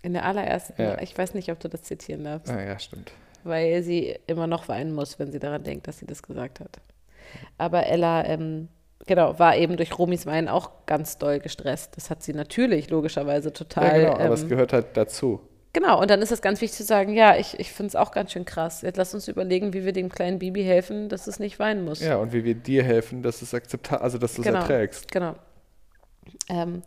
in 0.02 0.14
der 0.14 0.24
allerersten, 0.26 0.82
Ja. 0.82 1.02
ich 1.02 1.18
weiß 1.18 1.34
nicht, 1.34 1.52
ob 1.52 1.60
du 1.60 1.68
das 1.68 1.82
zitieren 1.82 2.24
darfst, 2.24 2.50
Ah, 2.50 2.62
ja, 2.64 2.80
stimmt. 2.80 3.12
weil 3.43 3.84
sie 3.84 4.18
immer 4.28 4.47
noch 4.47 4.70
weinen 4.70 4.93
muss, 4.93 5.20
wenn 5.20 5.30
sie 5.34 5.39
daran 5.39 5.64
denkt, 5.66 5.88
dass 5.89 5.97
sie 6.00 6.06
das 6.06 6.24
gesagt 6.24 6.62
hat. 6.62 6.80
Aber 7.58 7.86
Ella, 7.86 8.24
ähm, 8.24 8.70
genau, 9.06 9.38
war 9.39 9.56
eben 9.56 9.78
durch 9.78 9.97
Romis 9.97 10.26
Weinen 10.26 10.47
auch 10.47 10.72
ganz 10.86 11.18
doll 11.18 11.39
gestresst. 11.39 11.95
Das 11.97 12.10
hat 12.10 12.24
sie 12.24 12.34
natürlich 12.34 12.89
logischerweise 12.89 13.54
total. 13.54 14.02
ja, 14.02 14.10
genau, 14.12 14.24
aber 14.26 14.34
es 14.34 14.43
ähm, 14.43 14.50
gehört 14.50 14.74
halt 14.74 14.88
dazu. 14.95 15.41
Genau, 15.72 16.02
und 16.02 16.10
dann 16.10 16.22
ist 16.22 16.32
es 16.32 16.41
ganz 16.41 16.62
wichtig 16.62 16.78
zu 16.78 16.84
sagen, 16.84 17.14
ja, 17.14 17.36
ich, 17.36 17.60
ich 17.60 17.72
finde 17.72 17.89
es 17.89 17.95
auch 17.95 18.12
ganz 18.12 18.32
schön 18.32 18.43
krass. 18.43 18.82
Jetzt 18.82 18.97
lass 18.97 19.14
uns 19.14 19.28
überlegen, 19.28 19.72
wie 19.74 19.86
wir 19.86 19.93
dem 19.93 20.10
kleinen 20.10 20.39
Baby 20.39 20.64
helfen, 20.64 21.10
dass 21.10 21.28
es 21.28 21.38
nicht 21.38 21.60
weinen 21.60 21.86
muss. 21.86 22.00
Ja, 22.00 22.18
und 22.18 22.34
wie 22.34 22.43
wir 22.43 22.56
dir 22.56 22.84
helfen, 22.84 23.22
dass 23.22 23.43
es 23.43 23.54
akzeptabel, 23.54 24.04
also 24.04 24.18
dass 24.18 24.34
du 24.34 24.41
es 24.41 24.47
Genau. 24.47 24.60
erträgst. 24.62 25.12
Genau. 25.12 25.36
Ähm, 26.50 26.82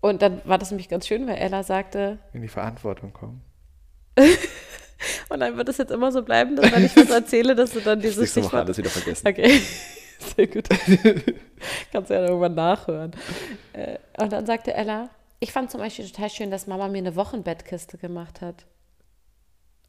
und 0.00 0.22
dann 0.22 0.40
war 0.44 0.58
das 0.58 0.70
nämlich 0.70 0.88
ganz 0.88 1.08
schön, 1.08 1.26
weil 1.26 1.36
Ella 1.36 1.64
sagte, 1.64 2.18
In 2.32 2.42
die 2.42 2.48
Verantwortung 2.48 3.12
kommen. 3.12 3.42
und 5.28 5.40
dann 5.40 5.56
wird 5.56 5.68
es 5.68 5.78
jetzt 5.78 5.90
immer 5.90 6.12
so 6.12 6.22
bleiben, 6.22 6.54
dass 6.54 6.70
wenn 6.72 6.84
ich 6.84 6.96
was 6.96 7.10
erzähle, 7.10 7.56
dass 7.56 7.72
du 7.72 7.80
dann 7.80 8.00
dieses 8.00 8.18
Woche 8.18 8.26
Stichwort 8.28 8.54
alles 8.64 8.78
wieder 8.78 8.90
vergessen. 8.90 9.26
Okay, 9.26 9.60
sehr 10.36 10.46
gut. 10.46 10.68
Kannst 11.92 12.10
du 12.10 12.14
ja 12.14 12.26
irgendwann 12.26 12.54
nachhören. 12.54 13.12
Äh, 13.72 13.98
Und 14.18 14.32
dann 14.32 14.46
sagte 14.46 14.74
Ella, 14.74 15.08
ich 15.40 15.52
fand 15.52 15.70
zum 15.70 15.80
Beispiel 15.80 16.06
total 16.08 16.30
schön, 16.30 16.50
dass 16.50 16.66
Mama 16.66 16.88
mir 16.88 16.98
eine 16.98 17.16
Wochenbettkiste 17.16 17.98
gemacht 17.98 18.40
hat. 18.40 18.64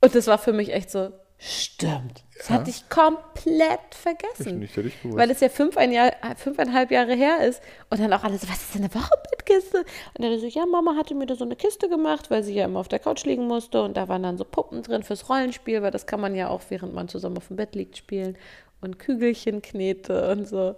Und 0.02 0.14
das 0.14 0.28
war 0.28 0.38
für 0.38 0.54
mich 0.54 0.72
echt 0.74 0.92
so, 0.92 1.12
stimmt. 1.40 2.24
Das 2.38 2.50
Ja. 2.50 2.56
hatte 2.56 2.70
ich 2.70 2.88
komplett 2.90 3.80
Ich 3.92 3.98
vergessen. 3.98 4.60
nicht 4.60 4.74
völlig 4.74 5.02
gut. 5.02 5.16
Weil 5.16 5.32
es 5.32 5.40
ja 5.40 5.50
fünf 5.50 5.78
ein 5.78 5.92
Jahr, 5.92 6.12
fünfeinhalb 6.36 6.92
Jahre 6.92 7.16
her 7.16 7.40
ist. 7.48 7.62
Und 7.90 8.00
dann 8.00 8.12
auch 8.14 8.24
alle 8.24 8.38
so, 8.38 8.48
was 8.50 8.58
ist 8.62 8.76
denn 8.76 8.84
eine 8.84 8.94
Wochenbettkiste? 8.94 9.80
Und 9.80 10.24
dann 10.24 10.40
so, 10.40 10.46
ja, 10.48 10.66
Mama 10.66 10.96
hatte 10.96 11.16
mir 11.16 11.26
da 11.26 11.36
so 11.36 11.46
eine 11.46 11.56
Kiste 11.56 11.90
gemacht, 11.90 12.30
weil 12.30 12.44
sie 12.44 12.54
ja 12.54 12.66
immer 12.66 12.80
auf 12.80 12.88
der 12.88 13.00
Couch 13.00 13.24
liegen 13.26 13.48
musste. 13.48 13.82
Und 13.82 13.98
da 13.98 14.08
waren 14.08 14.24
dann 14.24 14.38
so 14.38 14.44
Puppen 14.46 14.84
drin 14.84 15.04
fürs 15.04 15.30
Rollenspiel, 15.30 15.82
weil 15.82 15.92
das 15.92 16.06
kann 16.06 16.20
man 16.22 16.36
ja 16.36 16.50
auch, 16.50 16.62
während 16.70 16.94
man 16.94 17.08
zusammen 17.08 17.38
auf 17.38 17.48
dem 17.48 17.56
Bett 17.56 17.74
liegt, 17.76 17.98
spielen. 17.98 18.38
Und 18.82 19.00
Kügelchen 19.00 19.62
knete 19.62 20.30
und 20.32 20.48
so. 20.48 20.76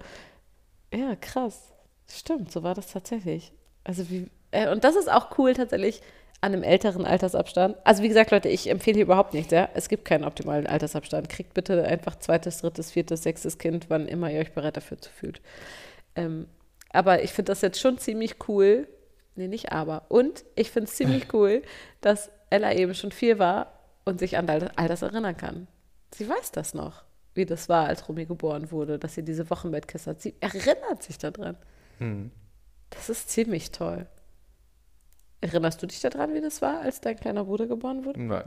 Ja, 0.94 1.16
krass. 1.16 1.74
Stimmt, 2.12 2.52
so 2.52 2.64
war 2.64 2.74
das 2.74 2.92
tatsächlich. 2.92 3.52
Also 3.84 4.10
wie, 4.10 4.30
äh, 4.52 4.72
und 4.72 4.84
das 4.84 4.96
ist 4.96 5.12
auch 5.12 5.38
cool 5.38 5.54
tatsächlich 5.54 6.02
an 6.42 6.54
einem 6.54 6.64
älteren 6.64 7.06
Altersabstand. 7.06 7.76
Also 7.84 8.02
wie 8.02 8.08
gesagt, 8.08 8.32
Leute, 8.32 8.48
ich 8.50 8.70
empfehle 8.70 8.96
hier 8.96 9.04
überhaupt 9.04 9.34
nichts, 9.34 9.52
ja. 9.52 9.70
Es 9.74 9.90
gibt 9.90 10.06
keinen 10.06 10.24
optimalen 10.24 10.68
Altersabstand. 10.68 11.30
Kriegt 11.30 11.54
bitte 11.54 11.84
einfach 11.84 12.18
zweites, 12.18 12.60
drittes, 12.60 12.92
viertes, 12.92 13.24
sechstes 13.24 13.58
Kind, 13.58 13.90
wann 13.90 14.08
immer 14.08 14.32
ihr 14.32 14.40
euch 14.40 14.54
bereit 14.54 14.78
dafür 14.78 15.00
zu 15.00 15.10
fühlt. 15.10 15.42
Ähm, 16.16 16.48
aber 16.92 17.24
ich 17.24 17.34
finde 17.34 17.52
das 17.52 17.62
jetzt 17.62 17.80
schon 17.80 17.98
ziemlich 17.98 18.36
cool. 18.48 18.88
Nee, 19.36 19.48
nicht 19.48 19.72
aber. 19.72 20.04
Und 20.10 20.46
ich 20.56 20.72
finde 20.72 20.90
es 20.90 20.96
ziemlich 20.96 21.28
cool, 21.34 21.62
dass 22.02 22.32
Ella 22.50 22.74
eben 22.74 22.94
schon 22.94 23.12
vier 23.12 23.38
war 23.38 23.74
und 24.06 24.20
sich 24.20 24.38
an 24.38 24.50
all 24.50 24.88
das 24.88 25.02
erinnern 25.02 25.38
kann. 25.38 25.68
Sie 26.14 26.28
weiß 26.28 26.52
das 26.52 26.74
noch, 26.74 27.04
wie 27.40 27.46
das 27.48 27.68
war, 27.70 27.88
als 27.88 28.08
Romy 28.08 28.26
geboren 28.26 28.70
wurde, 28.72 29.00
dass 29.00 29.16
sie 29.16 29.24
diese 29.24 29.50
Wochenbettkiste 29.50 30.12
hat. 30.12 30.22
Sie 30.22 30.36
erinnert 30.42 31.02
sich 31.02 31.18
daran. 31.18 31.58
Hm. 31.98 32.30
Das 32.92 33.10
ist 33.10 33.30
ziemlich 33.30 33.72
toll. 33.72 34.06
Erinnerst 35.42 35.82
du 35.82 35.88
dich 35.88 36.02
daran, 36.02 36.34
wie 36.34 36.42
das 36.42 36.62
war, 36.62 36.82
als 36.82 37.00
dein 37.02 37.16
kleiner 37.16 37.46
Bruder 37.46 37.66
geboren 37.66 38.04
wurde? 38.06 38.22
Nein, 38.22 38.44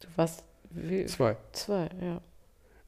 Du 0.00 0.08
warst 0.16 0.44
wie, 0.70 1.06
zwei. 1.06 1.36
zwei, 1.52 1.88
ja. 2.02 2.20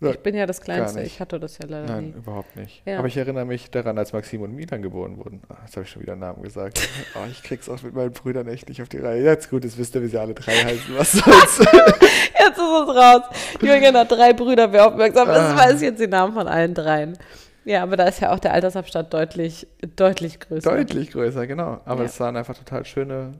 Nein, 0.00 0.12
Ich 0.12 0.20
bin 0.20 0.34
ja 0.34 0.44
das 0.44 0.60
Kleinste, 0.60 1.00
ich 1.02 1.20
hatte 1.20 1.40
das 1.40 1.56
ja 1.56 1.66
leider 1.66 1.86
Nein, 1.94 2.04
nie. 2.10 2.10
überhaupt 2.12 2.54
nicht. 2.56 2.82
Ja. 2.84 2.98
Aber 2.98 3.08
ich 3.08 3.16
erinnere 3.16 3.46
mich 3.46 3.70
daran, 3.70 3.96
als 3.96 4.12
Maxim 4.12 4.42
und 4.42 4.52
Milan 4.54 4.82
geboren 4.82 5.16
wurden. 5.16 5.40
Ah, 5.48 5.56
jetzt 5.64 5.76
habe 5.76 5.84
ich 5.84 5.90
schon 5.90 6.02
wieder 6.02 6.12
einen 6.12 6.20
Namen 6.20 6.42
gesagt. 6.42 6.86
Oh, 7.14 7.24
ich 7.30 7.42
krieg's 7.42 7.68
auch 7.70 7.80
mit 7.82 7.94
meinen 7.94 8.12
Brüdern 8.12 8.46
echt 8.48 8.68
nicht 8.68 8.82
auf 8.82 8.90
die 8.90 8.98
Reihe. 8.98 9.22
Jetzt 9.24 9.48
gut, 9.48 9.64
jetzt 9.64 9.78
wisst 9.78 9.94
ihr, 9.94 10.02
wie 10.02 10.08
sie 10.08 10.18
alle 10.20 10.34
drei 10.34 10.52
heißen. 10.52 10.98
Was 10.98 11.12
soll's? 11.12 11.60
Jetzt 12.38 12.58
ist 12.58 12.58
es 12.58 12.94
raus. 12.96 13.22
Jürgen 13.60 13.96
hat 13.96 14.10
drei 14.10 14.32
Brüder, 14.32 14.72
wer 14.72 14.86
aufmerksam 14.88 15.28
ist, 15.30 15.36
Ah. 15.36 15.56
weiß 15.56 15.80
jetzt 15.82 16.00
die 16.00 16.06
Namen 16.06 16.34
von 16.34 16.46
allen 16.48 16.74
dreien. 16.74 17.16
Ja, 17.64 17.82
aber 17.82 17.96
da 17.96 18.04
ist 18.04 18.20
ja 18.20 18.32
auch 18.32 18.38
der 18.38 18.52
Altersabstand 18.52 19.12
deutlich, 19.12 19.66
deutlich 19.96 20.38
größer. 20.40 20.70
Deutlich 20.70 21.10
größer, 21.10 21.46
genau. 21.46 21.80
Aber 21.84 22.00
Ja. 22.02 22.06
es 22.06 22.20
waren 22.20 22.36
einfach 22.36 22.56
total 22.56 22.84
schöne 22.84 23.32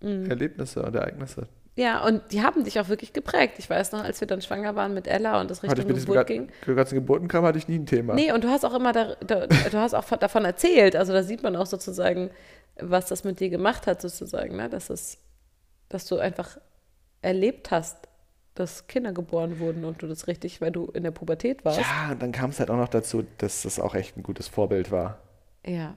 Mhm. 0.00 0.30
Erlebnisse 0.30 0.82
und 0.82 0.94
Ereignisse. 0.94 1.48
Ja, 1.76 2.04
und 2.04 2.22
die 2.30 2.42
haben 2.44 2.62
dich 2.62 2.78
auch 2.78 2.88
wirklich 2.88 3.12
geprägt. 3.12 3.54
Ich 3.58 3.68
weiß 3.68 3.90
noch, 3.90 4.04
als 4.04 4.20
wir 4.20 4.28
dann 4.28 4.40
schwanger 4.42 4.76
waren 4.76 4.94
mit 4.94 5.08
Ella 5.08 5.40
und 5.40 5.50
ich 5.50 5.60
Richtung 5.60 5.88
Geburt 5.88 6.06
Geburt 6.06 6.26
ging. 6.28 6.48
ganzen 6.76 6.94
Geburtenkram 6.94 7.44
hatte 7.44 7.58
ich 7.58 7.66
nie 7.66 7.78
ein 7.80 7.86
Thema. 7.86 8.14
Nee, 8.14 8.30
und 8.30 8.44
du 8.44 8.48
hast 8.48 8.64
auch 8.64 8.74
immer, 8.74 8.92
da, 8.92 9.16
da, 9.26 9.46
du 9.48 9.78
hast 9.78 9.92
auch 9.94 10.04
von- 10.04 10.20
davon 10.20 10.44
erzählt. 10.44 10.94
Also 10.94 11.12
da 11.12 11.24
sieht 11.24 11.42
man 11.42 11.56
auch 11.56 11.66
sozusagen, 11.66 12.30
was 12.80 13.06
das 13.06 13.24
mit 13.24 13.40
dir 13.40 13.48
gemacht 13.50 13.88
hat, 13.88 14.00
sozusagen, 14.00 14.54
ne? 14.56 14.68
Dass 14.68 14.88
es, 14.88 15.18
dass 15.88 16.06
du 16.06 16.18
einfach 16.18 16.58
erlebt 17.22 17.72
hast, 17.72 17.96
dass 18.54 18.86
Kinder 18.86 19.12
geboren 19.12 19.58
wurden 19.58 19.84
und 19.84 20.00
du 20.02 20.06
das 20.06 20.26
richtig, 20.28 20.60
weil 20.60 20.70
du 20.70 20.86
in 20.86 21.02
der 21.02 21.10
Pubertät 21.10 21.64
warst. 21.64 21.80
Ja, 21.80 22.12
und 22.12 22.22
dann 22.22 22.32
kam 22.32 22.50
es 22.50 22.60
halt 22.60 22.70
auch 22.70 22.76
noch 22.76 22.88
dazu, 22.88 23.24
dass 23.38 23.62
das 23.62 23.80
auch 23.80 23.94
echt 23.94 24.16
ein 24.16 24.22
gutes 24.22 24.46
Vorbild 24.48 24.90
war. 24.90 25.18
Ja. 25.66 25.96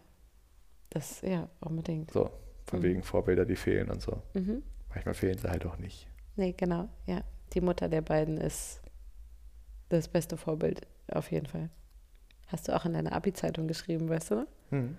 Das, 0.89 1.21
ja, 1.21 1.49
unbedingt. 1.59 2.11
So, 2.11 2.29
von 2.65 2.79
Mhm. 2.79 2.83
wegen 2.83 3.03
Vorbilder, 3.03 3.45
die 3.45 3.55
fehlen 3.55 3.89
und 3.91 4.01
so. 4.01 4.21
Mhm. 4.33 4.63
Manchmal 4.89 5.13
fehlen 5.13 5.37
sie 5.37 5.49
halt 5.49 5.65
auch 5.65 5.77
nicht. 5.77 6.07
Nee, 6.35 6.53
genau, 6.57 6.87
ja. 7.05 7.21
Die 7.53 7.61
Mutter 7.61 7.87
der 7.89 8.01
beiden 8.01 8.37
ist 8.37 8.81
das 9.89 10.07
beste 10.07 10.37
Vorbild, 10.37 10.81
auf 11.11 11.31
jeden 11.31 11.45
Fall. 11.45 11.69
Hast 12.47 12.67
du 12.67 12.75
auch 12.75 12.85
in 12.85 12.93
deiner 12.93 13.11
Abi-Zeitung 13.13 13.67
geschrieben, 13.67 14.09
weißt 14.09 14.31
du? 14.31 14.35
ne? 14.71 14.95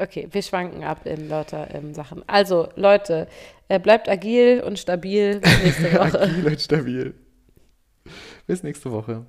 Okay, 0.00 0.28
wir 0.30 0.42
schwanken 0.42 0.82
ab 0.82 1.04
in 1.04 1.28
lauter 1.28 1.68
ähm, 1.74 1.92
Sachen. 1.92 2.22
Also, 2.26 2.68
Leute, 2.74 3.28
äh, 3.68 3.78
bleibt 3.78 4.08
agil 4.08 4.62
und 4.66 4.78
stabil. 4.78 5.40
Bis 5.40 5.62
nächste 5.62 5.92
Woche. 5.98 6.20
Agil 6.22 6.46
und 6.46 6.60
stabil. 6.60 7.14
Bis 8.46 8.62
nächste 8.62 8.90
Woche. 8.90 9.26